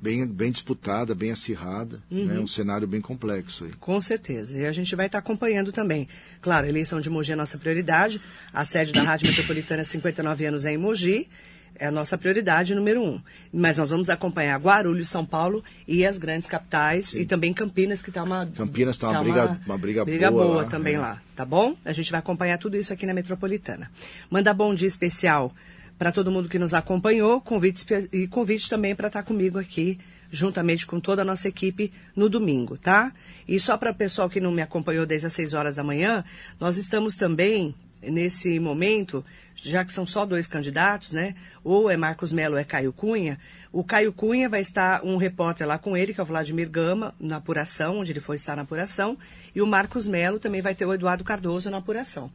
bem, 0.00 0.26
bem 0.26 0.50
disputada, 0.52 1.14
bem 1.14 1.30
acirrada, 1.30 2.02
Uhum. 2.10 2.26
né? 2.26 2.38
um 2.38 2.46
cenário 2.46 2.86
bem 2.86 3.00
complexo 3.00 3.64
aí. 3.64 3.72
Com 3.80 4.00
certeza. 4.00 4.56
E 4.56 4.66
a 4.66 4.72
gente 4.72 4.94
vai 4.94 5.06
estar 5.06 5.18
acompanhando 5.18 5.72
também. 5.72 6.06
Claro, 6.42 6.66
a 6.66 6.68
eleição 6.68 7.00
de 7.00 7.08
Mogi 7.08 7.30
é 7.30 7.34
a 7.34 7.36
nossa 7.38 7.56
prioridade. 7.58 8.20
A 8.52 8.64
sede 8.64 8.92
da 8.92 9.02
Rádio 9.02 9.28
Metropolitana 9.28 9.82
há 9.82 9.84
59 9.84 10.44
anos 10.44 10.64
é 10.66 10.72
em 10.72 10.78
Mogi. 10.78 11.26
É 11.74 11.86
a 11.86 11.90
nossa 11.90 12.18
prioridade 12.18 12.74
número 12.74 13.02
um. 13.02 13.20
Mas 13.52 13.78
nós 13.78 13.90
vamos 13.90 14.10
acompanhar 14.10 14.58
Guarulhos, 14.58 15.08
São 15.08 15.24
Paulo 15.24 15.62
e 15.86 16.04
as 16.04 16.18
grandes 16.18 16.48
capitais. 16.48 17.14
E 17.14 17.24
também 17.24 17.52
Campinas, 17.52 18.02
que 18.02 18.10
está 18.10 18.22
uma. 18.22 18.46
Campinas 18.46 18.98
tá 18.98 19.10
uma 19.10 19.22
briga- 19.22 19.60
uma 19.64 19.78
briga 19.78 20.04
boa 20.04 20.44
boa 20.44 20.56
lá, 20.62 20.64
também 20.64 20.94
é. 20.94 20.98
lá. 20.98 21.22
Tá 21.36 21.44
bom? 21.44 21.76
A 21.84 21.92
gente 21.92 22.10
vai 22.10 22.18
acompanhar 22.18 22.58
tudo 22.58 22.76
isso 22.76 22.92
aqui 22.92 23.06
na 23.06 23.14
Metropolitana. 23.14 23.90
Manda 24.28 24.52
bom 24.52 24.74
dia 24.74 24.88
especial 24.88 25.52
para 25.98 26.10
todo 26.12 26.30
mundo 26.30 26.48
que 26.48 26.58
nos 26.58 26.74
acompanhou. 26.74 27.40
Convite 27.40 27.86
e 28.12 28.26
convite 28.26 28.68
também 28.68 28.94
para 28.94 29.06
estar 29.08 29.22
comigo 29.22 29.58
aqui, 29.58 29.98
juntamente 30.30 30.86
com 30.86 30.98
toda 31.00 31.22
a 31.22 31.24
nossa 31.24 31.48
equipe, 31.48 31.92
no 32.14 32.28
domingo, 32.28 32.76
tá? 32.76 33.12
E 33.46 33.58
só 33.60 33.76
para 33.76 33.90
o 33.92 33.94
pessoal 33.94 34.28
que 34.28 34.40
não 34.40 34.50
me 34.52 34.62
acompanhou 34.62 35.06
desde 35.06 35.26
as 35.28 35.32
6 35.32 35.54
horas 35.54 35.76
da 35.76 35.84
manhã, 35.84 36.24
nós 36.60 36.76
estamos 36.76 37.16
também 37.16 37.74
nesse 38.02 38.58
momento, 38.60 39.24
já 39.54 39.84
que 39.84 39.92
são 39.92 40.06
só 40.06 40.24
dois 40.24 40.46
candidatos, 40.46 41.12
né? 41.12 41.34
Ou 41.64 41.90
é 41.90 41.96
Marcos 41.96 42.30
Melo 42.32 42.54
ou 42.54 42.60
é 42.60 42.64
Caio 42.64 42.92
Cunha. 42.92 43.38
O 43.72 43.82
Caio 43.84 44.12
Cunha 44.12 44.48
vai 44.48 44.60
estar 44.60 45.04
um 45.04 45.16
repórter 45.16 45.66
lá 45.66 45.78
com 45.78 45.96
ele, 45.96 46.14
que 46.14 46.20
é 46.20 46.22
o 46.22 46.26
Vladimir 46.26 46.70
Gama, 46.70 47.14
na 47.20 47.36
apuração, 47.36 47.98
onde 47.98 48.12
ele 48.12 48.20
foi 48.20 48.36
estar 48.36 48.56
na 48.56 48.62
apuração. 48.62 49.18
E 49.54 49.60
o 49.60 49.66
Marcos 49.66 50.06
Melo 50.08 50.38
também 50.38 50.62
vai 50.62 50.74
ter 50.74 50.86
o 50.86 50.94
Eduardo 50.94 51.24
Cardoso 51.24 51.68
na 51.70 51.78
apuração. 51.78 52.30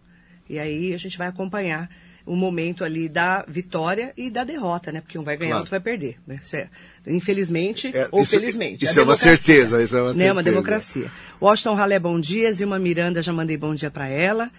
E 0.50 0.60
aí 0.60 0.94
a 0.94 0.98
gente 0.98 1.18
vai 1.18 1.28
acompanhar 1.28 1.90
o 2.26 2.36
momento 2.36 2.84
ali 2.86 3.10
da 3.10 3.44
vitória 3.48 4.14
e 4.16 4.30
da 4.30 4.44
derrota, 4.46 4.92
né? 4.92 5.02
Porque 5.02 5.18
um 5.18 5.24
vai 5.24 5.36
ganhar, 5.36 5.52
Claro. 5.52 5.62
outro 5.62 5.72
vai 5.72 5.80
perder. 5.80 6.18
Né? 6.28 6.40
É, 6.54 6.68
infelizmente 7.08 7.92
É, 7.96 8.08
ou 8.12 8.22
isso- 8.22 8.32
felizmente. 8.32 8.86
isso 8.86 9.00
é 9.00 9.04
uma 9.04 9.16
certeza, 9.16 9.82
isso 9.84 9.96
é 9.96 10.02
uma 10.02 10.14
Né? 10.14 10.26
Uma 10.26 10.36
certeza. 10.36 10.44
democracia. 10.44 11.12
Washington 11.42 11.74
Ralé, 11.76 12.00
bom 12.00 12.20
dia. 12.20 12.52
Zilma 12.54 12.80
Miranda, 12.80 13.22
já 13.22 13.34
mandei 13.34 13.58
bom 13.58 13.74
dia 13.76 13.90
para 13.92 14.08
ela. 14.08 14.50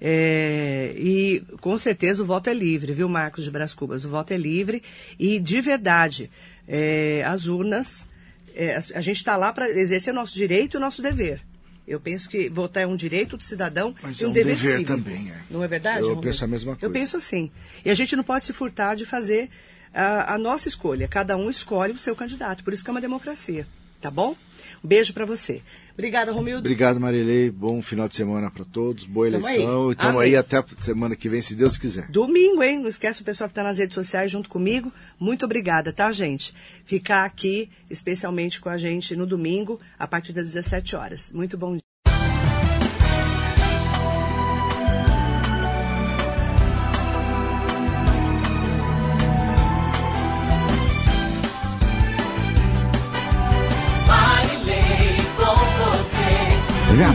É, 0.00 0.94
e 0.96 1.42
com 1.60 1.76
certeza 1.76 2.22
o 2.22 2.26
voto 2.26 2.48
é 2.48 2.54
livre, 2.54 2.92
viu, 2.92 3.08
Marcos 3.08 3.44
de 3.44 3.50
Brás 3.50 3.74
Cubas? 3.74 4.04
O 4.04 4.08
voto 4.08 4.32
é 4.32 4.36
livre 4.36 4.82
e 5.18 5.38
de 5.38 5.60
verdade, 5.60 6.30
é, 6.66 7.22
as 7.26 7.46
urnas, 7.46 8.08
é, 8.54 8.76
a, 8.76 9.00
gente 9.00 9.16
está 9.16 9.36
lá 9.36 9.52
para 9.52 9.68
exercer 9.68 10.12
o 10.12 10.16
nosso 10.16 10.34
direito 10.34 10.74
e 10.74 10.78
o 10.78 10.80
nosso 10.80 11.02
dever. 11.02 11.42
Eu 11.86 12.00
penso 12.00 12.30
que 12.30 12.48
votar 12.48 12.84
é 12.84 12.86
um 12.86 12.96
direito 12.96 13.36
do 13.36 13.42
cidadão 13.42 13.94
Mas 14.00 14.20
e 14.20 14.24
é 14.24 14.26
um, 14.26 14.30
um 14.30 14.32
dever, 14.32 14.56
dever 14.56 14.84
também, 14.84 15.30
é. 15.30 15.42
Não 15.50 15.62
é 15.62 15.68
verdade? 15.68 15.98
Eu 15.98 16.04
Romildo? 16.04 16.22
penso 16.22 16.44
a 16.44 16.48
mesma 16.48 16.72
Eu 16.72 16.78
coisa. 16.78 16.94
penso 16.94 17.16
assim. 17.16 17.50
E 17.84 17.90
a 17.90 17.94
gente 17.94 18.14
não 18.16 18.24
pode 18.24 18.44
se 18.44 18.52
furtar 18.52 18.94
de 18.94 19.04
fazer 19.04 19.50
a, 19.92 20.34
a 20.34 20.38
nossa 20.38 20.68
escolha. 20.68 21.08
Cada 21.08 21.36
um 21.36 21.50
escolhe 21.50 21.92
o 21.92 21.98
seu 21.98 22.14
candidato. 22.14 22.62
Por 22.62 22.72
isso 22.72 22.84
que 22.84 22.90
é 22.90 22.92
uma 22.92 23.00
democracia. 23.00 23.66
Tá 24.00 24.10
bom? 24.10 24.36
Um 24.82 24.88
beijo 24.88 25.12
para 25.12 25.26
você. 25.26 25.62
Obrigada, 26.00 26.32
Romildo. 26.32 26.60
Obrigado, 26.60 26.98
Marilei. 26.98 27.50
Bom 27.50 27.82
final 27.82 28.08
de 28.08 28.16
semana 28.16 28.50
para 28.50 28.64
todos. 28.64 29.04
Boa 29.04 29.30
Tamo 29.30 29.46
eleição. 29.46 29.90
E 29.90 29.92
estamos 29.92 30.22
aí 30.22 30.34
até 30.34 30.56
a 30.56 30.64
semana 30.74 31.14
que 31.14 31.28
vem, 31.28 31.42
se 31.42 31.54
Deus 31.54 31.76
quiser. 31.76 32.08
Domingo, 32.08 32.62
hein? 32.62 32.78
Não 32.78 32.88
esquece 32.88 33.20
o 33.20 33.24
pessoal 33.24 33.48
que 33.48 33.52
está 33.52 33.62
nas 33.62 33.78
redes 33.78 33.94
sociais 33.94 34.30
junto 34.30 34.48
comigo. 34.48 34.90
Muito 35.18 35.44
obrigada, 35.44 35.92
tá, 35.92 36.10
gente? 36.10 36.54
Ficar 36.86 37.26
aqui, 37.26 37.68
especialmente 37.90 38.62
com 38.62 38.70
a 38.70 38.78
gente 38.78 39.14
no 39.14 39.26
domingo, 39.26 39.78
a 39.98 40.06
partir 40.06 40.32
das 40.32 40.46
17 40.46 40.96
horas. 40.96 41.30
Muito 41.32 41.58
bom 41.58 41.72
dia. 41.72 41.89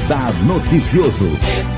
Radar 0.07 0.31
Noticioso. 0.43 1.74